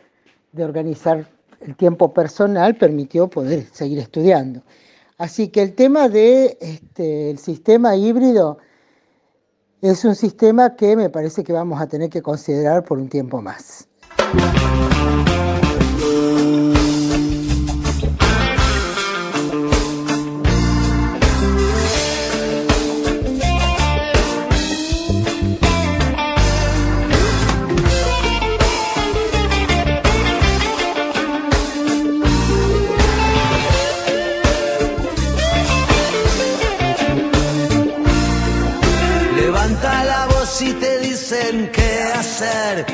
de 0.52 0.64
organizar 0.64 1.28
el 1.60 1.76
tiempo 1.76 2.12
personal, 2.12 2.76
permitió 2.76 3.28
poder 3.28 3.64
seguir 3.72 3.98
estudiando. 3.98 4.62
Así 5.16 5.48
que 5.48 5.62
el 5.62 5.74
tema 5.74 6.08
del 6.08 6.56
este, 6.60 7.30
el 7.30 7.38
sistema 7.38 7.96
híbrido 7.96 8.58
es 9.80 10.04
un 10.04 10.14
sistema 10.14 10.76
que 10.76 10.96
me 10.96 11.10
parece 11.10 11.44
que 11.44 11.52
vamos 11.52 11.80
a 11.80 11.86
tener 11.86 12.10
que 12.10 12.22
considerar 12.22 12.84
por 12.84 12.98
un 12.98 13.08
tiempo 13.08 13.40
más. 13.42 13.88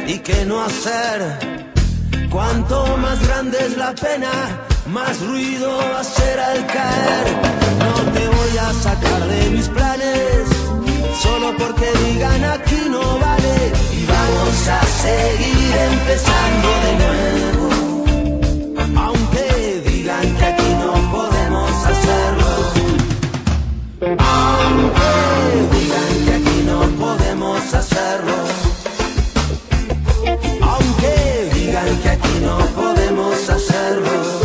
Y 0.07 0.19
qué 0.19 0.45
no 0.45 0.63
hacer. 0.63 1.65
Cuanto 2.31 2.97
más 2.97 3.25
grande 3.27 3.59
es 3.67 3.77
la 3.77 3.95
pena, 3.95 4.33
más 4.87 5.21
ruido 5.21 5.77
va 5.79 6.01
al 6.01 6.67
caer. 6.67 7.27
No 7.79 7.95
te 8.13 8.27
voy 8.27 8.59
a 8.59 8.73
sacar 8.73 9.25
de 9.29 9.51
mis 9.51 9.69
planes, 9.69 10.49
solo 11.23 11.55
porque 11.57 11.91
digan 12.05 12.45
aquí 12.45 12.89
no 12.91 13.19
vale. 13.19 13.73
Y 13.93 14.07
vamos 14.07 14.69
a 14.69 14.83
seguir 15.05 15.77
empezando 15.93 16.69
de 16.87 16.93
nuevo. 17.03 17.65
Aunque 19.05 19.83
digan 19.87 20.37
que 20.37 20.45
aquí 20.45 20.71
no 20.85 20.93
podemos 21.17 21.71
hacerlo. 21.93 22.51
Aunque 24.19 25.11
digan 25.77 26.13
que 26.25 26.33
aquí 26.35 26.59
no 26.67 26.81
podemos 27.05 27.75
hacerlo. 27.75 28.44
No 32.59 32.67
podemos 32.67 33.51
hacerlo. 33.51 34.44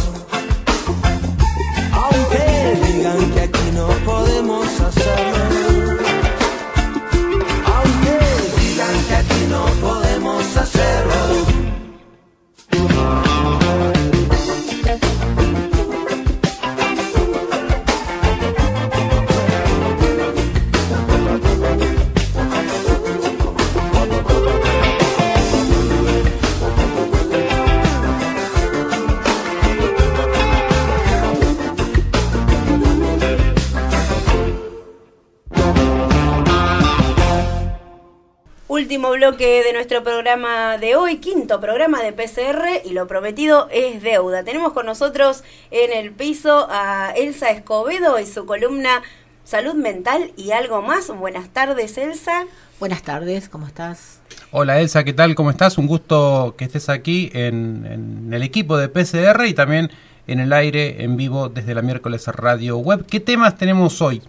Último 39.10 39.32
bloque 39.32 39.64
de 39.64 39.74
nuestro 39.74 40.03
programa 40.03 40.78
de 40.78 40.95
hoy, 40.95 41.18
quinto 41.18 41.60
programa 41.60 42.03
de 42.03 42.14
PCR 42.14 42.86
y 42.86 42.91
lo 42.91 43.07
prometido 43.07 43.68
es 43.72 44.03
deuda. 44.03 44.43
Tenemos 44.43 44.74
con 44.74 44.86
nosotros 44.86 45.43
en 45.72 45.91
el 45.91 46.12
piso 46.12 46.68
a 46.70 47.12
Elsa 47.16 47.49
Escobedo 47.49 48.20
y 48.20 48.28
su 48.28 48.45
columna 48.45 49.01
Salud 49.43 49.74
Mental 49.74 50.32
y 50.38 50.51
algo 50.51 50.84
más. 50.84 51.07
Buenas 51.07 51.49
tardes, 51.49 51.97
Elsa. 51.97 52.45
Buenas 52.80 53.01
tardes, 53.01 53.49
¿cómo 53.49 53.66
estás? 53.66 54.22
Hola 54.51 54.80
Elsa, 54.80 55.03
¿qué 55.03 55.14
tal? 55.14 55.34
¿Cómo 55.34 55.49
estás? 55.49 55.80
Un 55.80 55.88
gusto 55.88 56.53
que 56.55 56.66
estés 56.66 56.88
aquí 56.89 57.32
en, 57.34 57.88
en 57.88 58.32
el 58.32 58.43
equipo 58.43 58.78
de 58.78 58.89
PCR 58.89 59.45
y 59.47 59.55
también 59.55 59.89
en 60.28 60.39
el 60.39 60.53
aire 60.53 61.03
en 61.03 61.18
vivo 61.18 61.49
desde 61.49 61.74
la 61.74 61.82
miércoles 61.82 62.28
radio 62.28 62.78
web. 62.78 63.07
¿Qué 63.07 63.20
temas 63.20 63.57
tenemos 63.57 64.03
hoy? 64.03 64.22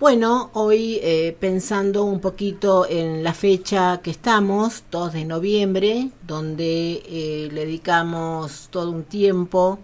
Bueno, 0.00 0.50
hoy 0.52 1.00
eh, 1.02 1.36
pensando 1.40 2.04
un 2.04 2.20
poquito 2.20 2.86
en 2.88 3.24
la 3.24 3.34
fecha 3.34 4.00
que 4.00 4.12
estamos, 4.12 4.84
2 4.92 5.12
de 5.12 5.24
noviembre, 5.24 6.10
donde 6.24 7.02
eh, 7.04 7.48
le 7.50 7.62
dedicamos 7.62 8.68
todo 8.70 8.92
un 8.92 9.02
tiempo 9.02 9.80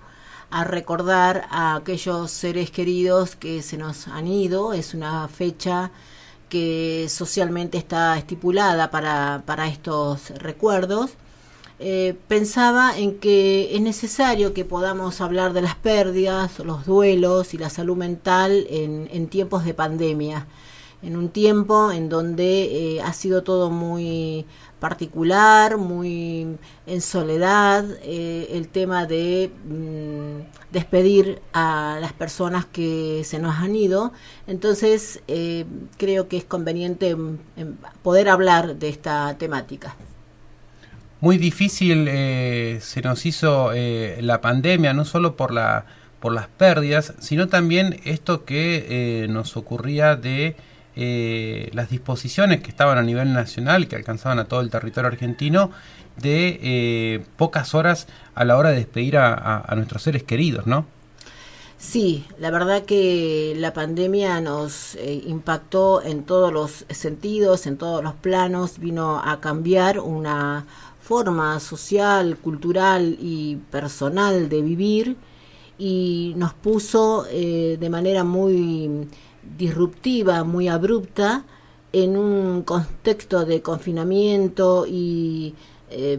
a 0.50 0.62
recordar 0.62 1.48
a 1.50 1.74
aquellos 1.74 2.30
seres 2.30 2.70
queridos 2.70 3.34
que 3.34 3.60
se 3.60 3.76
nos 3.76 4.06
han 4.06 4.28
ido. 4.28 4.72
Es 4.72 4.94
una 4.94 5.26
fecha 5.26 5.90
que 6.48 7.06
socialmente 7.08 7.76
está 7.76 8.16
estipulada 8.16 8.92
para, 8.92 9.42
para 9.44 9.66
estos 9.66 10.30
recuerdos. 10.30 11.10
Eh, 11.80 12.14
pensaba 12.28 12.96
en 12.96 13.18
que 13.18 13.74
es 13.74 13.80
necesario 13.80 14.54
que 14.54 14.64
podamos 14.64 15.20
hablar 15.20 15.52
de 15.52 15.62
las 15.62 15.74
pérdidas, 15.74 16.60
los 16.60 16.86
duelos 16.86 17.52
y 17.52 17.58
la 17.58 17.68
salud 17.68 17.96
mental 17.96 18.66
en, 18.70 19.26
tiempos 19.28 19.64
de 19.64 19.74
pandemia, 19.74 20.46
en 21.02 21.16
un 21.16 21.30
tiempo 21.30 21.90
en 21.90 22.08
donde 22.08 22.96
eh, 22.96 23.02
ha 23.02 23.12
sido 23.12 23.42
todo 23.42 23.70
muy 23.70 24.46
particular, 24.78 25.78
muy 25.78 26.58
en 26.86 27.00
soledad, 27.00 27.86
eh, 28.02 28.48
el 28.52 28.68
tema 28.68 29.06
de 29.06 29.50
mm, 29.66 30.72
despedir 30.72 31.40
a 31.52 31.98
las 32.00 32.12
personas 32.12 32.66
que 32.66 33.22
se 33.24 33.38
nos 33.38 33.56
han 33.56 33.74
ido. 33.74 34.12
Entonces, 34.46 35.22
eh, 35.26 35.64
creo 35.96 36.28
que 36.28 36.36
es 36.36 36.44
conveniente 36.44 37.16
mm, 37.16 37.38
em, 37.56 37.76
poder 38.02 38.28
hablar 38.28 38.76
de 38.76 38.90
esta 38.90 39.36
temática 39.38 39.96
muy 41.24 41.38
difícil 41.38 42.06
eh, 42.06 42.80
se 42.82 43.00
nos 43.00 43.24
hizo 43.24 43.72
eh, 43.72 44.18
la 44.20 44.42
pandemia, 44.42 44.92
no 44.92 45.06
solo 45.06 45.36
por, 45.36 45.52
la, 45.52 45.86
por 46.20 46.34
las 46.34 46.48
pérdidas, 46.48 47.14
sino 47.18 47.48
también 47.48 47.98
esto 48.04 48.44
que 48.44 48.86
eh, 48.90 49.28
nos 49.28 49.56
ocurría 49.56 50.16
de 50.16 50.54
eh, 50.96 51.70
las 51.72 51.88
disposiciones 51.88 52.60
que 52.60 52.68
estaban 52.68 52.98
a 52.98 53.02
nivel 53.02 53.32
nacional, 53.32 53.88
que 53.88 53.96
alcanzaban 53.96 54.38
a 54.38 54.44
todo 54.44 54.60
el 54.60 54.68
territorio 54.68 55.08
argentino, 55.08 55.70
de 56.18 56.60
eh, 56.62 57.24
pocas 57.38 57.74
horas 57.74 58.06
a 58.34 58.44
la 58.44 58.58
hora 58.58 58.68
de 58.68 58.76
despedir 58.76 59.16
a, 59.16 59.32
a, 59.32 59.64
a 59.66 59.74
nuestros 59.76 60.02
seres 60.02 60.24
queridos, 60.24 60.66
¿no? 60.66 60.84
Sí, 61.78 62.26
la 62.38 62.50
verdad 62.50 62.84
que 62.84 63.54
la 63.56 63.72
pandemia 63.72 64.40
nos 64.40 64.94
eh, 64.94 65.22
impactó 65.26 66.02
en 66.02 66.24
todos 66.24 66.52
los 66.52 66.86
sentidos, 66.88 67.66
en 67.66 67.76
todos 67.76 68.02
los 68.02 68.14
planos, 68.14 68.78
vino 68.78 69.20
a 69.22 69.40
cambiar 69.40 70.00
una 70.00 70.66
forma 71.04 71.60
social, 71.60 72.38
cultural 72.38 73.18
y 73.20 73.56
personal 73.70 74.48
de 74.48 74.62
vivir 74.62 75.16
y 75.76 76.32
nos 76.36 76.54
puso 76.54 77.26
eh, 77.30 77.76
de 77.78 77.90
manera 77.90 78.24
muy 78.24 79.06
disruptiva, 79.58 80.44
muy 80.44 80.68
abrupta, 80.68 81.44
en 81.92 82.16
un 82.16 82.62
contexto 82.62 83.44
de 83.44 83.60
confinamiento 83.60 84.86
y 84.86 85.54
eh, 85.90 86.18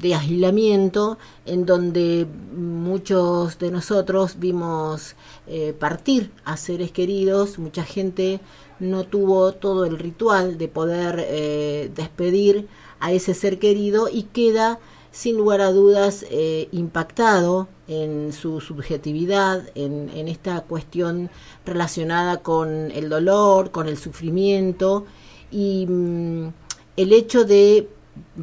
de 0.00 0.14
aislamiento 0.14 1.18
en 1.44 1.66
donde 1.66 2.26
muchos 2.56 3.58
de 3.58 3.70
nosotros 3.70 4.36
vimos 4.38 5.14
eh, 5.46 5.74
partir 5.78 6.30
a 6.44 6.56
seres 6.56 6.90
queridos, 6.90 7.58
mucha 7.58 7.84
gente 7.84 8.40
no 8.78 9.04
tuvo 9.04 9.52
todo 9.52 9.84
el 9.84 9.98
ritual 9.98 10.58
de 10.58 10.68
poder 10.68 11.24
eh, 11.28 11.90
despedir 11.94 12.66
a 13.00 13.12
ese 13.12 13.34
ser 13.34 13.58
querido 13.58 14.08
y 14.08 14.24
queda 14.24 14.78
sin 15.12 15.36
lugar 15.36 15.60
a 15.60 15.72
dudas 15.72 16.24
eh, 16.30 16.68
impactado 16.72 17.68
en 17.88 18.32
su 18.32 18.60
subjetividad, 18.60 19.68
en, 19.74 20.28
esta 20.28 20.60
cuestión 20.60 21.30
relacionada 21.66 22.38
con 22.42 22.92
el 22.92 23.08
dolor, 23.08 23.72
con 23.72 23.88
el 23.88 23.96
sufrimiento 23.96 25.06
y 25.50 25.86
mm, 25.88 26.48
el 26.96 27.12
hecho 27.12 27.44
de 27.44 27.88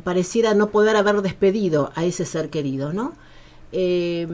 pareciera 0.04 0.54
no 0.54 0.70
poder 0.70 0.98
haber 0.98 1.22
despedido 1.22 1.92
a 1.96 2.04
ese 2.04 2.26
ser 2.26 2.50
querido, 2.50 2.92
¿no? 2.92 3.14
Eh, 3.72 4.28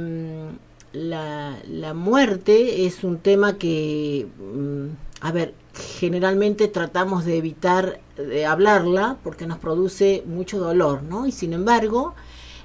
la, 0.93 1.57
la, 1.67 1.93
muerte 1.93 2.86
es 2.86 3.03
un 3.03 3.17
tema 3.17 3.57
que, 3.57 4.28
mm, 4.38 5.12
a 5.24 5.32
ver, 5.32 5.53
generalmente 5.74 6.67
tratamos 6.67 7.24
de 7.24 7.38
evitar 7.38 8.01
de 8.17 8.45
hablarla 8.45 9.17
porque 9.24 9.47
nos 9.47 9.57
produce 9.57 10.21
mucho 10.26 10.59
dolor, 10.59 11.01
¿no? 11.01 11.26
Y 11.26 11.32
sin 11.32 11.53
embargo, 11.53 12.13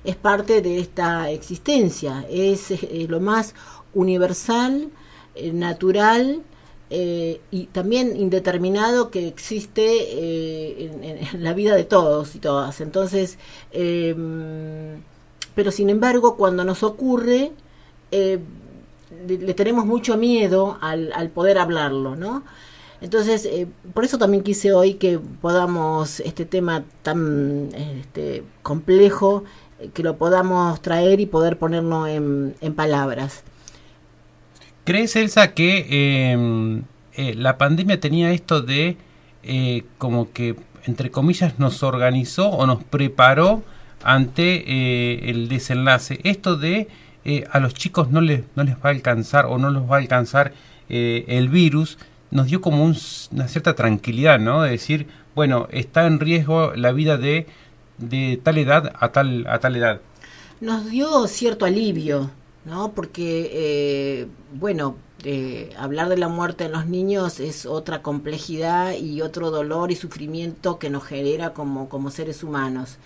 es 0.03 0.17
parte 0.17 0.61
de 0.61 0.81
esta 0.81 1.31
existencia, 1.31 2.27
es, 2.29 2.75
lo 3.09 3.21
más 3.21 3.55
universal, 3.95 4.91
eh, 5.37 5.53
natural 5.53 6.43
eh, 6.91 7.41
y 7.53 7.67
también 7.67 8.17
indeterminado 8.17 9.13
que 9.13 9.29
existe 9.29 9.85
eh, 9.85 10.91
en, 11.01 11.05
en, 11.05 11.45
la 11.45 11.53
vida 11.53 11.77
de 11.77 11.85
todos 11.85 12.35
y 12.35 12.41
todas. 12.41 12.81
Entonces, 12.81 13.39
em, 13.71 15.01
pero 15.55 15.71
sin 15.71 15.91
embargo, 15.91 16.37
cuando 16.37 16.65
nos 16.65 16.83
ocurre, 16.83 17.53
le, 19.27 19.55
tenemos 19.55 19.87
mucho 19.87 20.17
miedo 20.17 20.79
al, 20.81 21.13
al 21.13 21.31
poder 21.31 21.59
hablarlo, 21.59 22.17
¿no? 22.17 22.45
Entonces, 23.01 23.45
eh, 23.47 23.67
por 23.95 24.05
eso 24.05 24.19
también 24.19 24.43
quise 24.43 24.73
hoy 24.73 24.95
que 24.95 25.19
podamos 25.19 26.21
este 26.21 26.45
tema 26.45 26.85
tan 27.03 27.69
este, 27.75 28.43
complejo, 28.63 29.45
eh, 29.79 29.91
que 29.95 30.03
lo 30.03 30.17
podamos 30.17 30.83
traer 30.83 31.21
y 31.21 31.27
poder 31.27 31.59
ponerlo 31.59 32.07
en, 32.07 32.55
en 32.61 32.75
palabras. 32.75 33.45
¿Crees, 34.89 35.17
Elsa, 35.17 35.53
que 35.53 35.87
eh, 35.91 36.83
eh, 37.13 37.35
la 37.35 37.59
pandemia 37.59 38.01
tenía 38.01 38.33
esto 38.33 38.63
de 38.63 38.97
eh, 39.43 39.85
como 39.99 40.33
que, 40.33 40.57
entre 40.87 41.11
comillas, 41.11 41.59
nos 41.59 41.83
organizó 41.83 42.49
o 42.49 42.67
nos 42.67 42.85
preparó 42.85 43.63
ante 44.03 45.29
el 45.29 45.49
desenlace? 45.49 46.21
Esto 46.25 46.57
de 46.57 46.89
a 47.51 47.61
los 47.61 47.75
chicos 47.75 48.11
no 48.11 48.21
les, 48.21 48.43
no 48.57 48.65
les 48.65 48.77
va 48.77 48.85
a 48.85 48.89
alcanzar 48.91 49.47
o 49.47 49.59
no 49.59 49.71
los 49.71 49.91
va 49.91 49.97
a 49.97 49.99
alcanzar 49.99 50.53
el 50.89 51.49
virus, 51.49 51.99
nos 52.31 52.47
dio 52.47 52.61
como 52.61 52.85
un, 52.85 52.97
una 53.33 53.49
cierta 53.49 53.75
tranquilidad, 53.75 54.39
¿no? 54.39 54.63
De 54.63 54.71
decir, 54.71 55.07
bueno, 55.35 55.69
está 55.71 56.07
en 56.07 56.21
riesgo 56.21 56.75
la 56.75 56.93
vida 56.93 57.17
de, 57.17 57.47
de 57.99 58.41
tal 58.43 58.59
edad 58.59 58.93
a 58.99 59.13
tal, 59.13 59.47
a 59.47 59.59
tal 59.59 59.77
edad. 59.77 60.01
Nos 60.61 60.91
dio 60.91 61.27
cierto 61.27 61.65
alivio, 61.65 62.31
¿no? 62.65 62.93
Porque, 62.93 63.51
eh, 63.53 64.27
bueno, 64.55 64.97
eh, 65.25 65.71
hablar 65.79 66.09
de 66.09 66.17
la 66.17 66.29
muerte 66.29 66.65
en 66.65 66.73
los 66.73 66.87
niños 66.87 67.41
es 67.41 67.67
otra 67.67 68.03
complejidad 68.03 68.93
y 68.95 69.21
otro 69.21 69.51
dolor 69.51 69.91
y 69.91 69.97
sufrimiento 69.97 70.79
que 70.79 70.91
nos 70.91 71.05
genera 71.05 71.53
como, 71.53 71.89
como 71.89 72.11
seres 72.11 72.43
humanos 72.43 72.99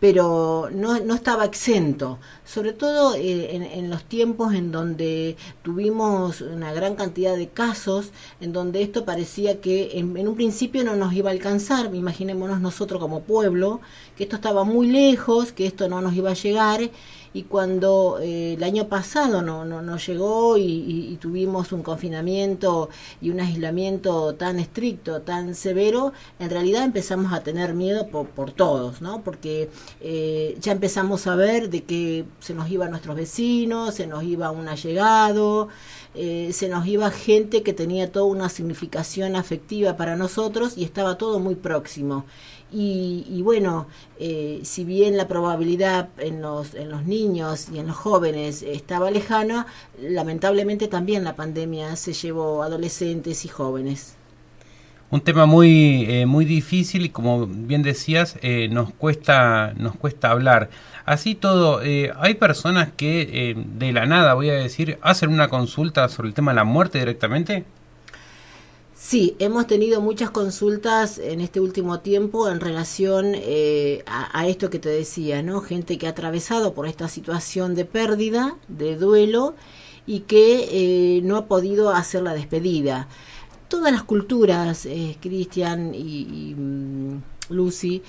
pero 0.00 0.70
no, 0.72 0.98
no 1.00 1.14
estaba 1.14 1.44
exento, 1.44 2.18
sobre 2.44 2.72
todo 2.72 3.14
eh, 3.14 3.54
en, 3.54 3.62
en, 3.62 3.90
los 3.90 4.02
tiempos 4.04 4.54
en 4.54 4.72
donde 4.72 5.36
tuvimos 5.62 6.40
una 6.40 6.72
gran 6.72 6.94
cantidad 6.94 7.36
de 7.36 7.48
casos, 7.48 8.10
en 8.40 8.54
donde 8.54 8.82
esto 8.82 9.04
parecía 9.04 9.60
que 9.60 9.98
en, 9.98 10.16
en, 10.16 10.26
un 10.26 10.34
principio 10.36 10.82
no 10.84 10.96
nos 10.96 11.12
iba 11.12 11.28
a 11.28 11.32
alcanzar, 11.32 11.94
imaginémonos 11.94 12.60
nosotros 12.60 12.98
como 12.98 13.20
pueblo, 13.20 13.80
que 14.16 14.24
esto 14.24 14.36
estaba 14.36 14.64
muy 14.64 14.86
lejos, 14.88 15.52
que 15.52 15.66
esto 15.66 15.88
no 15.88 16.00
nos 16.00 16.14
iba 16.14 16.30
a 16.30 16.34
llegar, 16.34 16.90
y 17.32 17.44
cuando 17.44 18.18
eh, 18.20 18.54
el 18.54 18.62
año 18.64 18.88
pasado 18.88 19.42
no, 19.42 19.64
no, 19.64 19.82
no 19.82 19.96
llegó 19.98 20.56
y, 20.58 21.16
tuvimos 21.20 21.72
un 21.72 21.82
confinamiento 21.82 22.88
y 23.20 23.30
un 23.30 23.40
aislamiento 23.40 24.34
tan 24.34 24.58
estricto, 24.58 25.20
tan 25.20 25.54
severo, 25.54 26.12
en 26.38 26.48
realidad 26.48 26.84
empezamos 26.84 27.32
a 27.32 27.42
tener 27.42 27.74
miedo 27.74 28.08
por, 28.08 28.26
por 28.28 28.52
todos, 28.52 29.02
¿no? 29.02 29.22
Porque 29.22 29.68
eh, 30.00 30.56
ya 30.60 30.72
empezamos 30.72 31.26
a 31.26 31.36
ver 31.36 31.68
de 31.68 31.84
que 31.84 32.24
se 32.40 32.54
nos 32.54 32.70
iba 32.70 32.86
a 32.86 32.88
nuestros 32.88 33.16
vecinos, 33.16 33.94
se 33.94 34.06
nos 34.06 34.22
iba 34.24 34.50
un 34.50 34.68
allegado, 34.68 35.68
eh, 36.14 36.50
se 36.52 36.68
nos 36.68 36.86
iba 36.86 37.10
gente 37.10 37.62
que 37.62 37.72
tenía 37.72 38.10
toda 38.10 38.24
una 38.24 38.48
significación 38.48 39.36
afectiva 39.36 39.96
para 39.96 40.16
nosotros 40.16 40.76
y 40.76 40.84
estaba 40.84 41.18
todo 41.18 41.38
muy 41.38 41.54
próximo. 41.54 42.24
Y, 42.72 43.26
y, 43.28 43.42
bueno, 43.42 43.86
eh, 44.18 44.60
si 44.62 44.84
bien 44.84 45.16
la 45.16 45.26
probabilidad 45.26 46.08
en 46.18 46.40
los, 46.40 46.74
en 46.74 46.90
los 46.90 47.04
niños 47.04 47.68
y 47.68 47.78
en 47.78 47.88
los 47.88 47.96
jóvenes 47.96 48.62
estaba 48.62 49.10
lejana, 49.10 49.66
lamentablemente 50.00 50.86
también 50.88 51.24
la 51.24 51.34
pandemia 51.34 51.96
se 51.96 52.12
llevó 52.12 52.62
adolescentes 52.62 53.44
y 53.44 53.48
jóvenes. 53.48 54.16
Un 55.10 55.20
tema 55.22 55.44
muy, 55.44 56.04
eh, 56.08 56.24
muy 56.24 56.44
difícil 56.44 57.04
y 57.04 57.08
como 57.08 57.44
bien 57.48 57.82
decías, 57.82 58.38
eh, 58.42 58.68
nos, 58.70 58.92
cuesta, 58.92 59.72
nos 59.76 59.96
cuesta 59.96 60.30
hablar. 60.30 60.70
Así 61.04 61.34
todo, 61.34 61.82
eh, 61.82 62.12
hay 62.20 62.34
personas 62.34 62.90
que 62.96 63.56
de 63.56 63.92
la 63.92 64.06
nada, 64.06 64.34
voy 64.34 64.50
a 64.50 64.54
decir, 64.54 64.98
hacen 65.02 65.30
una 65.30 65.48
consulta 65.48 66.08
sobre 66.08 66.28
el 66.28 66.34
tema 66.34 66.52
de 66.52 66.56
la 66.56 66.64
muerte 66.64 67.00
directamente. 67.00 67.64
Sí, 69.02 69.34
hemos 69.38 69.66
tenido 69.66 70.02
muchas 70.02 70.30
consultas 70.30 71.18
en 71.18 71.40
este 71.40 71.58
último 71.58 72.00
tiempo 72.00 72.50
en 72.50 72.60
relación 72.60 73.32
eh, 73.34 74.04
a, 74.06 74.46
esto 74.46 74.68
que 74.68 74.78
te 74.78 74.90
decía, 74.90 75.42
¿no? 75.42 75.62
Gente 75.62 75.96
que 75.96 76.06
ha 76.06 76.10
atravesado 76.10 76.74
por 76.74 76.86
esta 76.86 77.08
situación 77.08 77.74
de 77.74 77.86
pérdida, 77.86 78.58
de 78.68 78.96
duelo, 78.96 79.54
y 80.06 80.20
que 80.20 81.16
eh, 81.16 81.22
no 81.22 81.38
ha 81.38 81.46
podido 81.46 81.88
hacer 81.90 82.22
la 82.22 82.34
despedida. 82.34 83.08
Todas 83.68 83.90
las 83.90 84.02
culturas, 84.02 84.84
eh, 84.84 85.16
Cristian 85.18 85.94
y, 85.94 86.50
y 86.50 86.54
um, 86.54 87.22
Lucy, 87.48 88.02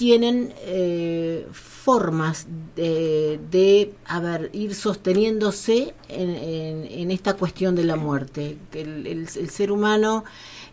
tienen 0.00 0.54
eh, 0.62 1.46
formas 1.52 2.46
de, 2.74 3.38
de 3.50 3.92
a 4.06 4.18
ver, 4.18 4.48
ir 4.54 4.74
sosteniéndose 4.74 5.92
en, 6.08 6.30
en, 6.30 6.86
en, 6.90 7.10
esta 7.10 7.34
cuestión 7.34 7.76
de 7.76 7.84
la 7.84 7.96
muerte. 7.96 8.56
El, 8.72 9.06
el, 9.06 9.28
el 9.36 9.50
ser 9.50 9.70
humano 9.70 10.24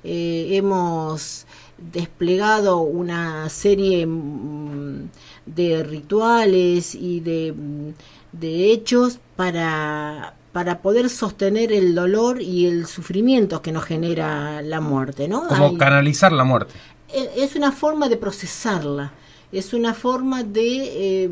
eh, 0.05 0.51
hemos 0.51 1.45
desplegado 1.78 2.78
una 2.78 3.49
serie 3.49 4.05
mm, 4.07 5.09
de 5.45 5.84
rituales 5.84 6.95
y 6.95 7.19
de, 7.19 7.53
mm, 7.53 7.89
de 8.32 8.71
hechos 8.71 9.19
para, 9.36 10.36
para 10.53 10.82
poder 10.82 11.09
sostener 11.09 11.73
el 11.73 11.93
dolor 11.95 12.41
y 12.41 12.65
el 12.65 12.86
sufrimiento 12.86 13.61
que 13.61 13.73
nos 13.73 13.84
genera 13.84 14.61
la 14.61 14.80
muerte, 14.80 15.28
¿no? 15.28 15.49
Como 15.49 15.65
Hay, 15.65 15.78
canalizar 15.78 16.32
la 16.32 16.45
muerte 16.45 16.75
es 17.13 17.55
una 17.55 17.71
forma 17.71 18.09
de 18.09 18.17
procesarla, 18.17 19.13
es 19.51 19.73
una 19.73 19.93
forma 19.93 20.43
de, 20.43 21.23
eh, 21.23 21.29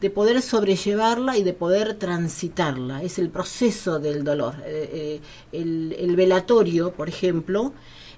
de 0.00 0.10
poder 0.10 0.40
sobrellevarla 0.40 1.36
y 1.36 1.42
de 1.42 1.52
poder 1.52 1.94
transitarla, 1.94 3.02
es 3.02 3.18
el 3.18 3.28
proceso 3.28 3.98
del 3.98 4.24
dolor. 4.24 4.54
Eh, 4.64 4.90
eh, 4.92 5.20
el, 5.52 5.94
el, 5.98 6.16
velatorio, 6.16 6.92
por 6.92 7.08
ejemplo, 7.08 7.72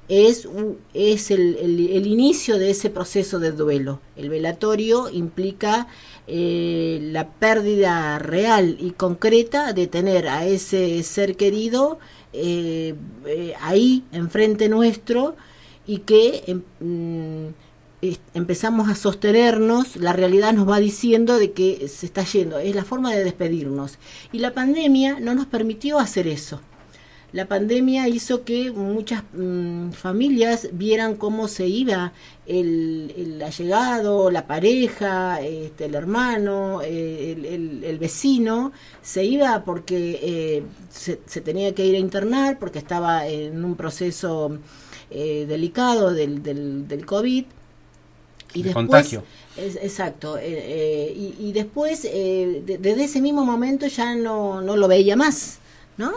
es, 0.09 0.49
es 0.95 1.31
el, 1.31 1.57
el, 1.57 1.91
el, 1.91 2.07
inicio 2.07 2.59
de 2.59 2.71
ese 2.71 2.91
proceso 2.91 3.41
de 3.41 3.53
duelo. 3.53 4.01
El 4.17 4.29
velatorio 4.29 5.09
implica 5.11 5.89
la 6.27 7.29
pérdida 7.29 8.21
real 8.21 8.77
y 8.79 8.93
concreta 8.93 9.73
de 9.73 9.89
tener 9.89 10.29
a 10.29 10.47
ese 10.47 11.03
ser 11.03 11.37
querido 11.37 11.99
ahí, 13.61 14.05
enfrente 14.13 14.69
nuestro, 14.69 15.35
y 15.91 15.99
que 15.99 16.45
eh, 16.47 18.17
empezamos 18.33 18.89
a 18.89 18.95
sostenernos, 18.95 19.97
la 19.97 20.13
realidad 20.13 20.53
nos 20.53 20.69
va 20.69 20.79
diciendo 20.79 21.37
de 21.37 21.51
que 21.51 21.89
se 21.89 22.07
está 22.07 22.23
yendo, 22.23 22.61
es 22.61 22.77
la 22.77 22.85
forma 22.85 23.13
de 23.13 23.25
despedirnos. 23.25 23.99
Y 24.31 24.39
la 24.39 24.55
pandemia 24.55 25.19
no 25.19 25.35
nos 25.35 25.47
permitió 25.47 25.99
hacer 25.99 26.29
eso. 26.29 26.61
La 27.33 27.47
pandemia 27.47 28.07
hizo 28.07 28.45
que 28.45 28.71
muchas 28.71 29.25
mmm, 29.33 29.91
familias 29.91 30.69
vieran 30.75 31.17
cómo 31.17 31.49
se 31.49 31.67
iba 31.67 32.13
el, 32.47 33.13
el 33.17 33.43
allegado, 33.43 34.31
la 34.31 34.47
pareja, 34.47 35.41
este, 35.41 35.87
el 35.87 35.97
hermano, 35.97 36.83
eh, 36.83 37.33
el, 37.33 37.45
el, 37.47 37.85
el, 37.85 37.99
vecino, 37.99 38.71
se 39.03 39.25
iba 39.25 39.65
porque 39.65 40.21
eh, 40.23 40.63
se, 40.89 41.21
se, 41.27 41.41
tenía 41.41 41.75
que 41.75 41.85
ir 41.85 41.97
a 41.97 41.99
internar, 41.99 42.61
porque 42.61 42.79
estaba 42.79 43.27
en 43.27 43.65
un 43.65 43.75
proceso 43.75 44.57
eh, 45.11 45.47
delicado 45.49 46.13
del, 46.13 46.43
del, 46.43 46.89
del, 46.89 47.07
COVID. 47.07 47.45
Y 48.53 48.63
después, 48.63 48.75
contagio. 48.75 49.23
Es, 49.57 49.77
exacto. 49.77 50.37
Eh, 50.39 50.43
eh, 50.45 51.15
y, 51.17 51.49
y, 51.49 51.53
después, 51.53 52.05
eh, 52.05 52.63
de, 52.65 52.79
desde 52.79 53.05
ese 53.05 53.21
mismo 53.21 53.45
momento 53.45 53.87
ya 53.87 54.15
no, 54.15 54.61
no 54.61 54.77
lo 54.77 54.89
veía 54.89 55.17
más, 55.17 55.59
¿no? 55.97 56.13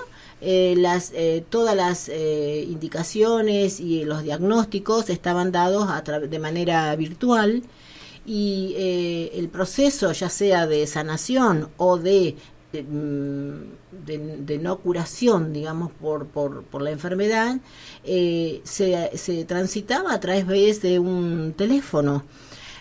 las, 0.46 1.14
todas 1.50 1.74
las 1.74 2.10
indicaciones 2.10 3.80
y 3.80 4.04
los 4.04 4.24
diagnósticos 4.24 5.10
estaban 5.10 5.54
dados 5.54 5.88
a 5.90 6.02
de 6.02 6.40
manera 6.40 6.94
virtual 6.98 7.64
y 8.26 8.74
eh, 8.78 9.32
el 9.36 9.50
proceso, 9.50 10.12
ya 10.14 10.30
sea 10.30 10.66
de 10.66 10.88
sanación 10.88 11.70
o 11.78 11.98
de, 11.98 12.36
de, 12.74 12.84
mm, 12.84 14.46
de 14.46 14.58
no 14.58 14.80
curación, 14.80 15.54
digamos, 15.54 15.92
por, 15.92 16.26
por, 16.28 16.64
por 16.64 16.82
la 16.82 16.92
enfermedad, 16.92 17.58
eh, 18.04 18.62
se, 18.64 19.12
se 19.16 19.46
transitaba 19.46 20.14
a 20.14 20.20
través 20.20 20.82
de 20.82 21.00
un 21.00 21.54
teléfono. 21.56 22.24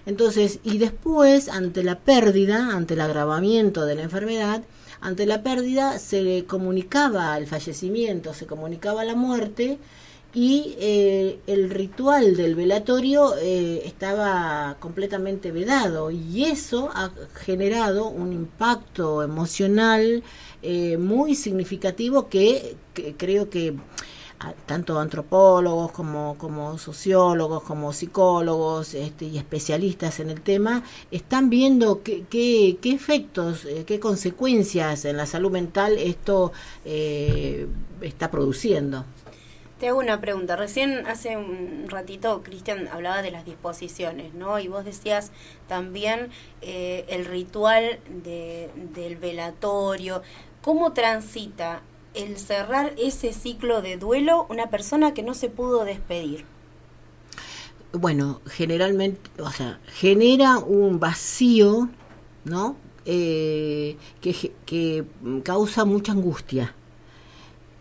Entonces, 0.06 0.58
y 0.64 0.78
después, 0.78 1.48
ante 1.48 1.84
la 1.84 2.00
pérdida, 2.00 2.74
ante 2.74 2.94
el 2.94 3.02
agravamiento 3.02 3.84
de 3.84 3.94
la 3.94 4.02
enfermedad, 4.02 4.62
ante 5.00 5.26
la 5.26 5.42
pérdida 5.42 5.98
se 5.98 6.22
le 6.22 6.44
comunicaba 6.46 7.36
el 7.36 7.46
fallecimiento, 7.46 8.34
se 8.34 8.46
comunicaba 8.46 9.04
la 9.04 9.14
muerte 9.14 9.78
y 10.34 10.74
eh, 10.78 11.40
el 11.46 11.68
ritual 11.68 12.36
del 12.36 12.54
velatorio 12.54 13.34
eh, 13.38 13.82
estaba 13.84 14.76
completamente 14.80 15.52
vedado 15.52 16.10
y 16.10 16.44
eso 16.44 16.88
ha 16.94 17.10
generado 17.34 18.08
un 18.08 18.32
impacto 18.32 19.22
emocional 19.22 20.22
eh, 20.62 20.96
muy 20.96 21.34
significativo 21.34 22.28
que, 22.30 22.76
creo 23.18 23.50
que 23.50 23.74
a- 24.40 24.54
tanto 24.66 24.98
antropólogos 24.98 25.92
como, 25.92 26.36
como 26.38 26.78
sociólogos, 26.78 27.62
como 27.62 27.92
psicólogos 27.92 28.94
este, 28.94 29.26
y 29.26 29.38
especialistas 29.38 30.18
en 30.20 30.30
el 30.30 30.40
tema, 30.40 30.82
están 31.10 31.50
viendo 31.50 32.02
qué, 32.02 32.24
qué, 32.30 32.78
qué 32.80 32.92
efectos, 32.92 33.64
eh, 33.66 33.84
qué 33.86 34.00
consecuencias 34.00 35.04
en 35.04 35.16
la 35.18 35.26
salud 35.26 35.50
mental 35.50 35.98
esto 35.98 36.52
eh, 36.84 37.66
está 38.00 38.30
produciendo. 38.30 39.04
Te 39.82 39.88
hago 39.88 39.98
una 39.98 40.20
pregunta. 40.20 40.54
Recién 40.54 41.08
hace 41.08 41.36
un 41.36 41.86
ratito 41.88 42.44
Cristian 42.44 42.86
hablaba 42.86 43.20
de 43.20 43.32
las 43.32 43.44
disposiciones, 43.44 44.32
¿no? 44.32 44.60
Y 44.60 44.68
vos 44.68 44.84
decías 44.84 45.32
también 45.66 46.30
eh, 46.60 47.04
el 47.08 47.24
ritual 47.24 47.98
de, 48.22 48.70
del 48.94 49.16
velatorio. 49.16 50.22
¿Cómo 50.62 50.92
transita 50.92 51.82
el 52.14 52.38
cerrar 52.38 52.94
ese 52.96 53.32
ciclo 53.32 53.82
de 53.82 53.96
duelo 53.96 54.46
una 54.48 54.70
persona 54.70 55.14
que 55.14 55.24
no 55.24 55.34
se 55.34 55.48
pudo 55.48 55.84
despedir? 55.84 56.44
bueno, 57.92 58.40
generalmente, 58.46 59.30
o 59.42 59.50
sea, 59.50 59.80
genera 59.86 60.58
un 60.58 61.00
vacío, 61.00 61.88
¿no? 62.44 62.76
Eh, 63.04 63.96
que, 64.20 64.52
que 64.64 65.04
causa 65.42 65.84
mucha 65.84 66.12
angustia. 66.12 66.72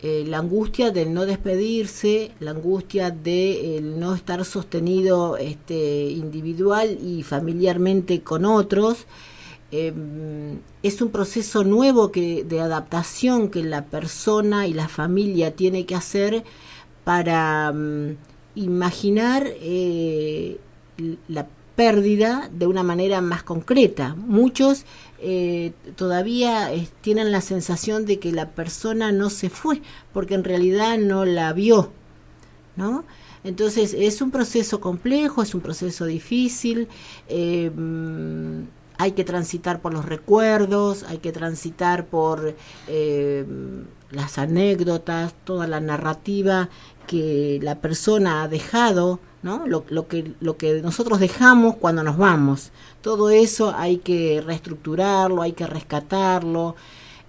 Eh, 0.04 0.24
la 0.26 0.38
angustia 0.38 0.90
del 0.90 1.14
no 1.14 1.26
despedirse, 1.26 2.32
la 2.40 2.50
angustia 2.50 3.12
de 3.12 3.76
el 3.76 4.00
no 4.00 4.16
estar 4.16 4.44
sostenido 4.44 5.36
este, 5.36 6.10
individual 6.10 6.98
y 7.00 7.22
familiarmente 7.22 8.20
con 8.20 8.44
otros, 8.44 9.06
eh, 9.70 9.92
es 10.82 11.00
un 11.00 11.10
proceso 11.10 11.62
nuevo 11.62 12.10
que, 12.10 12.42
de 12.42 12.60
adaptación 12.60 13.48
que 13.48 13.62
la 13.62 13.84
persona 13.84 14.66
y 14.66 14.74
la 14.74 14.88
familia 14.88 15.54
tiene 15.54 15.86
que 15.86 15.94
hacer 15.94 16.42
para 17.04 17.72
mm, 17.72 18.16
imaginar 18.56 19.46
eh, 19.46 20.58
la 21.28 21.46
pérdida 21.76 22.50
de 22.52 22.66
una 22.66 22.82
manera 22.82 23.20
más 23.20 23.42
concreta. 23.44 24.14
Muchos 24.16 24.84
eh, 25.22 25.72
todavía 25.96 26.72
eh, 26.74 26.88
tienen 27.00 27.32
la 27.32 27.40
sensación 27.40 28.04
de 28.06 28.18
que 28.18 28.32
la 28.32 28.50
persona 28.50 29.12
no 29.12 29.30
se 29.30 29.50
fue, 29.50 29.80
porque 30.12 30.34
en 30.34 30.44
realidad 30.44 30.98
no 30.98 31.24
la 31.24 31.52
vio, 31.52 31.92
¿no? 32.76 33.04
Entonces 33.44 33.94
es 33.94 34.20
un 34.20 34.30
proceso 34.30 34.80
complejo, 34.80 35.42
es 35.42 35.54
un 35.54 35.60
proceso 35.60 36.06
difícil, 36.06 36.88
eh, 37.28 37.70
mm, 37.70 38.62
hay 38.98 39.12
que 39.12 39.24
transitar 39.24 39.80
por 39.80 39.92
los 39.92 40.04
recuerdos, 40.06 41.04
hay 41.04 41.18
que 41.18 41.32
transitar 41.32 42.06
por 42.06 42.54
eh, 42.88 43.44
las 44.10 44.38
anécdotas, 44.38 45.34
toda 45.44 45.66
la 45.66 45.80
narrativa 45.80 46.68
que 47.06 47.58
la 47.62 47.80
persona 47.80 48.42
ha 48.42 48.48
dejado, 48.48 49.18
¿no? 49.42 49.66
Lo, 49.66 50.08
que, 50.08 50.32
lo 50.40 50.56
que 50.56 50.82
nosotros 50.82 51.20
dejamos 51.20 51.76
cuando 51.76 52.02
nos 52.02 52.16
vamos. 52.16 52.70
Todo 53.00 53.30
eso 53.30 53.74
hay 53.76 53.98
que 53.98 54.42
reestructurarlo, 54.44 55.42
hay 55.42 55.52
que 55.52 55.66
rescatarlo. 55.66 56.76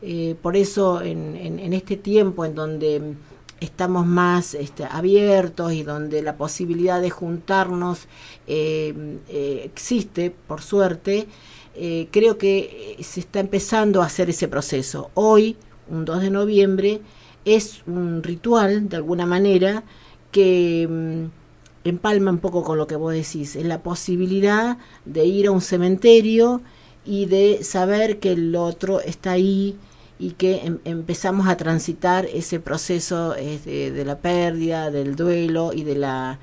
Eh, 0.02 0.36
por 0.42 0.58
eso 0.58 1.02
en, 1.02 1.36
en, 1.36 1.74
este 1.74 1.96
tiempo 1.96 2.44
en 2.44 2.56
donde 2.56 3.16
estamos 3.64 4.06
más 4.06 4.54
este, 4.54 4.84
abiertos 4.84 5.74
y 5.74 5.84
donde 5.84 6.22
la 6.22 6.36
posibilidad 6.36 7.02
de 7.02 7.10
juntarnos 7.10 8.08
eh, 8.48 8.94
eh, 9.30 9.62
existe, 9.64 10.32
por 10.32 10.62
suerte, 10.62 11.28
eh, 11.76 12.08
creo 12.12 12.38
que 12.38 12.98
se 13.02 13.22
está 13.22 13.40
empezando 13.40 14.02
a 14.02 14.06
hacer 14.06 14.30
ese 14.30 14.48
proceso. 14.48 15.10
Hoy, 15.14 15.56
un 15.90 16.06
2 16.06 16.22
de 16.22 16.30
noviembre, 16.30 17.02
es 17.46 17.82
un 17.88 18.22
ritual, 18.24 18.90
de 18.90 18.98
alguna 18.98 19.26
manera, 19.26 19.84
que 20.32 20.88
mm, 20.90 21.43
empalma 21.84 22.32
un 22.32 22.40
poco 22.40 22.64
con 22.64 22.78
lo 22.78 22.88
que 22.88 22.96
vos 22.96 23.14
decís, 23.14 23.56
es 23.56 23.66
la 23.66 23.82
posibilidad 23.82 24.78
de 25.06 25.26
ir 25.26 25.48
a 25.48 25.52
un 25.52 25.62
cementerio 25.62 26.62
y 27.06 27.26
de 27.26 27.64
saber 27.64 28.20
que 28.20 28.32
el 28.32 28.56
otro 28.56 29.02
está 29.02 29.32
ahí 29.32 29.76
y 30.20 30.32
que 30.32 30.62
em- 30.66 30.80
empezamos 30.86 31.48
a 31.48 31.58
transitar 31.58 32.26
ese 32.26 32.60
proceso 32.60 33.32
de, 33.34 33.92
de 33.92 34.06
la 34.06 34.20
pérdida, 34.20 34.90
del 34.92 35.16
duelo 35.16 35.72
y 35.74 35.84
de 35.84 35.96
la 35.96 36.40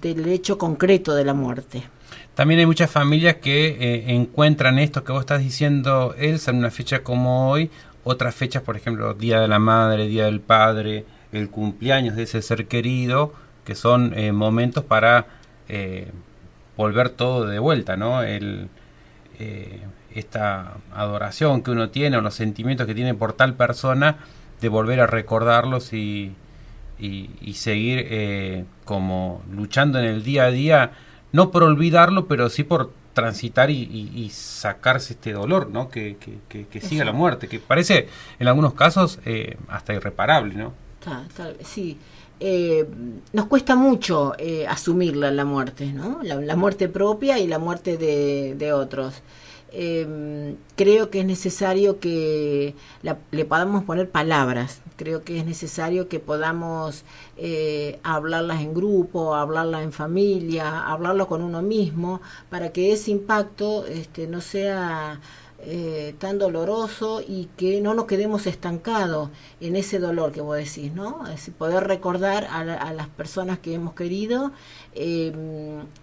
del 0.00 0.28
hecho 0.28 0.58
concreto 0.58 1.14
de 1.14 1.24
la 1.24 1.32
muerte. 1.34 1.84
También 2.34 2.60
hay 2.60 2.66
muchas 2.66 2.90
familias 2.90 3.36
que 3.36 3.68
eh, 3.68 4.04
encuentran 4.14 4.78
esto 4.78 5.04
que 5.04 5.12
vos 5.12 5.20
estás 5.20 5.42
diciendo, 5.42 6.14
Elsa, 6.18 6.50
en 6.50 6.58
una 6.58 6.70
fecha 6.70 7.02
como 7.02 7.50
hoy, 7.50 7.70
otras 8.04 8.34
fechas, 8.34 8.62
por 8.62 8.76
ejemplo, 8.76 9.14
Día 9.14 9.40
de 9.40 9.48
la 9.48 9.58
Madre, 9.58 10.08
Día 10.08 10.26
del 10.26 10.40
Padre, 10.40 11.04
el 11.32 11.48
cumpleaños 11.50 12.16
de 12.16 12.24
ese 12.24 12.42
ser 12.42 12.66
querido, 12.66 13.32
que 13.64 13.74
son 13.74 14.12
eh, 14.18 14.32
momentos 14.32 14.84
para 14.84 15.26
eh, 15.68 16.10
volver 16.76 17.10
todo 17.10 17.46
de 17.46 17.58
vuelta, 17.58 17.96
¿no? 17.96 18.22
El, 18.22 18.68
eh, 19.38 19.80
esta 20.14 20.74
adoración 20.94 21.62
que 21.62 21.70
uno 21.70 21.90
tiene 21.90 22.16
o 22.16 22.20
los 22.20 22.34
sentimientos 22.34 22.86
que 22.86 22.94
tiene 22.94 23.14
por 23.14 23.32
tal 23.34 23.54
persona, 23.54 24.18
de 24.60 24.68
volver 24.68 25.00
a 25.00 25.06
recordarlos 25.06 25.92
y, 25.92 26.32
y, 26.98 27.30
y 27.40 27.54
seguir 27.54 28.06
eh, 28.10 28.64
como 28.84 29.42
luchando 29.50 29.98
en 29.98 30.04
el 30.04 30.22
día 30.22 30.44
a 30.44 30.50
día, 30.50 30.92
no 31.32 31.50
por 31.50 31.62
olvidarlo, 31.62 32.26
pero 32.28 32.48
sí 32.50 32.62
por 32.62 32.92
transitar 33.14 33.70
y, 33.70 33.74
y- 33.82 34.10
y 34.14 34.30
sacarse 34.30 35.14
este 35.14 35.32
dolor, 35.32 35.68
¿no? 35.70 35.88
Que, 35.90 36.16
que, 36.18 36.38
que, 36.48 36.66
que 36.66 36.80
siga 36.80 37.04
la 37.04 37.12
muerte, 37.12 37.48
que 37.48 37.58
parece 37.58 38.08
en 38.38 38.48
algunos 38.48 38.74
casos 38.74 39.18
eh, 39.24 39.56
hasta 39.68 39.92
irreparable, 39.94 40.54
¿no? 40.54 40.72
Ta- 41.04 41.24
tal- 41.36 41.56
sí. 41.64 41.98
Eh, 42.44 42.88
nos 43.32 43.46
cuesta 43.46 43.76
mucho 43.76 44.34
eh, 44.36 44.66
asumirla 44.66 45.30
la 45.30 45.44
muerte, 45.44 45.92
¿no? 45.92 46.18
La, 46.24 46.56
muerte 46.56 46.88
propia 46.88 47.38
y 47.38 47.46
la 47.46 47.60
muerte 47.60 47.96
de, 47.96 48.56
de 48.58 48.72
otros. 48.72 49.22
Eh, 49.74 50.56
creo 50.76 51.08
que 51.08 51.20
es 51.20 51.24
necesario 51.26 52.00
que 52.00 52.74
la- 53.02 53.18
le 53.30 53.44
podamos 53.44 53.84
poner 53.84 54.10
palabras. 54.10 54.82
Creo 54.96 55.22
que 55.22 55.38
es 55.38 55.46
necesario 55.46 56.08
que 56.08 56.18
podamos 56.18 57.04
eh, 57.36 58.00
hablarlas 58.02 58.60
en 58.60 58.74
grupo, 58.74 59.34
hablarlas 59.36 59.84
en 59.84 59.92
familia, 59.92 60.86
hablarlo 60.86 61.28
con 61.28 61.42
uno 61.42 61.62
mismo, 61.62 62.20
para 62.50 62.72
que 62.72 62.92
ese 62.92 63.12
impacto 63.12 63.86
este, 63.86 64.26
no 64.26 64.40
sea 64.40 65.20
eh, 65.64 66.14
tan 66.18 66.38
doloroso 66.38 67.20
y 67.26 67.48
que 67.56 67.80
no 67.80 67.94
nos 67.94 68.06
quedemos 68.06 68.46
estancados 68.46 69.30
en 69.60 69.76
ese 69.76 69.98
dolor 69.98 70.32
que 70.32 70.40
vos 70.40 70.56
decís, 70.56 70.92
¿no? 70.92 71.26
Es 71.28 71.50
poder 71.56 71.84
recordar 71.84 72.44
a, 72.44 72.60
a 72.60 72.92
las 72.92 73.08
personas 73.08 73.58
que 73.60 73.74
hemos 73.74 73.94
querido 73.94 74.52
eh, 74.94 75.32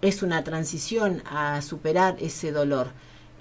es 0.01 0.23
una 0.23 0.43
transición 0.43 1.21
a 1.29 1.61
superar 1.61 2.15
ese 2.19 2.51
dolor 2.51 2.87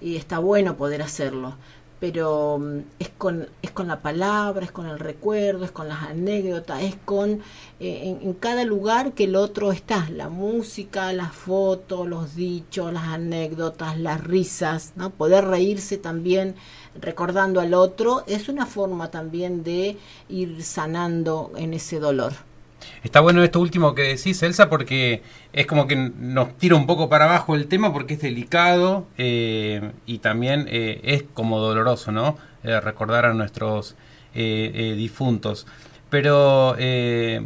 y 0.00 0.16
está 0.16 0.38
bueno 0.38 0.76
poder 0.76 1.02
hacerlo 1.02 1.56
pero 2.00 2.58
mm, 2.58 2.78
es 2.98 3.08
con 3.10 3.48
es 3.62 3.70
con 3.70 3.88
la 3.88 4.00
palabra 4.02 4.64
es 4.64 4.72
con 4.72 4.86
el 4.86 4.98
recuerdo 4.98 5.64
es 5.64 5.70
con 5.70 5.88
las 5.88 6.02
anécdotas 6.02 6.82
es 6.82 6.96
con 7.04 7.42
eh, 7.80 8.02
en, 8.04 8.22
en 8.22 8.34
cada 8.34 8.64
lugar 8.64 9.12
que 9.12 9.24
el 9.24 9.36
otro 9.36 9.72
está. 9.72 10.08
La 10.10 10.28
música 10.28 11.12
las 11.12 11.32
fotos 11.32 12.08
los 12.08 12.34
dichos 12.34 12.92
las 12.92 13.04
anécdotas 13.04 13.98
las 13.98 14.22
risas 14.24 14.92
no 14.96 15.10
poder 15.10 15.44
reírse 15.44 15.98
también 15.98 16.54
recordando 17.00 17.60
al 17.60 17.74
otro 17.74 18.24
es 18.26 18.48
una 18.48 18.66
forma 18.66 19.10
también 19.10 19.62
de 19.64 19.96
ir 20.28 20.62
sanando 20.62 21.52
en 21.56 21.74
ese 21.74 21.98
dolor 22.00 22.47
Está 23.02 23.20
bueno 23.20 23.42
esto 23.42 23.60
último 23.60 23.94
que 23.94 24.02
decís, 24.02 24.42
Elsa, 24.42 24.68
porque 24.68 25.22
es 25.52 25.66
como 25.66 25.86
que 25.86 25.96
nos 25.96 26.56
tira 26.58 26.76
un 26.76 26.86
poco 26.86 27.08
para 27.08 27.24
abajo 27.26 27.54
el 27.54 27.66
tema 27.66 27.92
porque 27.92 28.14
es 28.14 28.20
delicado 28.20 29.06
eh, 29.16 29.92
y 30.06 30.18
también 30.18 30.66
eh, 30.68 31.00
es 31.04 31.24
como 31.34 31.58
doloroso, 31.58 32.12
¿no? 32.12 32.36
Eh, 32.64 32.80
recordar 32.80 33.24
a 33.26 33.34
nuestros 33.34 33.96
eh, 34.34 34.94
difuntos. 34.96 35.66
Pero 36.10 36.74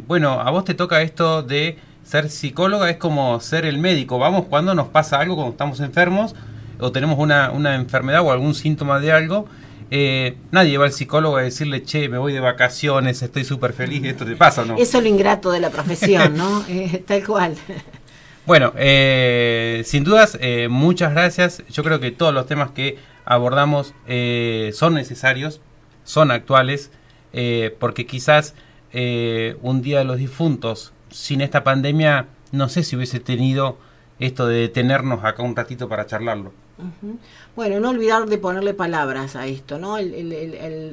bueno, 0.07 0.39
a 0.39 0.49
vos 0.49 0.63
te 0.63 0.73
toca 0.73 1.01
esto 1.01 1.43
de 1.43 1.77
ser 2.03 2.29
psicóloga 2.29 2.89
es 2.89 2.97
como 2.97 3.39
ser 3.39 3.65
el 3.65 3.77
médico. 3.77 4.19
Vamos 4.19 4.45
cuando 4.49 4.73
nos 4.73 4.87
pasa 4.87 5.19
algo, 5.19 5.35
cuando 5.35 5.51
estamos 5.51 5.79
enfermos 5.81 6.33
o 6.79 6.91
tenemos 6.91 7.19
una, 7.19 7.51
una 7.51 7.75
enfermedad 7.75 8.21
o 8.21 8.31
algún 8.31 8.55
síntoma 8.55 8.99
de 8.99 9.11
algo. 9.11 9.47
Eh, 9.95 10.37
nadie 10.49 10.79
va 10.79 10.85
al 10.85 10.91
psicólogo 10.91 11.37
a 11.37 11.43
decirle, 11.43 11.83
che, 11.83 12.09
me 12.09 12.17
voy 12.17 12.33
de 12.33 12.39
vacaciones, 12.39 13.21
estoy 13.21 13.43
súper 13.43 13.73
feliz, 13.73 14.03
esto 14.05 14.25
te 14.25 14.35
pasa, 14.35 14.65
¿no? 14.65 14.75
Eso 14.75 14.97
es 14.97 15.03
lo 15.03 15.07
ingrato 15.07 15.51
de 15.51 15.59
la 15.59 15.69
profesión, 15.69 16.35
¿no? 16.35 16.65
Eh, 16.67 17.03
tal 17.05 17.23
cual. 17.23 17.55
Bueno, 18.47 18.73
eh, 18.75 19.83
sin 19.85 20.03
dudas, 20.03 20.35
eh, 20.41 20.67
muchas 20.67 21.11
gracias. 21.11 21.61
Yo 21.69 21.83
creo 21.83 21.99
que 21.99 22.09
todos 22.09 22.33
los 22.33 22.47
temas 22.47 22.71
que 22.71 22.97
abordamos 23.23 23.93
eh, 24.07 24.71
son 24.73 24.95
necesarios, 24.95 25.61
son 26.03 26.31
actuales, 26.31 26.89
eh, 27.31 27.75
porque 27.79 28.07
quizás 28.07 28.55
eh, 28.93 29.57
un 29.61 29.83
día 29.83 29.99
de 29.99 30.05
los 30.05 30.17
difuntos, 30.17 30.91
sin 31.11 31.39
esta 31.41 31.63
pandemia, 31.63 32.25
no 32.51 32.67
sé 32.67 32.81
si 32.81 32.95
hubiese 32.95 33.19
tenido 33.19 33.77
esto 34.17 34.47
de 34.47 34.55
detenernos 34.61 35.23
acá 35.23 35.43
un 35.43 35.55
ratito 35.55 35.87
para 35.87 36.07
charlarlo. 36.07 36.51
Bueno, 37.55 37.79
no 37.79 37.89
olvidar 37.91 38.25
de 38.27 38.37
ponerle 38.39 38.73
palabras 38.73 39.35
a 39.35 39.45
esto, 39.47 39.77
¿no? 39.77 39.97
El, 39.97 40.13
el- 40.13 40.33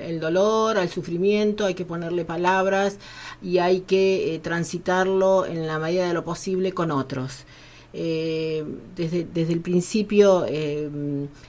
el- 0.01 0.21
dolor, 0.21 0.77
al 0.77 0.89
sufrimiento, 0.91 1.65
hay 1.65 1.75
que 1.75 1.85
ponerle 1.87 2.25
palabras 2.27 2.99
y 3.43 3.59
hay 3.59 3.81
que 3.81 4.35
eh, 4.35 4.39
transitarlo 4.41 5.47
en 5.47 5.67
la 5.67 5.79
medida 5.79 6.07
de 6.07 6.13
lo 6.15 6.23
posible 6.25 6.73
con 6.73 6.91
otros. 6.91 7.45
Eh, 7.93 8.65
desde, 8.95 9.25
desde 9.25 9.53
el 9.55 9.61
principio 9.61 10.45
eh, 10.47 10.89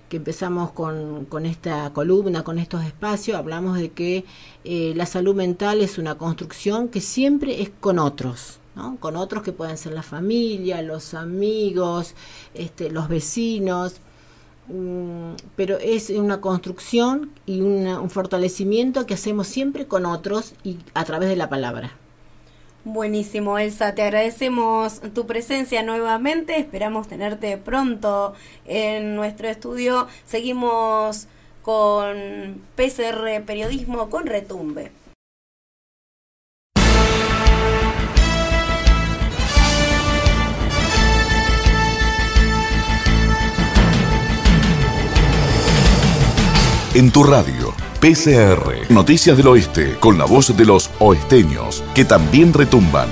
que 0.09 0.17
empezamos 0.17 0.71
con, 0.71 1.25
con 1.25 1.45
esta 1.45 1.91
columna, 1.93 2.43
con 2.43 2.57
estos 2.57 2.83
espacios, 2.85 3.37
hablamos 3.37 3.77
de 3.77 3.91
que 3.91 4.25
eh, 4.63 4.93
la 4.95 5.05
salud 5.05 5.35
mental 5.35 5.81
es 5.81 5.97
una 5.97 6.15
construcción 6.17 6.87
que 6.89 7.01
siempre 7.01 7.61
es 7.61 7.69
con 7.79 7.99
otros. 7.99 8.59
¿no? 8.73 8.95
con 9.01 9.17
otros 9.17 9.43
que 9.43 9.51
pueden 9.51 9.77
ser 9.77 9.91
la 9.91 10.01
familia, 10.01 10.81
los 10.81 11.13
amigos, 11.13 12.15
este, 12.53 12.89
los 12.89 13.09
vecinos, 13.09 13.95
Mm, 14.67 15.33
pero 15.55 15.77
es 15.79 16.09
una 16.09 16.39
construcción 16.39 17.31
y 17.45 17.61
un 17.61 18.09
fortalecimiento 18.09 19.05
que 19.05 19.15
hacemos 19.15 19.47
siempre 19.47 19.87
con 19.87 20.05
otros 20.05 20.53
y 20.63 20.77
a 20.93 21.03
través 21.03 21.29
de 21.29 21.35
la 21.35 21.49
palabra. 21.49 21.91
Buenísimo, 22.83 23.59
Elsa, 23.59 23.93
te 23.93 24.01
agradecemos 24.01 25.01
tu 25.13 25.27
presencia 25.27 25.83
nuevamente, 25.83 26.57
esperamos 26.57 27.07
tenerte 27.07 27.55
pronto 27.57 28.33
en 28.65 29.15
nuestro 29.15 29.47
estudio. 29.49 30.07
Seguimos 30.25 31.27
con 31.61 32.61
PCR 32.75 33.43
Periodismo 33.45 34.09
con 34.09 34.25
Retumbe. 34.25 34.91
En 46.93 47.09
tu 47.09 47.23
radio, 47.23 47.73
PCR, 48.01 48.91
Noticias 48.91 49.37
del 49.37 49.47
Oeste, 49.47 49.95
con 49.97 50.17
la 50.17 50.25
voz 50.25 50.57
de 50.57 50.65
los 50.65 50.91
oesteños, 50.99 51.81
que 51.95 52.03
también 52.03 52.51
retumban. 52.51 53.07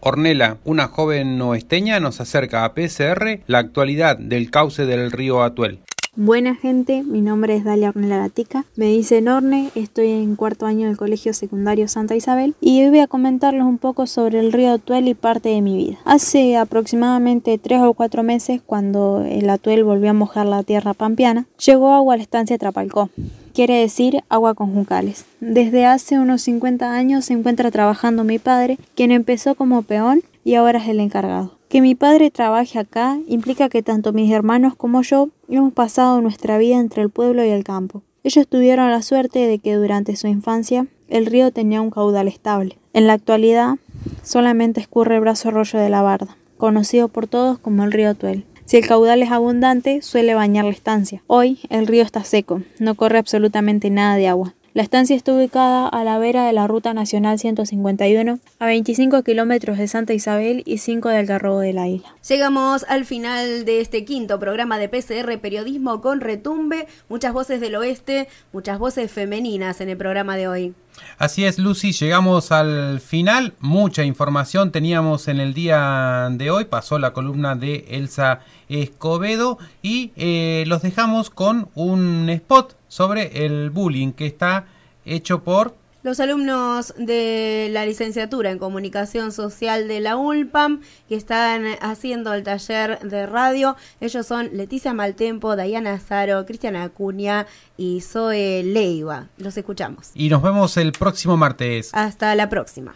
Ornela, 0.00 0.56
una 0.64 0.88
joven 0.88 1.38
oesteña, 1.42 2.00
nos 2.00 2.22
acerca 2.22 2.64
a 2.64 2.72
PCR 2.72 3.42
la 3.46 3.58
actualidad 3.58 4.16
del 4.16 4.50
cauce 4.50 4.86
del 4.86 5.12
río 5.12 5.42
Atuel. 5.42 5.80
Buena 6.14 6.54
gente, 6.54 7.02
mi 7.02 7.22
nombre 7.22 7.56
es 7.56 7.64
Dalia 7.64 7.88
Ornella 7.88 8.18
Gatica, 8.18 8.66
me 8.76 8.84
dice 8.84 9.22
Norne, 9.22 9.70
estoy 9.74 10.10
en 10.10 10.36
cuarto 10.36 10.66
año 10.66 10.86
del 10.86 10.98
Colegio 10.98 11.32
Secundario 11.32 11.88
Santa 11.88 12.14
Isabel 12.14 12.54
y 12.60 12.82
hoy 12.82 12.90
voy 12.90 12.98
a 12.98 13.06
comentarles 13.06 13.62
un 13.62 13.78
poco 13.78 14.06
sobre 14.06 14.38
el 14.38 14.52
río 14.52 14.74
Atuel 14.74 15.08
y 15.08 15.14
parte 15.14 15.48
de 15.48 15.62
mi 15.62 15.74
vida. 15.74 15.98
Hace 16.04 16.58
aproximadamente 16.58 17.56
tres 17.56 17.80
o 17.80 17.94
cuatro 17.94 18.22
meses, 18.22 18.60
cuando 18.60 19.24
el 19.26 19.48
Atuel 19.48 19.84
volvió 19.84 20.10
a 20.10 20.12
mojar 20.12 20.44
la 20.44 20.62
tierra 20.62 20.92
pampeana, 20.92 21.46
llegó 21.64 21.94
agua 21.94 22.12
a 22.12 22.16
la 22.18 22.24
estancia 22.24 22.58
Trapalcó, 22.58 23.08
quiere 23.54 23.80
decir 23.80 24.22
agua 24.28 24.52
con 24.52 24.74
juncales. 24.74 25.24
Desde 25.40 25.86
hace 25.86 26.18
unos 26.18 26.42
50 26.42 26.92
años 26.92 27.24
se 27.24 27.32
encuentra 27.32 27.70
trabajando 27.70 28.22
mi 28.22 28.38
padre, 28.38 28.78
quien 28.94 29.12
empezó 29.12 29.54
como 29.54 29.80
peón 29.80 30.20
y 30.44 30.56
ahora 30.56 30.78
es 30.78 30.88
el 30.88 31.00
encargado. 31.00 31.61
Que 31.72 31.80
mi 31.80 31.94
padre 31.94 32.30
trabaje 32.30 32.78
acá 32.78 33.18
implica 33.26 33.70
que 33.70 33.82
tanto 33.82 34.12
mis 34.12 34.30
hermanos 34.30 34.74
como 34.76 35.00
yo 35.00 35.30
hemos 35.48 35.72
pasado 35.72 36.20
nuestra 36.20 36.58
vida 36.58 36.78
entre 36.78 37.00
el 37.00 37.08
pueblo 37.08 37.46
y 37.46 37.48
el 37.48 37.64
campo. 37.64 38.02
Ellos 38.24 38.46
tuvieron 38.46 38.90
la 38.90 39.00
suerte 39.00 39.46
de 39.46 39.58
que 39.58 39.76
durante 39.76 40.14
su 40.16 40.26
infancia 40.26 40.86
el 41.08 41.24
río 41.24 41.50
tenía 41.50 41.80
un 41.80 41.90
caudal 41.90 42.28
estable. 42.28 42.76
En 42.92 43.06
la 43.06 43.14
actualidad 43.14 43.76
solamente 44.22 44.82
escurre 44.82 45.14
el 45.14 45.22
brazo 45.22 45.48
arroyo 45.48 45.78
de 45.78 45.88
la 45.88 46.02
Barda, 46.02 46.36
conocido 46.58 47.08
por 47.08 47.26
todos 47.26 47.58
como 47.58 47.84
el 47.84 47.92
río 47.92 48.14
Tuel. 48.14 48.44
Si 48.66 48.76
el 48.76 48.86
caudal 48.86 49.22
es 49.22 49.30
abundante, 49.30 50.02
suele 50.02 50.34
bañar 50.34 50.66
la 50.66 50.72
estancia. 50.72 51.22
Hoy 51.26 51.58
el 51.70 51.86
río 51.86 52.02
está 52.02 52.22
seco, 52.22 52.60
no 52.80 52.96
corre 52.96 53.16
absolutamente 53.16 53.88
nada 53.88 54.16
de 54.16 54.28
agua. 54.28 54.52
La 54.74 54.82
estancia 54.82 55.14
está 55.14 55.34
ubicada 55.34 55.86
a 55.86 56.02
la 56.02 56.18
vera 56.18 56.46
de 56.46 56.54
la 56.54 56.66
Ruta 56.66 56.94
Nacional 56.94 57.38
151, 57.38 58.38
a 58.58 58.66
25 58.66 59.22
kilómetros 59.22 59.76
de 59.76 59.86
Santa 59.86 60.14
Isabel 60.14 60.62
y 60.64 60.78
5 60.78 61.10
del 61.10 61.26
Garrobo 61.26 61.60
de 61.60 61.74
la 61.74 61.88
Isla. 61.88 62.14
Llegamos 62.26 62.86
al 62.88 63.04
final 63.04 63.66
de 63.66 63.82
este 63.82 64.06
quinto 64.06 64.40
programa 64.40 64.78
de 64.78 64.88
PCR 64.88 65.38
Periodismo 65.42 66.00
con 66.00 66.22
Retumbe. 66.22 66.86
Muchas 67.10 67.34
voces 67.34 67.60
del 67.60 67.74
oeste, 67.74 68.28
muchas 68.54 68.78
voces 68.78 69.12
femeninas 69.12 69.82
en 69.82 69.90
el 69.90 69.98
programa 69.98 70.38
de 70.38 70.48
hoy. 70.48 70.74
Así 71.18 71.44
es, 71.44 71.58
Lucy, 71.58 71.92
llegamos 71.92 72.50
al 72.50 73.00
final. 73.00 73.52
Mucha 73.60 74.04
información 74.04 74.72
teníamos 74.72 75.28
en 75.28 75.40
el 75.40 75.52
día 75.52 76.28
de 76.32 76.50
hoy. 76.50 76.64
Pasó 76.64 76.98
la 76.98 77.12
columna 77.12 77.56
de 77.56 77.84
Elsa 77.90 78.40
Escobedo 78.70 79.58
y 79.82 80.12
eh, 80.16 80.64
los 80.66 80.80
dejamos 80.80 81.28
con 81.28 81.68
un 81.74 82.30
spot 82.30 82.76
sobre 82.92 83.46
el 83.46 83.70
bullying 83.70 84.12
que 84.12 84.26
está 84.26 84.66
hecho 85.06 85.42
por 85.42 85.74
Los 86.02 86.20
alumnos 86.20 86.92
de 86.98 87.70
la 87.70 87.86
licenciatura 87.86 88.50
en 88.50 88.58
Comunicación 88.58 89.32
Social 89.32 89.88
de 89.88 90.00
la 90.00 90.16
ULPAM 90.16 90.82
que 91.08 91.14
están 91.14 91.64
haciendo 91.80 92.34
el 92.34 92.42
taller 92.42 92.98
de 92.98 93.24
radio, 93.24 93.76
ellos 94.02 94.26
son 94.26 94.50
Leticia 94.52 94.92
Maltempo, 94.92 95.56
Dayana 95.56 95.94
Azaro, 95.94 96.44
Cristiana 96.44 96.82
Acuña 96.82 97.46
y 97.78 98.02
Zoe 98.02 98.62
Leiva. 98.62 99.28
Los 99.38 99.56
escuchamos. 99.56 100.10
y 100.14 100.28
nos 100.28 100.42
vemos 100.42 100.76
el 100.76 100.92
próximo 100.92 101.38
martes. 101.38 101.88
Hasta 101.94 102.34
la 102.34 102.50
próxima. 102.50 102.94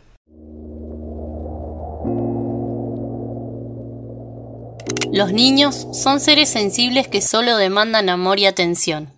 Los 5.10 5.32
niños 5.32 5.86
son 5.94 6.20
seres 6.20 6.50
sensibles 6.50 7.08
que 7.08 7.22
solo 7.22 7.56
demandan 7.56 8.10
amor 8.10 8.38
y 8.38 8.44
atención. 8.44 9.15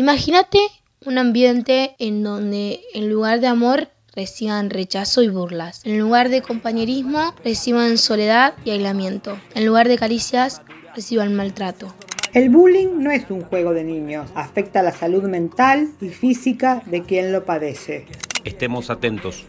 Imagínate 0.00 0.60
un 1.04 1.18
ambiente 1.18 1.96
en 1.98 2.22
donde 2.22 2.82
en 2.94 3.10
lugar 3.10 3.40
de 3.40 3.48
amor 3.48 3.88
reciban 4.14 4.70
rechazo 4.70 5.22
y 5.22 5.28
burlas. 5.28 5.84
En 5.84 5.98
lugar 5.98 6.28
de 6.28 6.40
compañerismo 6.40 7.34
reciban 7.44 7.98
soledad 7.98 8.54
y 8.64 8.70
aislamiento. 8.70 9.40
En 9.56 9.66
lugar 9.66 9.88
de 9.88 9.98
caricias 9.98 10.62
reciban 10.94 11.34
maltrato. 11.34 11.92
El 12.32 12.48
bullying 12.48 13.02
no 13.02 13.10
es 13.10 13.28
un 13.28 13.40
juego 13.42 13.74
de 13.74 13.82
niños, 13.82 14.30
afecta 14.36 14.82
la 14.82 14.92
salud 14.92 15.24
mental 15.24 15.88
y 16.00 16.10
física 16.10 16.80
de 16.86 17.02
quien 17.02 17.32
lo 17.32 17.44
padece. 17.44 18.06
Estemos 18.44 18.90
atentos. 18.90 19.46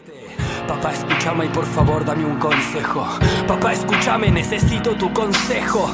Papá, 0.66 0.92
escúchame 0.92 1.44
y 1.44 1.48
por 1.50 1.66
favor 1.66 2.04
dame 2.04 2.24
un 2.24 2.40
consejo. 2.40 3.06
Papá, 3.46 3.72
escúchame, 3.72 4.32
necesito 4.32 4.96
tu 4.96 5.12
consejo. 5.12 5.88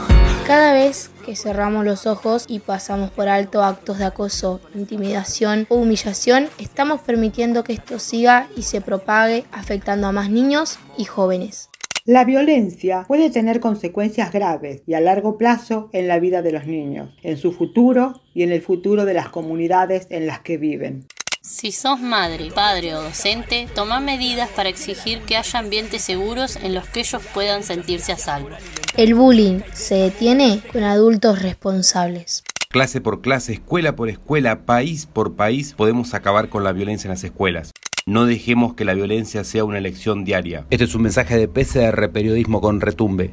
Cada 0.47 0.73
vez 0.73 1.11
que 1.27 1.35
cerramos 1.35 1.85
los 1.85 2.07
ojos 2.07 2.47
y 2.49 2.61
pasamos 2.61 3.11
por 3.11 3.29
alto 3.29 3.65
actos 3.65 3.99
de 3.99 4.05
acoso, 4.05 4.61
intimidación 4.77 5.67
o 5.69 5.75
humillación, 5.75 6.47
estamos 6.59 7.01
permitiendo 7.01 7.65
que 7.65 7.73
esto 7.73 7.99
siga 7.99 8.49
y 8.57 8.63
se 8.63 8.81
propague 8.81 9.45
afectando 9.51 10.07
a 10.07 10.13
más 10.13 10.31
niños 10.31 10.79
y 10.97 11.05
jóvenes. 11.05 11.69
La 12.05 12.25
violencia 12.25 13.05
puede 13.09 13.31
tener 13.31 13.59
consecuencias 13.59 14.33
graves 14.33 14.85
y 14.87 14.95
a 14.95 15.01
largo 15.01 15.37
plazo 15.37 15.91
en 15.93 16.07
la 16.07 16.21
vida 16.21 16.41
de 16.43 16.53
los 16.53 16.65
niños, 16.65 17.13
en 17.25 17.37
su 17.37 17.51
futuro 17.51 18.23
y 18.33 18.45
en 18.45 18.53
el 18.53 18.63
futuro 18.63 19.05
de 19.05 19.15
las 19.15 19.29
comunidades 19.29 20.07
en 20.11 20.29
las 20.29 20.39
que 20.39 20.57
viven. 20.57 21.07
Si 21.49 21.71
sos 21.71 22.01
madre, 22.01 22.51
padre 22.53 22.97
o 22.97 23.03
docente, 23.05 23.69
toma 23.73 24.01
medidas 24.01 24.51
para 24.51 24.69
exigir 24.69 25.21
que 25.21 25.37
haya 25.37 25.61
ambientes 25.61 26.03
seguros 26.03 26.57
en 26.57 26.75
los 26.75 26.89
que 26.89 27.01
ellos 27.01 27.23
puedan 27.33 27.63
sentirse 27.63 28.11
a 28.11 28.19
salvo. 28.19 28.49
El 28.97 29.15
bullying 29.15 29.61
se 29.73 29.95
detiene 29.95 30.61
con 30.73 30.83
adultos 30.83 31.41
responsables. 31.41 32.43
Clase 32.69 33.01
por 33.01 33.21
clase, 33.21 33.53
escuela 33.53 33.95
por 33.95 34.09
escuela, 34.09 34.67
país 34.67 35.07
por 35.07 35.37
país, 35.37 35.73
podemos 35.75 36.15
acabar 36.15 36.49
con 36.49 36.65
la 36.65 36.73
violencia 36.73 37.07
en 37.07 37.13
las 37.13 37.23
escuelas. 37.23 37.71
No 38.09 38.27
dejemos 38.27 38.75
que 38.75 38.85
la 38.85 38.95
violencia 38.95 39.43
sea 39.43 39.65
una 39.65 39.79
elección 39.79 40.25
diaria. 40.25 40.65
Este 40.71 40.85
es 40.85 40.95
un 40.95 41.03
mensaje 41.03 41.37
de 41.37 41.49
PCR 41.49 42.11
Periodismo 42.13 42.61
con 42.61 42.81
Retumbe. 42.81 43.25